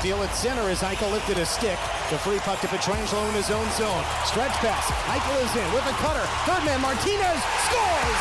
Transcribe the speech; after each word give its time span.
Steal 0.00 0.22
at 0.22 0.34
center 0.34 0.62
as 0.70 0.80
Eichel 0.80 1.12
lifted 1.12 1.36
a 1.36 1.44
stick. 1.44 1.76
The 2.08 2.16
free 2.16 2.38
puck 2.38 2.58
to 2.62 2.66
Pietrangelo 2.68 3.28
in 3.28 3.34
his 3.34 3.50
own 3.50 3.68
zone. 3.72 4.02
Stretch 4.24 4.56
pass. 4.64 4.88
Eichel 5.12 5.36
is 5.44 5.52
in 5.54 5.74
with 5.74 5.84
a 5.84 5.92
cutter. 6.00 6.24
Third 6.48 6.64
man 6.64 6.80
Martinez 6.80 7.36
scores! 7.68 8.20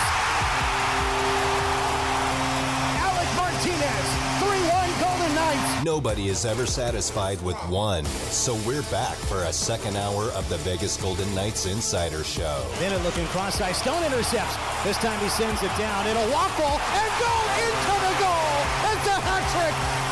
Alec 3.00 3.32
Martinez, 3.40 4.08
3-1 4.44 5.00
Golden 5.00 5.36
Knights. 5.36 5.86
Nobody 5.86 6.28
is 6.28 6.44
ever 6.44 6.66
satisfied 6.66 7.42
with 7.44 7.56
one, 7.70 8.04
so 8.28 8.56
we're 8.68 8.84
back 8.92 9.16
for 9.16 9.44
a 9.44 9.54
second 9.54 9.96
hour 9.96 10.26
of 10.36 10.50
the 10.50 10.58
Vegas 10.68 10.98
Golden 10.98 11.34
Knights 11.34 11.66
Insider 11.66 12.26
Show. 12.26 12.62
Bennett 12.82 13.02
looking 13.04 13.26
cross-eye. 13.28 13.72
Stone 13.72 14.04
intercepts. 14.04 14.58
This 14.84 14.98
time 14.98 15.18
he 15.22 15.30
sends 15.30 15.64
it 15.64 15.72
down. 15.78 16.06
It'll 16.08 16.30
walk 16.30 16.52
roll 16.60 16.76
and 16.76 17.12
go 17.24 17.36
into 17.56 17.96
the 18.04 18.16
goal. 18.20 18.52
It's 18.92 19.08
a 19.08 19.16
hat 19.24 19.48
trick 19.56 20.09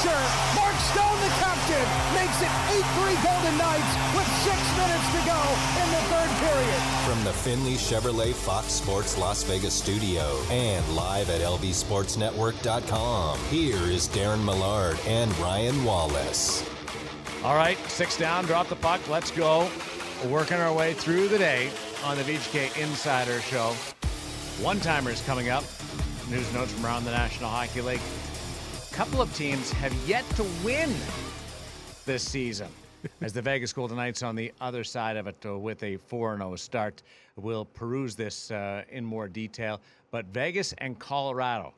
in 0.00 0.06
the 0.06 0.12
clincher. 0.12 0.20
Mark 0.54 0.76
Stone, 0.92 1.20
the 1.20 1.28
captain, 1.38 1.86
makes 2.14 2.40
it 2.40 2.48
8-3 2.48 3.22
Golden 3.22 3.58
Knights 3.58 3.96
with 4.16 4.26
six 4.42 4.58
minutes 4.76 5.06
to 5.12 5.20
go 5.26 5.40
in 5.82 5.90
the 5.90 6.02
third 6.08 6.30
period. 6.40 6.80
From 7.06 7.22
the 7.24 7.32
Findlay 7.32 7.74
Chevrolet 7.74 8.32
Fox 8.32 8.66
Sports 8.72 9.18
Las 9.18 9.42
Vegas 9.44 9.74
studio 9.74 10.40
and 10.50 10.86
live 10.94 11.30
at 11.30 11.40
lvsportsnetwork.com, 11.40 13.38
here 13.50 13.76
is 13.76 14.08
Darren 14.08 14.44
Millard 14.44 14.98
and 15.06 15.36
Ryan 15.38 15.84
Wallace. 15.84 16.64
All 17.44 17.54
right, 17.54 17.78
six 17.88 18.16
down, 18.18 18.44
drop 18.44 18.68
the 18.68 18.76
puck, 18.76 19.08
let's 19.08 19.30
go. 19.30 19.70
Working 20.28 20.58
our 20.58 20.74
way 20.74 20.92
through 20.92 21.28
the 21.28 21.38
day 21.38 21.70
on 22.04 22.18
the 22.18 22.22
VGK 22.22 22.78
Insider 22.78 23.40
Show. 23.40 23.74
One 24.62 24.78
timers 24.80 25.22
coming 25.22 25.48
up. 25.48 25.64
News 26.28 26.52
notes 26.52 26.72
from 26.72 26.84
around 26.84 27.04
the 27.04 27.10
National 27.10 27.48
Hockey 27.48 27.80
League. 27.80 28.02
A 29.00 29.02
couple 29.02 29.22
of 29.22 29.34
teams 29.34 29.72
have 29.72 29.94
yet 30.06 30.28
to 30.36 30.44
win 30.62 30.94
this 32.04 32.22
season. 32.22 32.68
As 33.22 33.32
the 33.32 33.40
Vegas 33.40 33.72
Golden 33.72 33.96
Knights 33.96 34.22
on 34.22 34.36
the 34.36 34.52
other 34.60 34.84
side 34.84 35.16
of 35.16 35.26
it 35.26 35.36
uh, 35.46 35.58
with 35.58 35.82
a 35.82 35.96
4 35.96 36.36
0 36.36 36.54
start. 36.56 37.02
We'll 37.36 37.64
peruse 37.64 38.14
this 38.14 38.50
uh, 38.50 38.82
in 38.90 39.02
more 39.02 39.26
detail. 39.26 39.80
But 40.10 40.26
Vegas 40.26 40.74
and 40.76 40.98
Colorado 40.98 41.72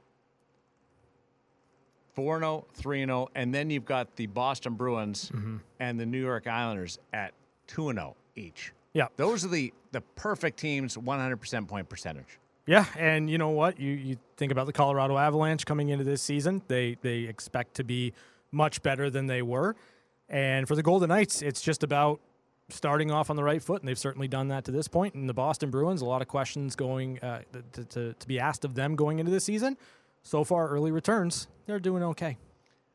4 2.14 2.40
0, 2.40 2.66
3 2.74 3.04
0, 3.04 3.28
and 3.36 3.54
then 3.54 3.70
you've 3.70 3.84
got 3.84 4.16
the 4.16 4.26
Boston 4.26 4.74
Bruins 4.74 5.30
and 5.78 6.00
the 6.00 6.06
New 6.06 6.20
York 6.20 6.48
Islanders 6.48 6.98
at 7.12 7.34
2 7.68 7.92
0 7.92 8.16
each. 8.34 8.72
Yeah. 8.94 9.06
Those 9.16 9.44
are 9.44 9.48
the, 9.48 9.72
the 9.92 10.00
perfect 10.16 10.58
teams, 10.58 10.96
100% 10.96 11.68
point 11.68 11.88
percentage. 11.88 12.40
Yeah, 12.66 12.86
and 12.96 13.28
you 13.28 13.38
know 13.38 13.50
what? 13.50 13.80
You 13.80 13.92
you 13.92 14.16
think 14.36 14.52
about 14.52 14.66
the 14.66 14.72
Colorado 14.72 15.18
Avalanche 15.18 15.66
coming 15.66 15.88
into 15.88 16.04
this 16.04 16.22
season. 16.22 16.62
They 16.68 16.96
they 17.02 17.20
expect 17.20 17.74
to 17.74 17.84
be 17.84 18.12
much 18.52 18.82
better 18.82 19.10
than 19.10 19.26
they 19.26 19.42
were. 19.42 19.74
And 20.28 20.68
for 20.68 20.76
the 20.76 20.82
Golden 20.82 21.08
Knights, 21.08 21.42
it's 21.42 21.60
just 21.60 21.82
about 21.82 22.20
starting 22.68 23.10
off 23.10 23.30
on 23.30 23.36
the 23.36 23.44
right 23.44 23.62
foot, 23.62 23.82
and 23.82 23.88
they've 23.88 23.98
certainly 23.98 24.28
done 24.28 24.48
that 24.48 24.64
to 24.64 24.70
this 24.70 24.88
point. 24.88 25.14
And 25.14 25.28
the 25.28 25.34
Boston 25.34 25.70
Bruins, 25.70 26.00
a 26.00 26.06
lot 26.06 26.22
of 26.22 26.28
questions 26.28 26.76
going 26.76 27.18
uh, 27.20 27.42
to, 27.72 27.84
to, 27.84 28.12
to 28.14 28.28
be 28.28 28.38
asked 28.38 28.64
of 28.64 28.74
them 28.74 28.96
going 28.96 29.18
into 29.18 29.30
this 29.30 29.44
season. 29.44 29.76
So 30.22 30.44
far, 30.44 30.68
early 30.68 30.92
returns, 30.92 31.48
they're 31.66 31.80
doing 31.80 32.02
okay. 32.02 32.38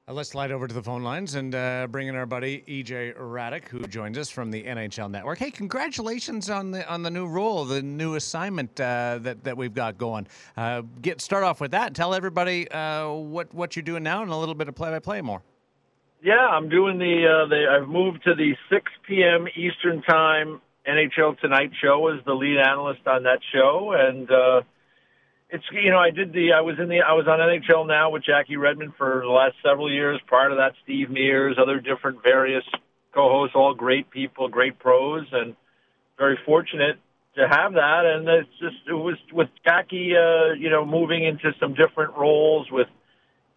Uh, 0.09 0.13
let's 0.13 0.30
slide 0.30 0.53
over 0.53 0.69
to 0.69 0.73
the 0.73 0.81
phone 0.81 1.03
lines 1.03 1.36
and 1.36 1.53
uh, 1.53 1.86
bring 1.89 2.08
in 2.08 2.16
our 2.16 2.25
buddy 2.25 2.63
EJ 2.66 3.17
Hradek, 3.17 3.67
who 3.67 3.81
joins 3.88 4.17
us 4.17 4.30
from 4.30 4.52
the 4.52 4.64
NHL 4.64 5.11
Network. 5.11 5.38
Hey, 5.38 5.52
congratulations 5.52 6.49
on 6.49 6.72
the 6.72 6.88
on 6.89 7.03
the 7.03 7.11
new 7.11 7.27
role, 7.27 7.66
the 7.66 7.81
new 7.81 8.16
assignment 8.16 8.80
uh, 8.80 9.19
that 9.22 9.44
that 9.44 9.58
we've 9.58 9.73
got 9.73 9.97
going. 9.97 10.25
Uh, 10.55 10.83
get 11.02 11.19
start 11.19 11.44
off 11.44 11.59
with 11.59 11.72
that. 11.72 11.94
Tell 11.94 12.14
everybody 12.14 12.72
uh, 12.72 13.09
what 13.09 13.53
what 13.53 13.75
you're 13.75 13.83
doing 13.83 14.03
now 14.03 14.22
and 14.22 14.31
a 14.31 14.36
little 14.38 14.55
bit 14.55 14.69
of 14.69 14.75
play 14.75 14.91
by 14.91 14.99
play 14.99 15.22
more. 15.22 15.41
Yeah, 16.23 16.36
I'm 16.36 16.69
doing 16.69 16.99
the. 16.99 17.45
The 17.49 17.66
I've 17.69 17.89
moved 17.89 18.23
to 18.23 18.33
the 18.33 18.55
6 18.69 18.92
p.m. 19.05 19.45
Eastern 19.58 20.02
Time 20.03 20.61
NHL 20.88 21.38
Tonight 21.42 21.71
show 21.83 22.08
as 22.08 22.23
the 22.25 22.33
lead 22.33 22.59
analyst 22.59 23.05
on 23.08 23.23
that 23.23 23.39
show, 23.54 23.92
and 23.92 24.30
it's 25.49 25.63
you 25.71 25.91
know 25.91 25.97
I 25.97 26.11
did 26.11 26.33
the 26.33 26.53
I 26.53 26.61
was 26.61 26.75
in 26.80 26.89
the 26.89 27.02
I 27.02 27.13
was 27.13 27.27
on 27.27 27.39
NHL 27.39 27.87
now 27.87 28.09
with 28.09 28.23
Jackie 28.23 28.58
Redmond 28.58 28.93
for 28.97 29.21
the 29.23 29.31
last 29.31 29.55
several 29.63 29.91
years. 29.91 30.19
Prior 30.27 30.49
to 30.49 30.55
that, 30.55 30.73
Steve 30.83 31.09
Mears, 31.09 31.58
other 31.61 31.80
different 31.80 32.21
various 32.23 32.63
co-hosts, 33.13 33.55
all 33.55 33.73
great 33.73 34.09
people, 34.09 34.49
great 34.49 34.77
pros, 34.80 35.25
and 35.31 35.55
very 36.17 36.37
fortunate 36.45 36.97
to 37.36 37.47
have 37.47 37.73
that. 37.73 38.05
And 38.05 38.27
it's 38.27 38.49
just 38.59 38.75
it 38.87 38.93
was 38.93 39.15
with 39.31 39.49
Jackie, 39.63 40.13
uh, 40.15 40.53
you 40.53 40.69
know, 40.69 40.86
moving 40.86 41.23
into 41.23 41.52
some 41.59 41.73
different 41.73 42.15
roles 42.17 42.67
with 42.69 42.87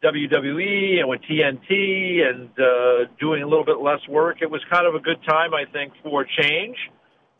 WWE 0.04 1.00
and 1.00 1.08
with 1.08 1.20
TNT 1.22 2.22
and 2.22 2.48
uh, 2.58 3.10
doing 3.18 3.42
a 3.42 3.46
little 3.46 3.64
bit 3.64 3.80
less 3.80 4.00
work. 4.08 4.38
It 4.40 4.50
was 4.50 4.62
kind 4.70 4.86
of 4.86 4.94
a 4.94 5.00
good 5.00 5.22
time, 5.28 5.54
I 5.54 5.64
think, 5.70 5.92
for 6.02 6.24
change. 6.24 6.76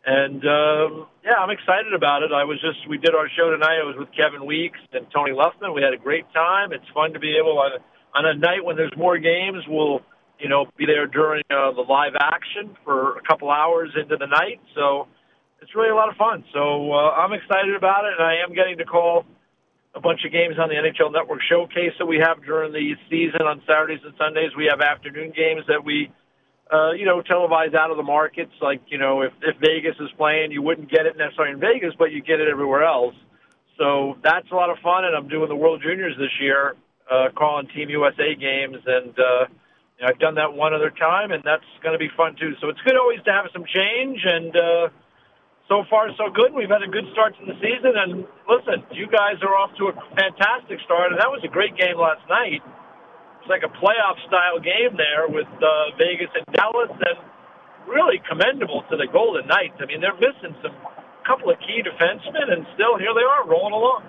And 0.05 0.41
um, 0.45 1.07
yeah, 1.23 1.37
I'm 1.37 1.51
excited 1.51 1.93
about 1.93 2.23
it. 2.23 2.31
I 2.31 2.43
was 2.43 2.59
just 2.59 2.87
we 2.89 2.97
did 2.97 3.13
our 3.13 3.29
show 3.29 3.51
tonight. 3.51 3.77
I 3.81 3.85
was 3.85 3.95
with 3.97 4.09
Kevin 4.17 4.45
Weeks 4.45 4.79
and 4.93 5.05
Tony 5.13 5.31
Luftman. 5.31 5.75
We 5.75 5.81
had 5.81 5.93
a 5.93 5.97
great 5.97 6.25
time. 6.33 6.73
It's 6.73 6.87
fun 6.93 7.13
to 7.13 7.19
be 7.19 7.37
able 7.37 7.59
on 7.59 7.71
on 8.15 8.25
a 8.25 8.33
night 8.33 8.65
when 8.65 8.75
there's 8.75 8.95
more 8.97 9.19
games. 9.19 9.63
We'll 9.67 10.01
you 10.39 10.49
know 10.49 10.65
be 10.77 10.85
there 10.85 11.05
during 11.05 11.43
uh, 11.51 11.71
the 11.73 11.85
live 11.87 12.13
action 12.19 12.75
for 12.83 13.17
a 13.17 13.21
couple 13.21 13.51
hours 13.51 13.91
into 13.95 14.17
the 14.17 14.25
night. 14.25 14.59
So 14.73 15.07
it's 15.61 15.75
really 15.75 15.89
a 15.89 15.95
lot 15.95 16.09
of 16.09 16.15
fun. 16.15 16.43
So 16.51 16.91
uh, 16.91 17.11
I'm 17.11 17.33
excited 17.33 17.75
about 17.75 18.05
it, 18.05 18.13
and 18.17 18.25
I 18.25 18.41
am 18.41 18.55
getting 18.55 18.77
to 18.79 18.85
call 18.85 19.25
a 19.93 19.99
bunch 19.99 20.21
of 20.25 20.31
games 20.31 20.55
on 20.57 20.69
the 20.69 20.75
NHL 20.75 21.11
Network 21.11 21.41
showcase 21.47 21.93
that 21.99 22.05
we 22.05 22.17
have 22.17 22.43
during 22.43 22.71
the 22.71 22.95
season 23.09 23.41
on 23.41 23.61
Saturdays 23.67 23.99
and 24.03 24.13
Sundays. 24.17 24.51
We 24.57 24.65
have 24.71 24.81
afternoon 24.81 25.33
games 25.35 25.63
that 25.67 25.83
we, 25.83 26.09
uh, 26.71 26.91
you 26.91 27.05
know, 27.05 27.21
televise 27.21 27.75
out 27.75 27.91
of 27.91 27.97
the 27.97 28.03
markets. 28.03 28.53
Like, 28.61 28.81
you 28.87 28.97
know, 28.97 29.21
if, 29.21 29.33
if 29.41 29.57
Vegas 29.59 29.95
is 29.99 30.09
playing, 30.17 30.51
you 30.51 30.61
wouldn't 30.61 30.89
get 30.89 31.05
it 31.05 31.17
necessarily 31.17 31.53
in 31.53 31.59
Vegas, 31.59 31.93
but 31.99 32.11
you 32.11 32.21
get 32.21 32.39
it 32.39 32.47
everywhere 32.47 32.83
else. 32.83 33.15
So 33.77 34.15
that's 34.23 34.49
a 34.51 34.55
lot 34.55 34.69
of 34.69 34.77
fun, 34.79 35.05
and 35.05 35.15
I'm 35.15 35.27
doing 35.27 35.49
the 35.49 35.55
World 35.55 35.81
Juniors 35.83 36.15
this 36.17 36.31
year, 36.39 36.75
uh, 37.09 37.29
calling 37.35 37.67
Team 37.73 37.89
USA 37.89 38.35
games, 38.35 38.77
and 38.85 39.11
uh, 39.17 39.49
you 39.97 40.05
know, 40.05 40.07
I've 40.07 40.19
done 40.19 40.35
that 40.35 40.53
one 40.53 40.73
other 40.73 40.91
time, 40.91 41.31
and 41.31 41.43
that's 41.43 41.65
going 41.81 41.93
to 41.93 41.99
be 41.99 42.09
fun 42.15 42.35
too. 42.39 42.53
So 42.61 42.69
it's 42.69 42.79
good 42.85 42.95
always 42.95 43.19
to 43.25 43.31
have 43.31 43.45
some 43.51 43.65
change, 43.65 44.19
and 44.23 44.55
uh, 44.55 44.87
so 45.67 45.83
far 45.89 46.07
so 46.15 46.29
good. 46.29 46.53
We've 46.53 46.69
had 46.69 46.83
a 46.83 46.91
good 46.91 47.05
start 47.11 47.33
to 47.39 47.45
the 47.45 47.57
season, 47.57 47.95
and 47.95 48.27
listen, 48.47 48.85
you 48.91 49.07
guys 49.07 49.41
are 49.41 49.55
off 49.57 49.71
to 49.79 49.89
a 49.89 49.93
fantastic 50.15 50.79
start, 50.85 51.11
and 51.11 51.19
that 51.19 51.31
was 51.31 51.41
a 51.43 51.51
great 51.51 51.75
game 51.75 51.97
last 51.97 52.21
night. 52.29 52.61
It's 53.41 53.49
like 53.49 53.65
a 53.65 53.73
playoff 53.73 54.21
style 54.29 54.61
game 54.61 54.93
there 54.97 55.25
with 55.25 55.49
uh, 55.49 55.97
Vegas 55.97 56.29
and 56.37 56.45
Dallas, 56.53 56.93
and 56.93 57.17
really 57.89 58.21
commendable 58.29 58.85
to 58.89 58.97
the 58.97 59.09
Golden 59.09 59.47
Knights. 59.47 59.81
I 59.81 59.89
mean, 59.89 59.99
they're 59.99 60.13
missing 60.21 60.53
some 60.61 60.77
couple 61.25 61.49
of 61.49 61.57
key 61.59 61.81
defensemen, 61.81 62.53
and 62.53 62.65
still 62.77 63.01
here 63.01 63.13
they 63.17 63.25
are 63.25 63.49
rolling 63.49 63.73
along. 63.73 64.05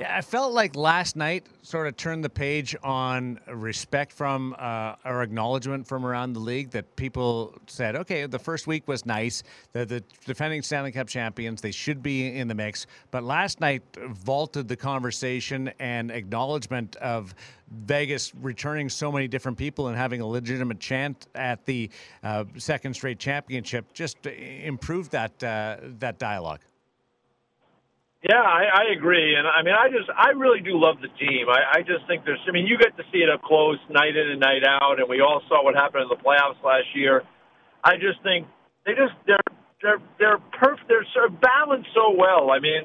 Yeah, 0.00 0.16
I 0.16 0.22
felt 0.22 0.54
like 0.54 0.76
last 0.76 1.14
night 1.14 1.46
sort 1.60 1.86
of 1.86 1.94
turned 1.94 2.24
the 2.24 2.30
page 2.30 2.74
on 2.82 3.38
respect 3.46 4.14
from 4.14 4.56
uh, 4.58 4.94
or 5.04 5.22
acknowledgement 5.22 5.86
from 5.86 6.06
around 6.06 6.32
the 6.32 6.40
league 6.40 6.70
that 6.70 6.96
people 6.96 7.54
said, 7.66 7.96
okay, 7.96 8.24
the 8.24 8.38
first 8.38 8.66
week 8.66 8.88
was 8.88 9.04
nice. 9.04 9.42
The, 9.74 9.84
the 9.84 10.02
defending 10.24 10.62
Stanley 10.62 10.90
Cup 10.90 11.06
champions, 11.06 11.60
they 11.60 11.70
should 11.70 12.02
be 12.02 12.34
in 12.34 12.48
the 12.48 12.54
mix. 12.54 12.86
But 13.10 13.24
last 13.24 13.60
night 13.60 13.82
vaulted 14.08 14.68
the 14.68 14.76
conversation 14.76 15.70
and 15.78 16.10
acknowledgement 16.10 16.96
of 16.96 17.34
Vegas 17.70 18.34
returning 18.36 18.88
so 18.88 19.12
many 19.12 19.28
different 19.28 19.58
people 19.58 19.88
and 19.88 19.98
having 19.98 20.22
a 20.22 20.26
legitimate 20.26 20.80
chant 20.80 21.26
at 21.34 21.66
the 21.66 21.90
uh, 22.22 22.44
second 22.56 22.94
straight 22.94 23.18
championship 23.18 23.92
just 23.92 24.24
improved 24.24 25.10
that 25.10 25.44
uh, 25.44 25.76
that 25.98 26.18
dialogue. 26.18 26.60
Yeah, 28.20 28.36
I, 28.36 28.84
I 28.84 28.92
agree, 28.92 29.32
and 29.32 29.48
I 29.48 29.64
mean, 29.64 29.72
I 29.72 29.88
just, 29.88 30.12
I 30.12 30.36
really 30.36 30.60
do 30.60 30.76
love 30.76 31.00
the 31.00 31.08
team. 31.16 31.48
I, 31.48 31.80
I 31.80 31.80
just 31.80 32.04
think 32.04 32.28
there's, 32.28 32.40
I 32.44 32.52
mean, 32.52 32.66
you 32.66 32.76
get 32.76 32.92
to 33.00 33.04
see 33.08 33.24
it 33.24 33.32
up 33.32 33.40
close, 33.40 33.80
night 33.88 34.12
in 34.12 34.28
and 34.28 34.40
night 34.40 34.60
out, 34.60 35.00
and 35.00 35.08
we 35.08 35.24
all 35.24 35.40
saw 35.48 35.64
what 35.64 35.72
happened 35.74 36.04
in 36.04 36.12
the 36.12 36.20
playoffs 36.20 36.60
last 36.60 36.92
year. 36.92 37.24
I 37.82 37.96
just 37.96 38.20
think 38.22 38.44
they 38.84 38.92
just, 38.92 39.16
they're, 39.24 39.40
they're, 39.80 40.02
they're 40.20 40.40
perfect. 40.52 40.84
They're 40.92 41.00
of 41.24 41.40
balanced 41.40 41.88
so 41.96 42.12
well. 42.12 42.52
I 42.52 42.60
mean, 42.60 42.84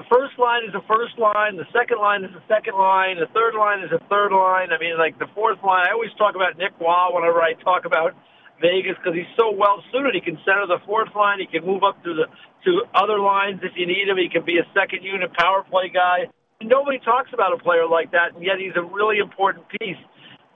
the 0.00 0.08
first 0.08 0.38
line 0.40 0.64
is 0.64 0.72
the 0.72 0.86
first 0.88 1.18
line, 1.20 1.60
the 1.60 1.68
second 1.76 2.00
line 2.00 2.24
is 2.24 2.32
the 2.32 2.46
second 2.48 2.80
line, 2.80 3.20
the 3.20 3.28
third 3.36 3.60
line 3.60 3.84
is 3.84 3.90
the 3.92 4.00
third 4.08 4.32
line. 4.32 4.72
I 4.72 4.80
mean, 4.80 4.96
like 4.96 5.18
the 5.18 5.28
fourth 5.34 5.60
line. 5.60 5.84
I 5.84 5.92
always 5.92 6.14
talk 6.16 6.32
about 6.32 6.56
Nick 6.56 6.72
Roy 6.80 7.12
whenever 7.12 7.44
I 7.44 7.52
talk 7.60 7.84
about 7.84 8.16
Vegas 8.60 8.98
because 8.98 9.14
he's 9.14 9.30
so 9.38 9.54
well 9.54 9.82
suited. 9.90 10.14
He 10.14 10.20
can 10.20 10.38
center 10.44 10.66
the 10.66 10.82
fourth 10.86 11.14
line. 11.14 11.38
He 11.38 11.46
can 11.46 11.64
move 11.64 11.82
up 11.82 12.02
to 12.04 12.14
the 12.14 12.26
to 12.64 12.70
other 12.94 13.18
lines 13.18 13.60
if 13.62 13.72
you 13.76 13.86
need 13.86 14.10
him. 14.10 14.18
He 14.18 14.28
can 14.28 14.44
be 14.44 14.58
a 14.58 14.66
second 14.74 15.02
unit 15.02 15.30
power 15.34 15.62
play 15.62 15.90
guy. 15.92 16.26
Nobody 16.60 16.98
talks 16.98 17.30
about 17.32 17.54
a 17.54 17.58
player 17.62 17.86
like 17.86 18.10
that, 18.12 18.34
and 18.34 18.42
yet 18.42 18.58
he's 18.58 18.74
a 18.74 18.82
really 18.82 19.18
important 19.22 19.64
piece. 19.78 20.00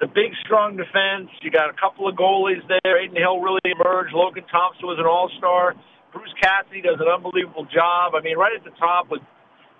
The 0.02 0.10
big, 0.10 0.34
strong 0.43 0.75
defense. 0.75 1.31
You 1.46 1.54
got 1.54 1.70
a 1.70 1.78
couple 1.78 2.10
of 2.10 2.19
goalies 2.19 2.58
there. 2.66 2.99
Adin 2.99 3.14
Hill 3.14 3.38
really 3.38 3.62
emerged. 3.62 4.10
Logan 4.10 4.43
Thompson 4.50 4.90
was 4.90 4.98
an 4.98 5.06
all-star. 5.06 5.78
Bruce 6.10 6.34
Cassidy 6.43 6.82
does 6.82 6.98
an 6.98 7.06
unbelievable 7.06 7.70
job. 7.70 8.19
I 8.19 8.20
mean, 8.20 8.37
right 8.37 8.50
at 8.50 8.66
the 8.66 8.75
top 8.82 9.14
with 9.14 9.22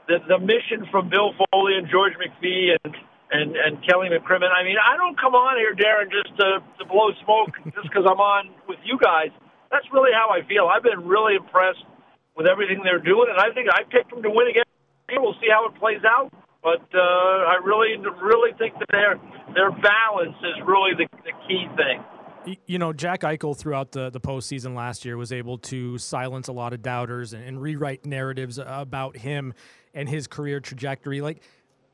the, 0.07 0.23
the 0.31 0.39
mission 0.39 0.87
from 0.95 1.11
Bill 1.11 1.35
Foley 1.35 1.75
and 1.75 1.91
George 1.91 2.15
McPhee 2.15 2.79
and 2.85 2.95
and 3.33 3.57
and 3.57 3.81
Kelly 3.89 4.13
McCrimmon. 4.13 4.53
I 4.53 4.63
mean, 4.63 4.77
I 4.77 4.97
don't 5.01 5.19
come 5.19 5.35
on 5.35 5.57
here, 5.57 5.73
Darren, 5.73 6.13
just 6.13 6.37
to 6.37 6.61
to 6.79 6.85
blow 6.85 7.11
smoke 7.25 7.57
just 7.77 7.89
because 7.89 8.05
I'm 8.05 8.21
on 8.21 8.53
with 8.69 8.79
you 8.85 9.01
guys. 9.01 9.33
That's 9.73 9.89
really 9.93 10.13
how 10.13 10.29
I 10.29 10.45
feel. 10.45 10.69
I've 10.69 10.85
been 10.85 11.09
really 11.09 11.35
impressed 11.35 11.83
with 12.37 12.47
everything 12.47 12.85
they're 12.85 13.03
doing, 13.03 13.33
and 13.33 13.41
I 13.41 13.49
think 13.57 13.73
I 13.73 13.89
picked 13.89 14.13
them 14.13 14.23
to 14.23 14.31
win 14.31 14.53
again. 14.53 14.69
We'll 15.17 15.37
see 15.41 15.49
how 15.53 15.69
it 15.69 15.77
plays 15.77 16.01
out, 16.05 16.33
but 16.63 16.85
uh, 16.93 17.53
I 17.53 17.61
really 17.65 17.97
really 18.21 18.53
think 18.61 18.77
that 18.79 18.89
their 18.93 19.17
their 19.57 19.73
balance 19.73 20.37
is 20.45 20.57
really 20.69 20.93
the, 20.97 21.09
the 21.25 21.35
key 21.49 21.67
thing 21.77 22.05
you 22.67 22.79
know, 22.79 22.93
Jack 22.93 23.21
Eichel 23.21 23.57
throughout 23.57 23.93
the, 23.93 24.11
the 24.11 24.21
postseason 24.21 24.75
last 24.75 25.05
year 25.05 25.17
was 25.17 25.33
able 25.33 25.59
to 25.59 25.99
silence 25.99 26.49
a 26.49 26.53
lot 26.53 26.73
of 26.73 26.83
doubters 26.83 27.33
and, 27.33 27.45
and, 27.45 27.61
rewrite 27.61 28.05
narratives 28.05 28.59
about 28.59 29.17
him 29.17 29.55
and 29.95 30.09
his 30.09 30.27
career 30.27 30.61
trajectory. 30.61 31.21
Like, 31.21 31.43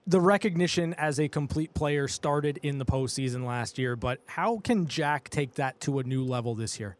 the 0.08 0.20
recognition 0.20 0.94
as 0.94 1.20
a 1.20 1.28
complete 1.28 1.74
player 1.74 2.08
started 2.08 2.58
in 2.62 2.78
the 2.78 2.86
postseason 2.86 3.44
last 3.44 3.76
year, 3.78 3.94
but 3.94 4.20
how 4.26 4.58
can 4.58 4.86
Jack 4.86 5.28
take 5.28 5.56
that 5.56 5.80
to 5.82 5.98
a 5.98 6.02
new 6.02 6.24
level 6.24 6.54
this 6.54 6.80
year? 6.80 6.96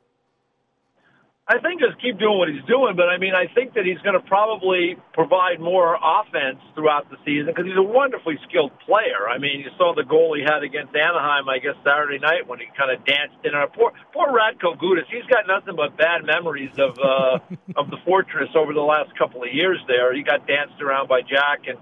I 1.48 1.56
think 1.64 1.80
just 1.80 1.96
keep 2.04 2.20
doing 2.20 2.36
what 2.36 2.52
he's 2.52 2.60
doing, 2.68 2.92
but 2.92 3.08
I 3.08 3.16
mean, 3.16 3.32
I 3.32 3.48
think 3.56 3.72
that 3.72 3.88
he's 3.88 3.96
going 4.04 4.20
to 4.20 4.26
probably 4.28 5.00
provide 5.16 5.64
more 5.64 5.96
offense 5.96 6.60
throughout 6.76 7.08
the 7.08 7.16
season 7.24 7.48
because 7.48 7.64
he's 7.64 7.80
a 7.80 7.82
wonderfully 7.82 8.36
skilled 8.44 8.76
player. 8.84 9.24
I 9.24 9.40
mean, 9.40 9.64
you 9.64 9.72
saw 9.80 9.96
the 9.96 10.04
goal 10.04 10.36
he 10.36 10.44
had 10.44 10.60
against 10.60 10.92
Anaheim, 10.92 11.48
I 11.48 11.56
guess 11.56 11.72
Saturday 11.80 12.20
night 12.20 12.44
when 12.44 12.60
he 12.60 12.68
kind 12.76 12.92
of 12.92 13.00
danced 13.08 13.40
in. 13.48 13.56
Our 13.56 13.64
poor, 13.72 13.96
poor 14.12 14.28
Radko 14.28 14.76
Gudas, 14.76 15.08
he's 15.08 15.24
got 15.32 15.48
nothing 15.48 15.72
but 15.72 15.96
bad 15.96 16.28
memories 16.28 16.76
of 16.76 16.92
uh, 17.00 17.40
of 17.80 17.88
the 17.88 17.96
Fortress 18.04 18.52
over 18.52 18.76
the 18.76 18.84
last 18.84 19.16
couple 19.16 19.40
of 19.40 19.48
years. 19.48 19.80
There, 19.88 20.12
he 20.12 20.20
got 20.20 20.44
danced 20.44 20.84
around 20.84 21.08
by 21.08 21.24
Jack 21.24 21.64
and 21.64 21.80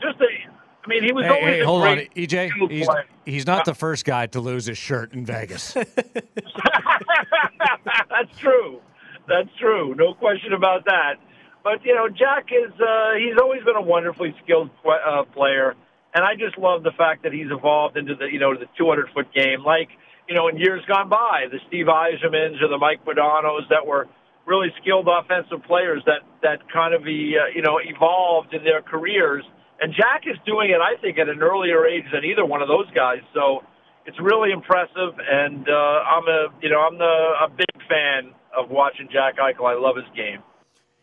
just 0.00 0.20
a, 0.20 0.26
I 0.84 0.88
mean, 0.88 1.02
he 1.04 1.12
was 1.12 1.24
hey, 1.24 1.30
always 1.30 1.54
hey, 1.54 1.60
a 1.60 1.66
hold 1.66 1.82
great 1.82 2.08
on, 2.08 2.14
EJ. 2.14 2.70
He's, 2.70 2.88
he's 3.24 3.46
not 3.46 3.64
the 3.64 3.74
first 3.74 4.04
guy 4.04 4.26
to 4.28 4.40
lose 4.40 4.66
his 4.66 4.78
shirt 4.78 5.12
in 5.12 5.26
Vegas. 5.26 5.72
That's 5.74 5.86
true. 8.38 8.80
That's 9.28 9.48
true. 9.60 9.94
No 9.94 10.14
question 10.14 10.52
about 10.54 10.84
that. 10.86 11.16
But 11.62 11.84
you 11.84 11.94
know, 11.94 12.08
Jack 12.08 12.48
is 12.50 12.72
uh, 12.80 13.14
he's 13.18 13.36
always 13.40 13.62
been 13.64 13.76
a 13.76 13.82
wonderfully 13.82 14.34
skilled 14.42 14.70
uh, 14.86 15.24
player, 15.34 15.74
and 16.14 16.24
I 16.24 16.34
just 16.34 16.56
love 16.56 16.82
the 16.82 16.92
fact 16.96 17.24
that 17.24 17.32
he's 17.32 17.50
evolved 17.50 17.96
into 17.96 18.14
the 18.14 18.26
you 18.26 18.38
know 18.38 18.54
the 18.54 18.66
200 18.78 19.10
foot 19.12 19.32
game. 19.34 19.62
Like 19.64 19.90
you 20.28 20.34
know, 20.34 20.48
in 20.48 20.56
years 20.56 20.82
gone 20.86 21.08
by, 21.08 21.46
the 21.50 21.58
Steve 21.68 21.86
Yzermans 21.86 22.62
or 22.62 22.68
the 22.68 22.78
Mike 22.78 23.04
Modanos 23.04 23.68
that 23.70 23.86
were 23.86 24.08
really 24.46 24.68
skilled 24.80 25.08
offensive 25.08 25.62
players 25.66 26.02
that 26.06 26.22
that 26.42 26.70
kind 26.72 26.94
of 26.94 27.02
uh, 27.02 27.06
you 27.06 27.62
know 27.62 27.78
evolved 27.82 28.54
in 28.54 28.64
their 28.64 28.80
careers 28.80 29.44
and 29.80 29.94
Jack 29.94 30.22
is 30.26 30.36
doing 30.44 30.70
it, 30.70 30.80
I 30.80 31.00
think, 31.00 31.18
at 31.18 31.28
an 31.28 31.42
earlier 31.42 31.86
age 31.86 32.04
than 32.12 32.24
either 32.24 32.44
one 32.44 32.62
of 32.62 32.68
those 32.68 32.90
guys. 32.94 33.20
So 33.34 33.62
it's 34.06 34.18
really 34.20 34.52
impressive, 34.52 35.14
and 35.18 35.68
uh, 35.68 35.72
I'm 35.72 36.26
a 36.26 36.48
you 36.62 36.70
know 36.70 36.80
I'm 36.80 36.98
the 36.98 37.14
a 37.44 37.48
big 37.48 37.76
fan 37.88 38.34
of 38.56 38.70
watching 38.70 39.08
Jack 39.12 39.36
Eichel. 39.36 39.66
I 39.66 39.78
love 39.78 39.96
his 39.96 40.06
game. 40.16 40.42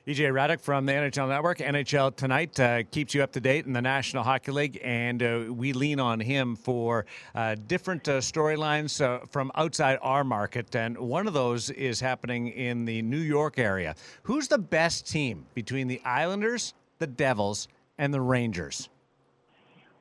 EJ 0.08 0.32
Hradek 0.32 0.62
from 0.62 0.86
the 0.86 0.94
NHL 0.94 1.30
Network, 1.30 1.58
NHL 1.58 2.16
Tonight, 2.16 2.60
uh, 2.60 2.84
keeps 2.92 3.16
you 3.16 3.24
up 3.24 3.32
to 3.32 3.42
date 3.42 3.66
in 3.66 3.74
the 3.74 3.82
National 3.82 4.22
Hockey 4.22 4.52
League, 4.52 4.80
and 4.84 5.24
uh, 5.24 5.46
we 5.50 5.74
lean 5.74 6.00
on 6.00 6.20
him 6.20 6.56
for 6.56 7.08
uh, 7.34 7.56
different 7.66 8.08
uh, 8.08 8.20
storylines 8.20 9.04
uh, 9.04 9.26
from 9.32 9.52
outside 9.56 9.98
our 10.04 10.24
market. 10.24 10.76
And 10.76 10.96
one 10.96 11.26
of 11.26 11.34
those 11.34 11.72
is 11.72 12.00
happening 12.00 12.50
in 12.50 12.86
the 12.86 13.02
New 13.02 13.18
York 13.18 13.58
area. 13.58 13.96
Who's 14.22 14.48
the 14.48 14.60
best 14.60 15.08
team 15.08 15.48
between 15.56 15.88
the 15.88 16.00
Islanders, 16.06 16.76
the 17.00 17.08
Devils, 17.08 17.68
and 17.98 18.14
the 18.14 18.22
Rangers? 18.22 18.90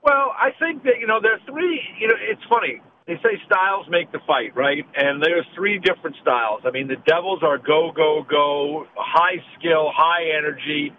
Well, 0.03 0.35
I 0.37 0.51
think 0.59 0.83
that 0.85 1.01
you 1.01 1.07
know 1.07 1.19
there's 1.21 1.41
three. 1.47 1.81
You 1.99 2.09
know, 2.09 2.15
it's 2.21 2.43
funny. 2.49 2.81
They 3.07 3.17
say 3.23 3.41
styles 3.47 3.87
make 3.89 4.13
the 4.13 4.21
fight, 4.27 4.57
right? 4.57 4.85
And 4.97 5.23
there's 5.23 5.47
three 5.55 5.79
different 5.79 6.17
styles. 6.23 6.63
I 6.65 6.71
mean, 6.71 6.89
the 6.89 6.97
Devils 7.07 7.41
are 7.43 7.59
go 7.59 7.91
go 7.95 8.25
go, 8.29 8.87
high 8.97 9.43
skill, 9.59 9.91
high 9.95 10.37
energy. 10.37 10.93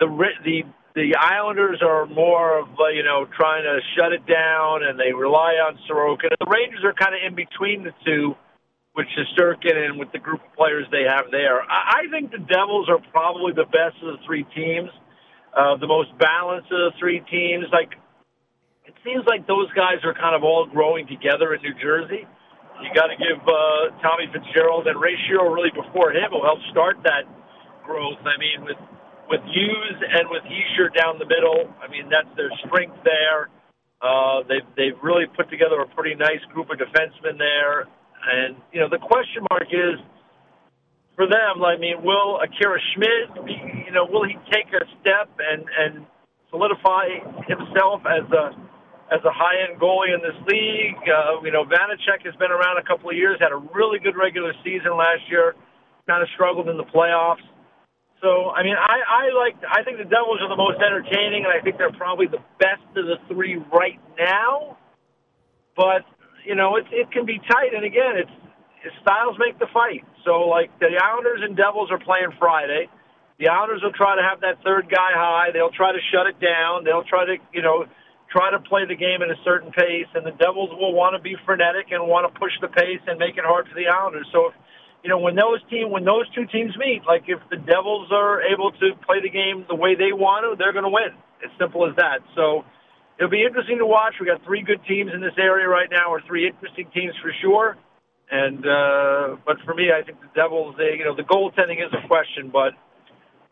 The 0.00 0.06
the 0.44 0.62
the 0.94 1.16
Islanders 1.16 1.80
are 1.82 2.06
more 2.06 2.58
of 2.58 2.68
you 2.94 3.02
know 3.02 3.26
trying 3.36 3.64
to 3.64 3.80
shut 3.96 4.12
it 4.12 4.26
down, 4.26 4.84
and 4.84 4.98
they 4.98 5.12
rely 5.12 5.56
on 5.64 5.78
Sorokin. 5.88 6.30
The 6.38 6.46
Rangers 6.46 6.84
are 6.84 6.92
kind 6.92 7.14
of 7.14 7.20
in 7.26 7.34
between 7.34 7.84
the 7.84 7.92
two, 8.04 8.36
with 8.94 9.06
Shesterkin 9.16 9.74
and 9.74 9.98
with 9.98 10.12
the 10.12 10.18
group 10.18 10.40
of 10.44 10.52
players 10.56 10.86
they 10.90 11.04
have 11.08 11.30
there. 11.30 11.62
I 11.62 12.06
think 12.10 12.30
the 12.30 12.38
Devils 12.38 12.88
are 12.88 13.00
probably 13.10 13.52
the 13.52 13.64
best 13.64 13.96
of 14.02 14.16
the 14.16 14.18
three 14.26 14.44
teams 14.54 14.90
uh, 15.56 15.76
the 15.78 15.86
most 15.86 16.10
balanced 16.18 16.70
of 16.70 16.92
the 16.92 16.92
three 16.98 17.22
teams. 17.30 17.66
Like 17.72 17.94
it 18.84 18.94
seems 19.06 19.24
like 19.26 19.46
those 19.46 19.70
guys 19.72 20.02
are 20.04 20.14
kind 20.14 20.34
of 20.34 20.42
all 20.44 20.66
growing 20.66 21.06
together 21.06 21.54
in 21.54 21.62
New 21.62 21.74
Jersey. 21.80 22.26
You 22.82 22.90
got 22.90 23.06
to 23.06 23.16
give 23.16 23.38
uh, 23.46 23.94
Tommy 24.02 24.26
Fitzgerald 24.34 24.86
and 24.90 24.98
Ray 24.98 25.14
Shero 25.24 25.46
really 25.54 25.70
before 25.70 26.10
him 26.10 26.26
will 26.34 26.42
help 26.42 26.58
start 26.74 26.98
that 27.06 27.22
growth. 27.86 28.18
I 28.26 28.34
mean, 28.36 28.66
with 28.66 28.80
with 29.30 29.40
Hughes 29.46 29.98
and 30.02 30.28
with 30.28 30.42
Hischier 30.44 30.92
down 30.92 31.18
the 31.18 31.24
middle, 31.24 31.70
I 31.80 31.88
mean 31.88 32.10
that's 32.10 32.28
their 32.36 32.50
strength 32.66 32.98
there. 33.06 33.48
Uh, 34.02 34.42
they've 34.50 34.68
they've 34.76 34.98
really 35.02 35.24
put 35.32 35.48
together 35.48 35.80
a 35.80 35.88
pretty 35.94 36.14
nice 36.18 36.42
group 36.52 36.68
of 36.68 36.76
defensemen 36.76 37.38
there, 37.38 37.86
and 38.26 38.56
you 38.72 38.80
know 38.80 38.90
the 38.90 39.00
question 39.00 39.46
mark 39.48 39.70
is 39.70 39.96
for 41.16 41.26
them. 41.26 41.62
I 41.62 41.76
mean, 41.78 42.02
will 42.02 42.38
Akira 42.42 42.78
Schmid, 42.94 43.46
be, 43.46 43.54
you 43.86 43.92
know, 43.92 44.06
will 44.06 44.26
he 44.26 44.34
take 44.50 44.70
a 44.74 44.84
step 45.00 45.30
and 45.38 45.64
and 45.64 46.06
solidify 46.50 47.22
himself 47.46 48.02
as 48.06 48.26
a 48.30 48.44
as 49.14 49.22
a 49.22 49.32
high 49.32 49.68
end 49.68 49.80
goalie 49.80 50.14
in 50.14 50.20
this 50.22 50.38
league? 50.50 50.98
Uh, 51.06 51.42
you 51.42 51.52
know, 51.52 51.64
Vanecek 51.64 52.26
has 52.26 52.34
been 52.36 52.50
around 52.50 52.78
a 52.78 52.86
couple 52.86 53.10
of 53.10 53.16
years, 53.16 53.38
had 53.40 53.52
a 53.52 53.62
really 53.74 53.98
good 53.98 54.16
regular 54.16 54.52
season 54.64 54.96
last 54.96 55.22
year, 55.30 55.54
kind 56.06 56.22
of 56.22 56.28
struggled 56.34 56.68
in 56.68 56.76
the 56.76 56.88
playoffs. 56.90 57.44
So, 58.22 58.50
I 58.50 58.62
mean, 58.62 58.76
I, 58.76 59.04
I 59.04 59.24
like. 59.36 59.54
I 59.68 59.84
think 59.84 59.98
the 59.98 60.08
Devils 60.08 60.40
are 60.40 60.48
the 60.48 60.56
most 60.56 60.80
entertaining, 60.80 61.44
and 61.44 61.52
I 61.52 61.60
think 61.60 61.76
they're 61.76 61.92
probably 61.92 62.26
the 62.26 62.40
best 62.58 62.86
of 62.96 63.04
the 63.04 63.20
three 63.28 63.60
right 63.70 64.00
now. 64.18 64.78
But 65.76 66.08
you 66.46 66.54
know, 66.54 66.76
it 66.76 66.86
it 66.90 67.12
can 67.12 67.26
be 67.26 67.36
tight, 67.36 67.74
and 67.76 67.84
again, 67.84 68.16
it's 68.16 68.32
styles 69.00 69.36
make 69.38 69.58
the 69.58 69.70
fight. 69.72 70.04
So, 70.24 70.48
like 70.48 70.68
the 70.80 70.92
Islanders 71.00 71.40
and 71.42 71.56
Devils 71.56 71.90
are 71.90 71.98
playing 71.98 72.32
Friday. 72.38 72.88
The 73.38 73.48
Islanders 73.48 73.82
will 73.82 73.96
try 73.96 74.14
to 74.14 74.22
have 74.22 74.40
that 74.40 74.62
third 74.62 74.88
guy 74.88 75.10
high. 75.12 75.50
They'll 75.52 75.74
try 75.74 75.92
to 75.92 76.02
shut 76.12 76.26
it 76.26 76.38
down. 76.38 76.84
They'll 76.84 77.04
try 77.04 77.26
to, 77.26 77.36
you 77.52 77.62
know, 77.62 77.86
try 78.30 78.50
to 78.52 78.60
play 78.60 78.86
the 78.86 78.94
game 78.94 79.22
at 79.22 79.30
a 79.30 79.38
certain 79.42 79.72
pace. 79.72 80.06
And 80.14 80.24
the 80.24 80.36
Devils 80.38 80.70
will 80.70 80.94
want 80.94 81.16
to 81.16 81.22
be 81.22 81.34
frenetic 81.44 81.90
and 81.90 82.06
want 82.06 82.30
to 82.30 82.32
push 82.38 82.52
the 82.60 82.68
pace 82.68 83.02
and 83.06 83.18
make 83.18 83.36
it 83.36 83.44
hard 83.44 83.66
for 83.66 83.74
the 83.74 83.90
Islanders. 83.90 84.28
So, 84.30 84.48
if, 84.48 84.54
you 85.02 85.10
know, 85.10 85.18
when 85.18 85.34
those 85.34 85.58
team 85.68 85.90
when 85.90 86.04
those 86.04 86.28
two 86.32 86.46
teams 86.46 86.72
meet, 86.78 87.02
like 87.06 87.24
if 87.26 87.42
the 87.50 87.58
Devils 87.58 88.08
are 88.12 88.40
able 88.42 88.70
to 88.70 88.94
play 89.04 89.20
the 89.20 89.30
game 89.30 89.66
the 89.68 89.76
way 89.76 89.94
they 89.98 90.14
want 90.14 90.46
to, 90.46 90.56
they're 90.56 90.72
going 90.72 90.86
to 90.86 90.94
win. 90.94 91.12
As 91.44 91.50
simple 91.58 91.88
as 91.88 91.96
that. 91.96 92.20
So. 92.34 92.64
It'll 93.16 93.30
be 93.30 93.44
interesting 93.46 93.78
to 93.78 93.86
watch. 93.86 94.14
We 94.18 94.26
got 94.26 94.42
three 94.42 94.62
good 94.62 94.80
teams 94.88 95.12
in 95.14 95.20
this 95.20 95.38
area 95.38 95.68
right 95.68 95.86
now, 95.88 96.10
or 96.10 96.20
three 96.26 96.48
interesting 96.48 96.90
teams 96.92 97.14
for 97.22 97.30
sure. 97.40 97.76
And 98.34 98.66
uh, 98.66 99.36
but 99.46 99.58
for 99.64 99.74
me, 99.74 99.92
I 99.96 100.02
think 100.02 100.20
the 100.20 100.26
Devils, 100.34 100.74
they 100.76 100.96
you 100.98 101.04
know 101.04 101.14
the 101.14 101.22
goaltending 101.22 101.78
is 101.78 101.92
a 101.92 102.04
question, 102.08 102.50
but 102.52 102.72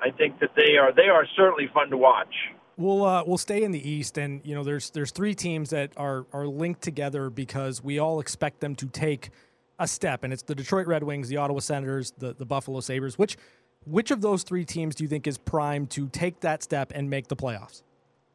I 0.00 0.10
think 0.10 0.40
that 0.40 0.50
they 0.56 0.76
are 0.76 0.92
they 0.92 1.08
are 1.08 1.24
certainly 1.36 1.70
fun 1.72 1.90
to 1.90 1.96
watch. 1.96 2.34
We'll 2.76 3.04
uh, 3.04 3.22
we'll 3.24 3.38
stay 3.38 3.62
in 3.62 3.70
the 3.70 3.88
East, 3.88 4.18
and 4.18 4.40
you 4.44 4.56
know 4.56 4.64
there's 4.64 4.90
there's 4.90 5.12
three 5.12 5.36
teams 5.36 5.70
that 5.70 5.92
are 5.96 6.26
are 6.32 6.48
linked 6.48 6.82
together 6.82 7.30
because 7.30 7.80
we 7.80 8.00
all 8.00 8.18
expect 8.18 8.58
them 8.58 8.74
to 8.74 8.86
take 8.86 9.30
a 9.78 9.86
step, 9.86 10.24
and 10.24 10.32
it's 10.32 10.42
the 10.42 10.54
Detroit 10.56 10.88
Red 10.88 11.04
Wings, 11.04 11.28
the 11.28 11.36
Ottawa 11.36 11.60
Senators, 11.60 12.12
the 12.18 12.34
the 12.34 12.44
Buffalo 12.44 12.80
Sabres. 12.80 13.16
Which 13.16 13.36
which 13.84 14.10
of 14.10 14.20
those 14.20 14.42
three 14.42 14.64
teams 14.64 14.96
do 14.96 15.04
you 15.04 15.08
think 15.08 15.28
is 15.28 15.38
primed 15.38 15.90
to 15.90 16.08
take 16.08 16.40
that 16.40 16.64
step 16.64 16.90
and 16.92 17.08
make 17.08 17.28
the 17.28 17.36
playoffs? 17.36 17.84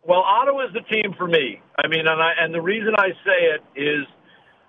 Well, 0.06 0.22
Ottawa 0.22 0.68
is 0.68 0.74
the 0.74 0.96
team 0.96 1.14
for 1.18 1.28
me. 1.28 1.62
I 1.84 1.90
mean, 1.90 2.08
and 2.08 2.22
I 2.22 2.32
and 2.40 2.54
the 2.54 2.62
reason 2.62 2.96
I 2.98 3.10
say 3.26 3.54
it 3.54 3.64
is 3.76 4.06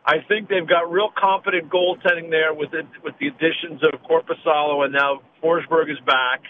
I 0.09 0.25
think 0.25 0.49
they've 0.49 0.67
got 0.67 0.91
real 0.91 1.13
confident 1.13 1.69
goaltending 1.69 2.31
there 2.31 2.55
with 2.57 2.73
it, 2.73 2.89
with 3.05 3.13
the 3.21 3.29
additions 3.29 3.85
of 3.85 3.93
Korpisalo 4.09 4.89
and 4.89 4.93
now 4.97 5.21
Forsberg 5.45 5.93
is 5.93 6.01
back. 6.07 6.41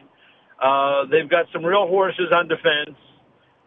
Uh, 0.63 1.11
they've 1.11 1.29
got 1.29 1.47
some 1.53 1.67
real 1.67 1.89
horses 1.91 2.31
on 2.31 2.47
defense. 2.47 2.95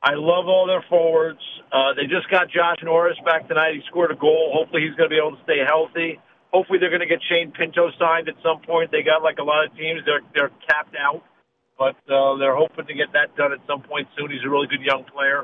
I 0.01 0.15
love 0.15 0.47
all 0.47 0.65
their 0.65 0.83
forwards. 0.87 1.43
Uh, 1.75 1.91
they 1.99 2.07
just 2.07 2.31
got 2.31 2.47
Josh 2.47 2.79
Norris 2.81 3.19
back 3.25 3.49
tonight. 3.49 3.75
He 3.75 3.81
scored 3.91 4.11
a 4.11 4.15
goal. 4.15 4.55
Hopefully, 4.55 4.87
he's 4.87 4.95
going 4.95 5.11
to 5.11 5.13
be 5.13 5.19
able 5.19 5.35
to 5.35 5.43
stay 5.43 5.59
healthy. 5.59 6.23
Hopefully, 6.55 6.79
they're 6.79 6.89
going 6.89 7.03
to 7.03 7.11
get 7.11 7.19
Shane 7.27 7.51
Pinto 7.51 7.91
signed 7.99 8.31
at 8.31 8.35
some 8.41 8.63
point. 8.63 8.91
They 8.95 9.03
got 9.03 9.21
like 9.21 9.39
a 9.39 9.43
lot 9.43 9.67
of 9.67 9.75
teams; 9.75 10.07
they're 10.07 10.23
they're 10.33 10.55
capped 10.71 10.95
out, 10.95 11.19
but 11.77 11.99
uh, 12.07 12.39
they're 12.39 12.55
hoping 12.55 12.87
to 12.87 12.95
get 12.95 13.11
that 13.11 13.35
done 13.35 13.51
at 13.51 13.59
some 13.67 13.83
point 13.83 14.07
soon. 14.17 14.31
He's 14.31 14.43
a 14.47 14.49
really 14.49 14.67
good 14.71 14.81
young 14.81 15.03
player. 15.03 15.43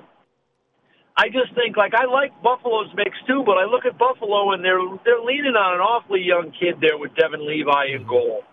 I 1.17 1.33
just 1.33 1.53
think 1.55 1.75
like 1.75 1.93
I 1.97 2.05
like 2.05 2.31
Buffalo's 2.43 2.93
mix 2.95 3.17
too, 3.25 3.41
but 3.43 3.57
I 3.57 3.65
look 3.65 3.85
at 3.89 3.97
Buffalo 3.97 4.53
and 4.53 4.63
they're 4.63 4.79
they're 5.03 5.21
leaning 5.25 5.57
on 5.57 5.73
an 5.75 5.81
awfully 5.81 6.21
young 6.21 6.53
kid 6.53 6.77
there 6.79 6.97
with 6.97 7.15
Devon 7.15 7.41
Levi 7.41 7.97
in 7.97 8.05
goal. 8.05 8.43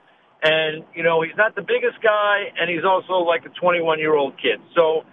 And 0.42 0.85
you 0.97 1.02
know 1.02 1.21
he's 1.21 1.37
not 1.37 1.54
the 1.54 1.62
biggest 1.62 2.00
guy, 2.02 2.49
and 2.56 2.73
he's 2.73 2.85
also 2.85 3.21
like 3.21 3.44
a 3.44 3.52
21 3.61 3.99
year 4.00 4.16
old 4.16 4.40
kid. 4.40 4.64
So 4.75 5.04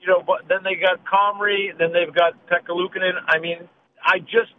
you 0.00 0.06
know, 0.06 0.22
but 0.26 0.46
then 0.48 0.62
they 0.62 0.74
got 0.78 1.02
Comrie, 1.02 1.74
then 1.76 1.90
they've 1.92 2.14
got 2.14 2.34
Pekka 2.46 2.70
Luukkonen. 2.70 3.18
I 3.26 3.38
mean, 3.38 3.68
I 4.02 4.18
just, 4.20 4.54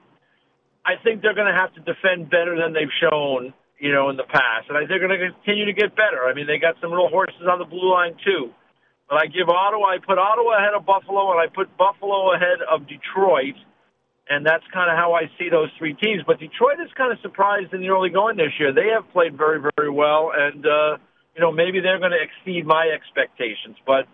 I 0.86 1.00
think 1.04 1.22
they're 1.22 1.36
going 1.36 1.52
to 1.52 1.56
have 1.56 1.74
to 1.76 1.82
defend 1.82 2.30
better 2.30 2.60
than 2.60 2.74
they've 2.74 2.92
shown, 3.00 3.54
you 3.80 3.92
know, 3.92 4.10
in 4.10 4.18
the 4.18 4.28
past, 4.28 4.68
and 4.68 4.76
I 4.76 4.82
think 4.82 4.90
they're 4.92 5.08
going 5.08 5.16
to 5.16 5.32
continue 5.32 5.66
to 5.66 5.74
get 5.74 5.96
better. 5.96 6.28
I 6.28 6.34
mean, 6.34 6.48
they 6.48 6.60
got 6.60 6.76
some 6.82 6.92
real 6.92 7.08
horses 7.08 7.48
on 7.48 7.60
the 7.60 7.66
blue 7.66 7.92
line 7.92 8.16
too. 8.24 8.52
But 9.10 9.18
I 9.18 9.26
give 9.26 9.50
Ottawa, 9.50 9.90
I 9.90 9.98
put 9.98 10.18
Ottawa 10.18 10.58
ahead 10.58 10.74
of 10.78 10.86
Buffalo, 10.86 11.32
and 11.32 11.42
I 11.42 11.48
put 11.48 11.76
Buffalo 11.78 12.34
ahead 12.34 12.62
of 12.62 12.88
Detroit 12.88 13.56
and 14.30 14.46
that's 14.46 14.64
kind 14.72 14.90
of 14.90 14.96
how 14.96 15.14
I 15.14 15.30
see 15.38 15.50
those 15.50 15.70
three 15.78 15.96
teams. 15.96 16.22
But 16.26 16.40
Detroit 16.40 16.80
is 16.80 16.90
kind 16.96 17.12
of 17.12 17.20
surprised 17.22 17.74
in 17.74 17.82
the 17.82 17.90
early 17.90 18.10
going 18.10 18.38
this 18.38 18.54
year. 18.60 18.72
They 18.72 18.94
have 18.94 19.10
played 19.12 19.36
very, 19.36 19.60
very 19.76 19.90
well, 19.90 20.32
and 20.34 20.66
uh, 20.66 20.98
you 21.36 21.42
know 21.42 21.52
maybe 21.52 21.82
they're 21.82 22.00
going 22.00 22.14
to 22.14 22.22
exceed 22.22 22.66
my 22.66 22.90
expectations. 22.94 23.76
But 23.86 24.06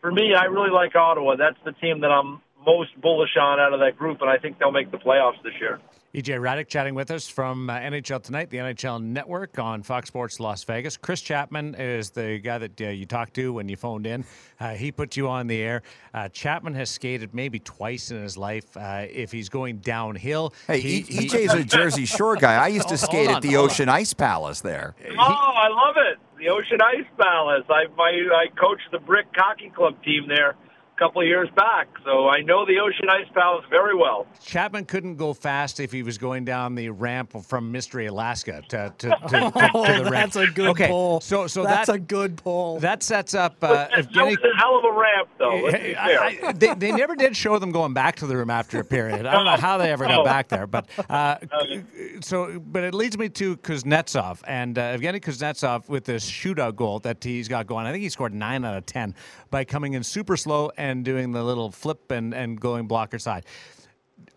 for 0.00 0.12
me, 0.12 0.32
I 0.34 0.44
really 0.44 0.70
like 0.70 0.94
Ottawa. 0.94 1.34
That's 1.36 1.58
the 1.64 1.72
team 1.72 2.00
that 2.00 2.10
I'm 2.10 2.40
most 2.64 2.98
bullish 3.00 3.36
on 3.38 3.60
out 3.60 3.74
of 3.74 3.80
that 3.80 3.98
group, 3.98 4.22
and 4.22 4.30
I 4.30 4.38
think 4.38 4.58
they'll 4.58 4.72
make 4.72 4.90
the 4.90 4.98
playoffs 4.98 5.42
this 5.42 5.52
year. 5.60 5.80
EJ 6.14 6.38
Hradek 6.38 6.68
chatting 6.68 6.94
with 6.94 7.10
us 7.10 7.26
from 7.26 7.68
uh, 7.68 7.74
NHL 7.74 8.22
Tonight, 8.22 8.48
the 8.48 8.58
NHL 8.58 9.02
Network 9.02 9.58
on 9.58 9.82
Fox 9.82 10.06
Sports 10.06 10.38
Las 10.38 10.62
Vegas. 10.62 10.96
Chris 10.96 11.20
Chapman 11.20 11.74
is 11.74 12.10
the 12.10 12.38
guy 12.38 12.58
that 12.58 12.80
uh, 12.80 12.84
you 12.84 13.04
talked 13.04 13.34
to 13.34 13.52
when 13.52 13.68
you 13.68 13.74
phoned 13.74 14.06
in. 14.06 14.24
Uh, 14.60 14.74
he 14.74 14.92
put 14.92 15.16
you 15.16 15.28
on 15.28 15.48
the 15.48 15.60
air. 15.60 15.82
Uh, 16.14 16.28
Chapman 16.28 16.72
has 16.74 16.88
skated 16.88 17.34
maybe 17.34 17.58
twice 17.58 18.12
in 18.12 18.22
his 18.22 18.36
life. 18.36 18.76
Uh, 18.76 19.06
if 19.10 19.32
he's 19.32 19.48
going 19.48 19.78
downhill, 19.78 20.54
hey, 20.68 20.78
he, 20.78 21.00
he, 21.00 21.26
EJ's 21.26 21.52
a 21.52 21.64
Jersey 21.64 22.04
Shore 22.04 22.36
guy. 22.36 22.62
I 22.62 22.68
used 22.68 22.88
to 22.90 22.96
skate 22.96 23.28
on, 23.28 23.34
at 23.34 23.42
the 23.42 23.56
Ocean 23.56 23.88
on. 23.88 23.96
Ice 23.96 24.14
Palace 24.14 24.60
there. 24.60 24.94
Oh, 25.18 25.20
I 25.20 25.66
love 25.66 25.96
it. 25.96 26.18
The 26.38 26.48
Ocean 26.48 26.78
Ice 26.80 27.06
Palace. 27.18 27.64
I 27.68 27.86
my, 27.96 28.10
I 28.10 28.46
coached 28.54 28.88
the 28.92 29.00
Brick 29.00 29.26
Hockey 29.34 29.70
Club 29.70 30.00
team 30.04 30.28
there 30.28 30.54
couple 30.96 31.20
of 31.20 31.26
years 31.26 31.48
back. 31.56 31.88
So 32.04 32.28
I 32.28 32.40
know 32.42 32.64
the 32.64 32.78
Ocean 32.78 33.08
Ice 33.08 33.26
Palace 33.34 33.64
very 33.70 33.94
well. 33.94 34.26
Chapman 34.44 34.84
couldn't 34.84 35.16
go 35.16 35.34
fast 35.34 35.80
if 35.80 35.90
he 35.90 36.02
was 36.02 36.18
going 36.18 36.44
down 36.44 36.74
the 36.74 36.90
ramp 36.90 37.34
from 37.44 37.72
Mystery, 37.72 38.06
Alaska 38.06 38.62
to, 38.68 38.92
to, 38.98 39.08
to, 39.08 39.16
to, 39.28 39.50
to 39.50 40.04
the 40.04 40.10
ramp. 40.10 40.32
That's 40.32 40.36
a 40.36 40.46
good 40.46 40.68
okay, 40.70 40.88
pull. 40.88 41.20
So, 41.20 41.46
so 41.46 41.64
that's 41.64 41.88
that, 41.88 41.96
a 41.96 41.98
good 41.98 42.36
pull. 42.36 42.78
That 42.80 43.02
sets 43.02 43.34
up. 43.34 43.56
Uh, 43.62 43.88
That's 43.94 44.06
Evgeny, 44.06 44.36
a 44.36 44.56
hell 44.56 44.78
of 44.78 44.84
a 44.84 44.92
ramp, 44.92 45.28
though. 45.38 45.68
I, 45.68 46.38
I, 46.42 46.52
they, 46.52 46.74
they 46.74 46.92
never 46.92 47.16
did 47.16 47.36
show 47.36 47.58
them 47.58 47.72
going 47.72 47.94
back 47.94 48.16
to 48.16 48.26
the 48.26 48.36
room 48.36 48.50
after 48.50 48.80
a 48.80 48.84
period. 48.84 49.26
I 49.26 49.32
don't 49.32 49.44
know 49.44 49.56
how 49.56 49.78
they 49.78 49.90
ever 49.90 50.06
got 50.06 50.24
back 50.34 50.48
there, 50.48 50.66
but 50.66 50.88
uh, 51.08 51.36
so. 52.20 52.60
But 52.60 52.84
it 52.84 52.94
leads 52.94 53.18
me 53.18 53.28
to 53.30 53.56
Kuznetsov 53.58 54.42
and 54.46 54.78
uh, 54.78 54.96
Evgeny 54.96 55.20
Kuznetsov 55.20 55.88
with 55.88 56.04
this 56.04 56.28
shootout 56.28 56.76
goal 56.76 56.98
that 57.00 57.22
he's 57.22 57.48
got 57.48 57.66
going. 57.66 57.86
I 57.86 57.92
think 57.92 58.02
he 58.02 58.08
scored 58.08 58.34
nine 58.34 58.64
out 58.64 58.76
of 58.76 58.86
ten 58.86 59.14
by 59.50 59.64
coming 59.64 59.94
in 59.94 60.02
super 60.02 60.36
slow 60.36 60.70
and 60.76 60.83
doing 61.04 61.32
the 61.32 61.42
little 61.42 61.70
flip 61.70 62.10
and, 62.10 62.34
and 62.34 62.60
going 62.60 62.86
blocker 62.86 63.18
side. 63.18 63.46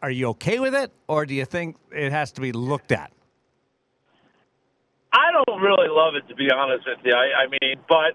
Are 0.01 0.12
you 0.12 0.30
okay 0.30 0.60
with 0.60 0.75
it, 0.75 0.92
or 1.08 1.25
do 1.25 1.34
you 1.34 1.46
think 1.46 1.75
it 1.92 2.12
has 2.12 2.32
to 2.34 2.42
be 2.42 2.51
looked 2.51 2.92
at? 2.92 3.12
I 5.12 5.32
don't 5.32 5.62
really 5.62 5.89
love 5.89 6.13
it, 6.16 6.27
to 6.30 6.36
be 6.36 6.51
honest 6.51 6.86
with 6.86 7.00
you. 7.04 7.13
I, 7.13 7.44
I 7.44 7.48
mean, 7.48 7.80
but 7.89 8.13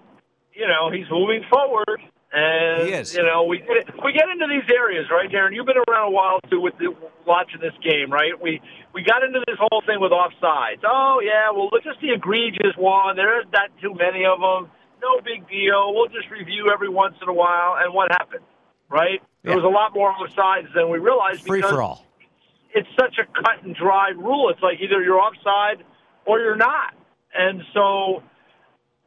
you 0.53 0.67
know, 0.67 0.91
he's 0.91 1.09
moving 1.11 1.43
forward, 1.51 1.99
and 2.31 2.87
he 2.87 2.93
is. 2.93 3.13
you 3.13 3.23
know, 3.23 3.43
we 3.43 3.61
we 4.03 4.13
get 4.13 4.29
into 4.29 4.47
these 4.47 4.69
areas, 4.73 5.05
right, 5.11 5.29
Darren? 5.29 5.53
You've 5.53 5.65
been 5.65 5.81
around 5.89 6.07
a 6.07 6.11
while 6.11 6.39
too 6.49 6.61
with 6.61 6.77
the, 6.77 6.95
watching 7.25 7.59
this 7.59 7.73
game, 7.83 8.11
right? 8.11 8.33
We 8.41 8.61
we 8.93 9.03
got 9.03 9.23
into 9.23 9.39
this 9.47 9.57
whole 9.59 9.81
thing 9.85 9.99
with 9.99 10.11
offsides. 10.11 10.81
Oh 10.85 11.21
yeah, 11.23 11.51
well, 11.51 11.69
look, 11.71 11.83
just 11.83 11.99
the 12.01 12.13
egregious 12.13 12.77
one. 12.77 13.15
There 13.15 13.39
isn't 13.41 13.51
that 13.51 13.69
too 13.81 13.93
many 13.93 14.25
of 14.25 14.39
them. 14.39 14.71
No 15.03 15.19
big 15.19 15.47
deal. 15.49 15.93
We'll 15.93 16.07
just 16.07 16.31
review 16.31 16.71
every 16.73 16.89
once 16.89 17.15
in 17.21 17.27
a 17.27 17.33
while. 17.33 17.75
And 17.77 17.93
what 17.93 18.09
happened? 18.11 18.45
right? 18.93 19.19
Yeah. 19.43 19.51
There 19.51 19.55
was 19.57 19.65
a 19.65 19.73
lot 19.73 19.93
more 19.93 20.13
offsides 20.13 20.71
than 20.73 20.89
we 20.89 20.99
realized. 20.99 21.45
Free 21.45 21.61
for 21.61 21.81
all. 21.81 22.05
It's 22.73 22.87
such 22.97 23.17
a 23.17 23.25
cut 23.25 23.65
and 23.65 23.75
dry 23.75 24.09
rule. 24.09 24.49
It's 24.49 24.61
like 24.61 24.77
either 24.81 25.01
you're 25.01 25.19
offside 25.19 25.83
or 26.25 26.39
you're 26.39 26.55
not. 26.55 26.93
And 27.33 27.61
so 27.73 28.23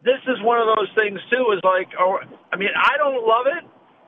this 0.05 0.21
is 0.27 0.43
one 0.43 0.59
of 0.59 0.67
those 0.77 0.91
things 0.95 1.19
too. 1.31 1.55
Is 1.55 1.63
like, 1.65 1.89
or 1.99 2.23
I 2.53 2.57
mean, 2.57 2.71
I 2.77 2.99
don't 2.99 3.27
love 3.27 3.47
it, 3.47 3.65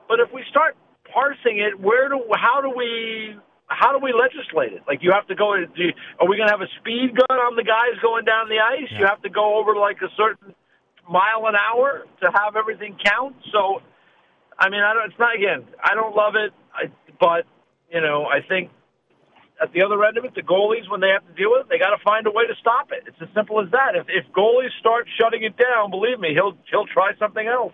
but 0.07 0.19
if 0.19 0.31
we 0.33 0.43
start 0.49 0.75
parsing 1.11 1.59
it, 1.59 1.79
where 1.79 2.09
do 2.09 2.23
how 2.35 2.61
do 2.61 2.71
we 2.75 3.35
how 3.67 3.91
do 3.91 3.99
we 4.03 4.13
legislate 4.13 4.73
it? 4.73 4.83
Like 4.87 4.99
you 5.01 5.11
have 5.11 5.27
to 5.27 5.35
go. 5.35 5.55
Do 5.55 5.83
you, 5.83 5.93
are 6.19 6.27
we 6.27 6.37
going 6.37 6.47
to 6.47 6.55
have 6.55 6.61
a 6.61 6.71
speed 6.79 7.15
gun 7.15 7.37
on 7.39 7.55
the 7.55 7.63
guys 7.63 7.99
going 8.01 8.23
down 8.23 8.47
the 8.47 8.59
ice? 8.59 8.87
Yeah. 8.91 8.99
You 8.99 9.05
have 9.07 9.21
to 9.23 9.29
go 9.29 9.59
over 9.59 9.75
like 9.75 9.97
a 10.01 10.11
certain 10.15 10.55
mile 11.09 11.47
an 11.47 11.55
hour 11.55 12.05
to 12.21 12.31
have 12.31 12.55
everything 12.55 12.97
count. 13.03 13.35
So 13.51 13.81
I 14.59 14.69
mean, 14.69 14.81
I 14.81 14.93
don't. 14.93 15.09
It's 15.09 15.19
not 15.19 15.35
again. 15.35 15.65
I 15.81 15.95
don't 15.95 16.15
love 16.15 16.35
it, 16.35 16.51
I, 16.73 16.91
but 17.19 17.45
you 17.91 18.01
know, 18.01 18.25
I 18.25 18.41
think 18.45 18.69
at 19.61 19.71
the 19.73 19.83
other 19.83 20.03
end 20.03 20.17
of 20.17 20.25
it, 20.25 20.35
the 20.35 20.41
goalies 20.41 20.89
when 20.89 20.99
they 20.99 21.09
have 21.09 21.25
to 21.25 21.33
deal 21.33 21.51
with 21.51 21.61
it, 21.61 21.69
they 21.69 21.79
got 21.79 21.95
to 21.95 22.03
find 22.03 22.27
a 22.27 22.31
way 22.31 22.45
to 22.45 22.53
stop 22.59 22.91
it. 22.91 23.03
It's 23.07 23.17
as 23.21 23.29
simple 23.33 23.61
as 23.61 23.71
that. 23.71 23.95
If 23.95 24.07
if 24.09 24.25
goalies 24.33 24.71
start 24.79 25.07
shutting 25.19 25.43
it 25.43 25.55
down, 25.57 25.91
believe 25.91 26.19
me, 26.19 26.33
he'll 26.33 26.57
he'll 26.69 26.87
try 26.87 27.11
something 27.17 27.47
else. 27.47 27.73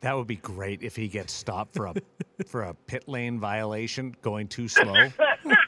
That 0.00 0.16
would 0.16 0.26
be 0.26 0.36
great 0.36 0.82
if 0.82 0.96
he 0.96 1.08
gets 1.08 1.32
stopped 1.32 1.74
for 1.74 1.86
a 1.86 1.94
for 2.46 2.62
a 2.62 2.74
pit 2.74 3.04
lane 3.06 3.38
violation 3.38 4.16
going 4.22 4.48
too 4.48 4.68
slow. 4.68 4.94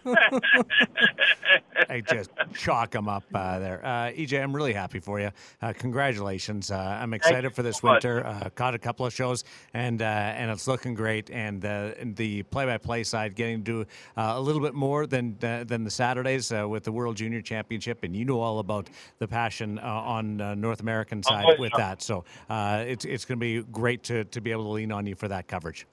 I 1.89 2.03
just 2.07 2.31
chalk 2.55 2.91
them 2.91 3.09
up 3.09 3.25
uh, 3.35 3.59
there. 3.59 3.81
Uh, 3.85 4.11
EJ, 4.11 4.43
I'm 4.43 4.55
really 4.55 4.73
happy 4.73 5.01
for 5.01 5.21
you. 5.21 5.31
Uh, 5.63 5.73
congratulations. 5.73 6.71
Uh, 6.71 6.99
I'm 7.01 7.15
excited 7.15 7.55
for 7.55 7.63
this 7.63 7.83
winter. 7.83 8.27
Uh, 8.27 8.51
caught 8.55 8.75
a 8.75 8.79
couple 8.79 9.07
of 9.07 9.13
shows, 9.13 9.45
and 9.73 10.03
uh, 10.03 10.05
and 10.05 10.51
it's 10.51 10.67
looking 10.67 10.95
great. 10.95 11.31
And 11.31 11.63
the 11.63 12.43
play-by-play 12.45 13.05
side 13.05 13.35
getting 13.35 13.65
to 13.65 13.85
do 13.85 13.91
a 14.17 14.41
little 14.41 14.63
bit 14.63 14.75
more 14.75 15.07
than 15.07 15.37
than 15.39 15.85
the 15.85 15.91
Saturdays 15.91 16.51
with 16.51 16.85
the 16.85 16.93
World 16.93 17.17
Junior 17.17 17.41
Championship, 17.41 18.05
and 18.05 18.15
you 18.15 18.25
know 18.25 18.41
all 18.41 18.59
about 18.59 18.91
the 19.19 19.29
passion 19.29 19.79
on 19.79 20.37
North 20.61 20.81
American 20.81 21.23
side 21.23 21.59
with 21.59 21.73
that. 21.77 22.03
So 22.03 22.25
it's 22.51 23.05
it's 23.05 23.25
going 23.25 23.39
to 23.39 23.41
be 23.41 23.63
great 23.71 24.03
to 24.05 24.25
to 24.25 24.41
be 24.41 24.51
able 24.51 24.65
to 24.65 24.71
lean 24.71 24.93
on 24.93 25.07
you 25.07 25.15
for 25.15 25.29
that 25.29 25.49
coverage. 25.49 25.87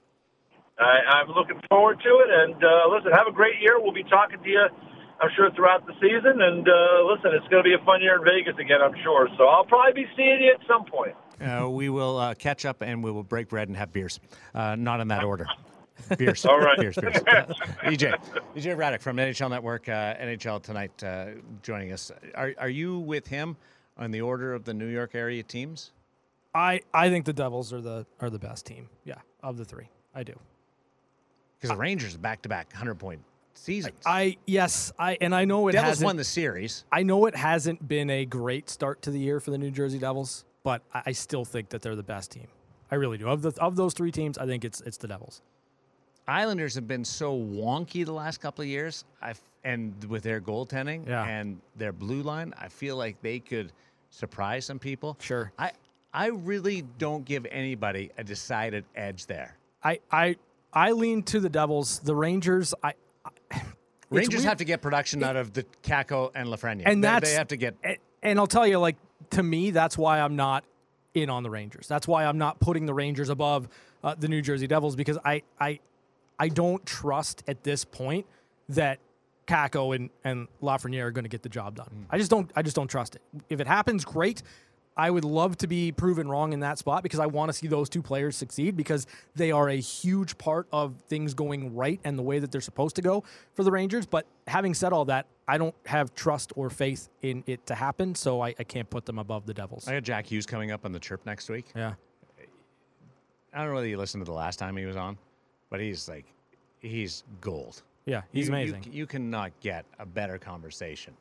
I, 0.82 1.22
I'm 1.22 1.28
looking 1.28 1.60
forward 1.68 2.00
to 2.02 2.12
it. 2.24 2.30
And 2.30 2.58
uh, 2.62 2.88
listen, 2.90 3.12
have 3.12 3.26
a 3.26 3.32
great 3.32 3.60
year. 3.60 3.80
We'll 3.80 3.92
be 3.92 4.04
talking 4.04 4.42
to 4.42 4.48
you, 4.48 4.66
I'm 5.20 5.30
sure, 5.36 5.50
throughout 5.54 5.86
the 5.86 5.94
season. 5.94 6.40
And 6.42 6.66
uh, 6.66 7.06
listen, 7.06 7.32
it's 7.34 7.46
going 7.48 7.62
to 7.62 7.68
be 7.68 7.74
a 7.74 7.84
fun 7.84 8.02
year 8.02 8.16
in 8.16 8.24
Vegas 8.24 8.58
again, 8.58 8.80
I'm 8.82 8.94
sure. 9.02 9.28
So 9.38 9.44
I'll 9.44 9.64
probably 9.64 10.04
be 10.04 10.08
seeing 10.16 10.42
you 10.42 10.52
at 10.52 10.66
some 10.66 10.84
point. 10.84 11.14
Uh, 11.40 11.68
we 11.68 11.88
will 11.88 12.18
uh, 12.18 12.34
catch 12.34 12.64
up 12.64 12.82
and 12.82 13.02
we 13.02 13.10
will 13.10 13.24
break 13.24 13.48
bread 13.48 13.68
and 13.68 13.76
have 13.76 13.92
beers. 13.92 14.20
Uh, 14.54 14.76
not 14.76 15.00
in 15.00 15.08
that 15.08 15.24
order. 15.24 15.46
Beers. 16.18 16.44
All 16.46 16.58
right. 16.58 16.78
Beers, 16.78 16.96
beers. 17.00 17.16
EJ. 17.84 18.14
EJ 18.56 18.76
Hradek 18.76 19.00
from 19.00 19.16
NHL 19.16 19.50
Network, 19.50 19.88
uh, 19.88 20.14
NHL 20.16 20.62
Tonight, 20.62 21.02
uh, 21.04 21.26
joining 21.62 21.92
us. 21.92 22.10
Are, 22.34 22.54
are 22.58 22.68
you 22.68 22.98
with 22.98 23.26
him 23.26 23.56
on 23.96 24.10
the 24.10 24.20
order 24.20 24.52
of 24.54 24.64
the 24.64 24.74
New 24.74 24.86
York 24.86 25.14
area 25.14 25.42
teams? 25.42 25.92
I, 26.54 26.80
I 26.92 27.08
think 27.08 27.24
the 27.24 27.32
Devils 27.32 27.72
are 27.72 27.80
the 27.80 28.04
are 28.20 28.28
the 28.28 28.38
best 28.38 28.66
team. 28.66 28.88
Yeah, 29.04 29.16
of 29.42 29.56
the 29.56 29.64
three, 29.64 29.88
I 30.14 30.22
do 30.22 30.38
because 31.62 31.74
the 31.74 31.80
Rangers 31.80 32.16
back 32.16 32.42
to 32.42 32.48
back 32.48 32.72
hundred 32.72 32.96
point 32.96 33.20
seasons. 33.54 33.94
I 34.04 34.36
yes, 34.46 34.92
I 34.98 35.16
and 35.20 35.34
I 35.34 35.44
know 35.44 35.68
it 35.68 35.72
Devils 35.72 35.88
hasn't 35.88 36.00
Devils 36.00 36.08
won 36.08 36.16
the 36.16 36.24
series. 36.24 36.84
I 36.90 37.02
know 37.02 37.26
it 37.26 37.36
hasn't 37.36 37.86
been 37.86 38.10
a 38.10 38.24
great 38.24 38.68
start 38.68 39.02
to 39.02 39.10
the 39.10 39.18
year 39.18 39.40
for 39.40 39.50
the 39.50 39.58
New 39.58 39.70
Jersey 39.70 39.98
Devils, 39.98 40.44
but 40.64 40.82
I 40.92 41.12
still 41.12 41.44
think 41.44 41.68
that 41.70 41.82
they're 41.82 41.96
the 41.96 42.02
best 42.02 42.32
team. 42.32 42.48
I 42.90 42.96
really 42.96 43.18
do. 43.18 43.28
Of 43.28 43.42
the 43.42 43.52
of 43.60 43.76
those 43.76 43.94
three 43.94 44.10
teams, 44.10 44.38
I 44.38 44.46
think 44.46 44.64
it's 44.64 44.80
it's 44.82 44.96
the 44.96 45.08
Devils. 45.08 45.42
Islanders 46.28 46.74
have 46.76 46.86
been 46.86 47.04
so 47.04 47.36
wonky 47.36 48.04
the 48.04 48.12
last 48.12 48.40
couple 48.40 48.62
of 48.62 48.68
years. 48.68 49.04
I 49.20 49.34
and 49.64 49.94
with 50.04 50.24
their 50.24 50.40
goaltending 50.40 51.06
yeah. 51.06 51.24
and 51.24 51.60
their 51.76 51.92
blue 51.92 52.22
line, 52.22 52.52
I 52.58 52.68
feel 52.68 52.96
like 52.96 53.20
they 53.22 53.38
could 53.38 53.72
surprise 54.10 54.66
some 54.66 54.78
people. 54.78 55.16
Sure. 55.20 55.52
I 55.58 55.72
I 56.12 56.26
really 56.26 56.82
don't 56.98 57.24
give 57.24 57.46
anybody 57.50 58.10
a 58.18 58.24
decided 58.24 58.84
edge 58.94 59.26
there. 59.26 59.56
I 59.82 60.00
I 60.10 60.36
I 60.72 60.92
lean 60.92 61.22
to 61.24 61.40
the 61.40 61.48
Devils. 61.48 62.00
The 62.00 62.14
Rangers, 62.14 62.74
I. 62.82 62.94
I 63.50 63.62
Rangers 64.10 64.44
have 64.44 64.58
to 64.58 64.64
get 64.64 64.82
production 64.82 65.24
out 65.24 65.36
of 65.36 65.54
the 65.54 65.64
Kakko 65.82 66.32
and 66.34 66.48
Lafreniere. 66.48 66.82
And 66.84 67.02
they, 67.02 67.18
they 67.20 67.32
have 67.32 67.48
to 67.48 67.56
get. 67.56 67.76
And 68.22 68.38
I'll 68.38 68.46
tell 68.46 68.66
you, 68.66 68.78
like 68.78 68.96
to 69.30 69.42
me, 69.42 69.70
that's 69.70 69.96
why 69.96 70.20
I'm 70.20 70.36
not 70.36 70.64
in 71.14 71.30
on 71.30 71.42
the 71.42 71.50
Rangers. 71.50 71.88
That's 71.88 72.06
why 72.06 72.24
I'm 72.24 72.38
not 72.38 72.60
putting 72.60 72.86
the 72.86 72.94
Rangers 72.94 73.28
above 73.28 73.68
uh, 74.04 74.14
the 74.14 74.28
New 74.28 74.42
Jersey 74.42 74.66
Devils 74.66 74.96
because 74.96 75.18
I 75.24 75.42
I 75.60 75.80
I 76.38 76.48
don't 76.48 76.84
trust 76.84 77.42
at 77.46 77.62
this 77.62 77.84
point 77.84 78.26
that 78.70 78.98
Kakko 79.46 79.94
and 79.94 80.10
and 80.24 80.48
Lafreniere 80.62 81.04
are 81.04 81.10
going 81.10 81.24
to 81.24 81.30
get 81.30 81.42
the 81.42 81.48
job 81.48 81.76
done. 81.76 81.88
Mm. 81.94 82.06
I 82.10 82.18
just 82.18 82.30
don't 82.30 82.50
I 82.56 82.62
just 82.62 82.76
don't 82.76 82.88
trust 82.88 83.16
it. 83.16 83.22
If 83.48 83.60
it 83.60 83.66
happens, 83.66 84.04
great. 84.04 84.42
I 84.96 85.10
would 85.10 85.24
love 85.24 85.56
to 85.58 85.66
be 85.66 85.90
proven 85.90 86.28
wrong 86.28 86.52
in 86.52 86.60
that 86.60 86.76
spot 86.78 87.02
because 87.02 87.18
I 87.18 87.26
want 87.26 87.48
to 87.48 87.52
see 87.54 87.66
those 87.66 87.88
two 87.88 88.02
players 88.02 88.36
succeed 88.36 88.76
because 88.76 89.06
they 89.34 89.50
are 89.50 89.68
a 89.70 89.76
huge 89.76 90.36
part 90.36 90.66
of 90.72 90.94
things 91.08 91.32
going 91.32 91.74
right 91.74 91.98
and 92.04 92.18
the 92.18 92.22
way 92.22 92.38
that 92.38 92.52
they're 92.52 92.60
supposed 92.60 92.96
to 92.96 93.02
go 93.02 93.24
for 93.54 93.64
the 93.64 93.70
Rangers. 93.70 94.04
But 94.04 94.26
having 94.46 94.74
said 94.74 94.92
all 94.92 95.06
that, 95.06 95.26
I 95.48 95.56
don't 95.56 95.74
have 95.86 96.14
trust 96.14 96.52
or 96.56 96.68
faith 96.68 97.08
in 97.22 97.42
it 97.46 97.64
to 97.66 97.74
happen, 97.74 98.14
so 98.14 98.42
I, 98.42 98.48
I 98.58 98.64
can't 98.64 98.88
put 98.90 99.06
them 99.06 99.18
above 99.18 99.46
the 99.46 99.54
Devils. 99.54 99.88
I 99.88 99.92
got 99.94 100.02
Jack 100.02 100.26
Hughes 100.26 100.44
coming 100.46 100.70
up 100.72 100.84
on 100.84 100.92
the 100.92 101.00
chirp 101.00 101.24
next 101.24 101.48
week. 101.48 101.66
Yeah. 101.74 101.94
I 103.54 103.58
don't 103.58 103.68
know 103.68 103.74
whether 103.74 103.86
you 103.88 103.98
listened 103.98 104.24
to 104.24 104.30
the 104.30 104.36
last 104.36 104.58
time 104.58 104.76
he 104.76 104.84
was 104.86 104.96
on, 104.96 105.18
but 105.70 105.80
he's 105.80 106.08
like, 106.08 106.24
he's 106.80 107.24
gold. 107.40 107.82
Yeah, 108.06 108.22
he's 108.32 108.48
You- 108.48 108.54
you 108.54 108.58
amazing. 108.62 108.82
c- 108.84 108.90
You, 108.90 109.06
cannot 109.06 109.52
get 109.60 109.84
a 109.98 110.06
better 110.06 110.38
conversation 110.38 111.14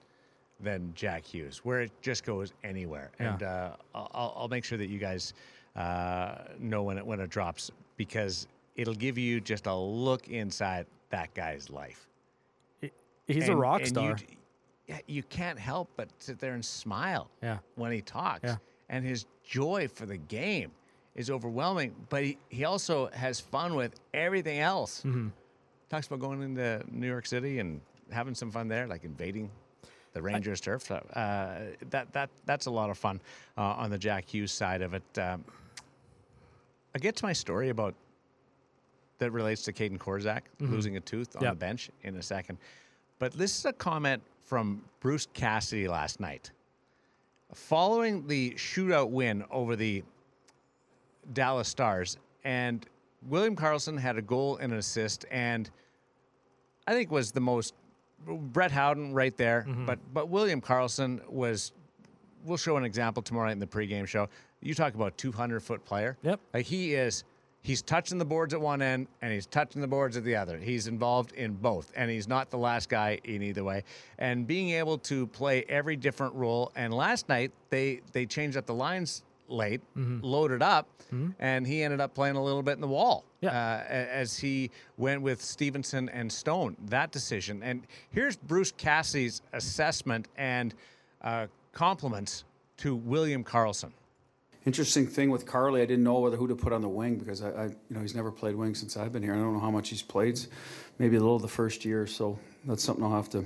than 0.63 0.91
Jack 0.95 1.25
Hughes, 1.25 1.59
where 1.63 1.81
it 1.81 1.91
just 2.01 2.23
goes 2.25 2.53
anywhere. 2.63 3.11
Yeah. 3.19 3.33
And 3.33 3.43
uh, 3.43 3.69
I'll, 3.95 4.33
I'll 4.37 4.47
make 4.47 4.63
sure 4.63 4.77
that 4.77 4.87
you 4.89 4.99
guys 4.99 5.33
uh, 5.75 6.35
know 6.59 6.83
when 6.83 6.97
it 6.97 7.05
when 7.05 7.19
it 7.19 7.29
drops 7.29 7.71
because 7.97 8.47
it'll 8.75 8.93
give 8.93 9.17
you 9.17 9.39
just 9.41 9.67
a 9.67 9.75
look 9.75 10.27
inside 10.29 10.85
that 11.09 11.33
guy's 11.33 11.69
life. 11.69 12.07
He's 13.27 13.47
a 13.47 13.51
And- 13.51 13.59
rock 13.59 13.81
and 13.81 13.89
star. 13.89 14.09
You, 14.09 14.15
yeah, 14.87 14.99
you 15.07 15.23
can't 15.23 15.59
help 15.59 15.89
but 15.95 16.09
sit 16.19 16.39
there 16.39 16.53
and 16.53 16.65
smile 16.65 17.29
Yeah. 17.41 17.59
when 17.75 17.91
he 17.91 18.01
talks. 18.01 18.41
Yeah. 18.43 18.57
And 18.89 19.05
his 19.05 19.25
joy 19.43 19.87
for 19.87 20.05
the 20.05 20.17
game 20.17 20.71
is 21.15 21.29
overwhelming, 21.29 21.93
but 22.09 22.23
he, 22.23 22.37
he 22.49 22.65
also 22.65 23.07
has 23.13 23.39
fun 23.39 23.75
with 23.75 23.95
everything 24.13 24.59
else. 24.59 24.99
Mm-hmm. 25.05 25.27
Talks 25.89 26.07
about 26.07 26.19
going 26.19 26.41
into 26.41 26.83
New 26.91 27.07
York 27.07 27.25
City 27.25 27.59
and 27.59 27.79
having 28.11 28.35
some 28.35 28.51
fun 28.51 28.67
there, 28.67 28.87
like 28.87 29.03
invading 29.05 29.49
the 30.13 30.21
Rangers 30.21 30.59
turf. 30.61 30.89
Uh, 30.91 30.99
that 31.89 32.11
that 32.13 32.29
that's 32.45 32.65
a 32.65 32.71
lot 32.71 32.89
of 32.89 32.97
fun 32.97 33.19
uh, 33.57 33.61
on 33.61 33.89
the 33.89 33.97
Jack 33.97 34.25
Hughes 34.27 34.51
side 34.51 34.81
of 34.81 34.93
it. 34.93 35.03
Um, 35.19 35.43
I 36.95 36.99
get 36.99 37.15
to 37.17 37.25
my 37.25 37.33
story 37.33 37.69
about 37.69 37.93
that 39.19 39.31
relates 39.31 39.61
to 39.63 39.73
Kaedan 39.73 39.97
Korczak 39.97 40.41
losing 40.59 40.97
a 40.97 40.99
tooth 40.99 41.35
on 41.35 41.43
Yep. 41.43 41.51
the 41.53 41.55
bench 41.57 41.89
in 42.03 42.15
a 42.15 42.21
second. 42.23 42.57
But 43.19 43.33
this 43.33 43.57
is 43.57 43.65
a 43.65 43.73
comment 43.73 44.21
from 44.43 44.81
Bruce 44.99 45.27
Cassidy 45.33 45.87
last 45.87 46.19
night. 46.19 46.51
Following 47.53 48.25
the 48.27 48.51
shootout 48.51 49.09
win 49.11 49.43
over 49.51 49.75
the 49.75 50.03
Dallas 51.33 51.67
Stars, 51.67 52.17
and 52.43 52.85
William 53.29 53.55
Karlsson 53.55 53.99
had 53.99 54.17
a 54.17 54.21
goal 54.21 54.57
and 54.57 54.73
an 54.73 54.79
assist, 54.79 55.25
and 55.29 55.69
I 56.87 56.93
think 56.93 57.11
was 57.11 57.31
the 57.31 57.41
most 57.41 57.75
Brett 58.25 58.71
Howden 58.71 59.13
right 59.13 59.35
there, 59.37 59.65
mm-hmm. 59.67 59.85
but 59.85 59.99
but 60.13 60.29
William 60.29 60.61
Karlsson 60.61 61.27
was. 61.29 61.73
We'll 62.43 62.57
show 62.57 62.75
an 62.75 62.83
example 62.83 63.21
tomorrow 63.21 63.45
night 63.45 63.51
in 63.51 63.59
the 63.59 63.67
pregame 63.67 64.07
show. 64.07 64.27
You 64.61 64.73
talk 64.73 64.95
about 64.95 65.15
200 65.15 65.61
foot 65.61 65.85
player. 65.85 66.17
Yep. 66.23 66.39
Like 66.55 66.65
he 66.65 66.95
is, 66.95 67.23
he's 67.61 67.83
touching 67.83 68.17
the 68.17 68.25
boards 68.25 68.55
at 68.55 68.59
one 68.59 68.81
end 68.81 69.07
and 69.21 69.31
he's 69.31 69.45
touching 69.45 69.79
the 69.79 69.87
boards 69.87 70.17
at 70.17 70.23
the 70.23 70.35
other. 70.35 70.57
He's 70.57 70.87
involved 70.87 71.33
in 71.33 71.53
both, 71.53 71.91
and 71.95 72.09
he's 72.09 72.27
not 72.27 72.49
the 72.49 72.57
last 72.57 72.89
guy 72.89 73.19
in 73.23 73.43
either 73.43 73.63
way. 73.63 73.83
And 74.17 74.47
being 74.47 74.71
able 74.71 74.97
to 74.99 75.27
play 75.27 75.63
every 75.69 75.95
different 75.95 76.33
role. 76.33 76.71
And 76.75 76.93
last 76.93 77.29
night 77.29 77.51
they 77.69 78.01
they 78.11 78.25
changed 78.25 78.57
up 78.57 78.65
the 78.65 78.73
lines 78.73 79.23
late, 79.51 79.81
loaded 79.95 80.61
up, 80.61 80.87
and 81.39 81.67
he 81.67 81.83
ended 81.83 82.01
up 82.01 82.13
playing 82.13 82.35
a 82.35 82.43
little 82.43 82.63
bit 82.63 82.73
in 82.73 82.81
the 82.81 82.87
wall. 82.87 83.25
Yeah. 83.41 83.49
Uh, 83.49 83.91
as 83.91 84.37
he 84.37 84.69
went 84.97 85.21
with 85.23 85.41
Stephenson 85.41 86.09
and 86.09 86.31
Stone, 86.31 86.77
that 86.85 87.11
decision. 87.11 87.63
And 87.63 87.87
here's 88.11 88.35
Bruce 88.35 88.71
Cassidy's 88.71 89.41
assessment 89.53 90.27
and 90.37 90.75
uh, 91.23 91.47
compliments 91.73 92.43
to 92.77 92.95
William 92.95 93.43
Karlsson. 93.43 93.91
Interesting 94.65 95.07
thing 95.07 95.31
with 95.31 95.47
Carly, 95.47 95.81
I 95.81 95.85
didn't 95.85 96.03
know 96.03 96.19
whether 96.19 96.37
who 96.37 96.47
to 96.47 96.55
put 96.55 96.71
on 96.71 96.81
the 96.81 96.89
wing 96.89 97.17
because 97.17 97.41
I, 97.41 97.49
I, 97.49 97.65
you 97.65 97.75
know, 97.89 98.01
he's 98.01 98.13
never 98.13 98.31
played 98.31 98.55
wing 98.55 98.75
since 98.75 98.95
I've 98.95 99.11
been 99.11 99.23
here. 99.23 99.33
I 99.33 99.37
don't 99.37 99.53
know 99.53 99.59
how 99.59 99.71
much 99.71 99.89
he's 99.89 100.03
played, 100.03 100.39
maybe 100.99 101.15
a 101.15 101.19
little 101.19 101.39
the 101.39 101.47
first 101.47 101.83
year. 101.83 102.05
So 102.05 102.37
that's 102.65 102.83
something 102.83 103.03
I'll 103.03 103.11
have 103.11 103.29
to 103.31 103.43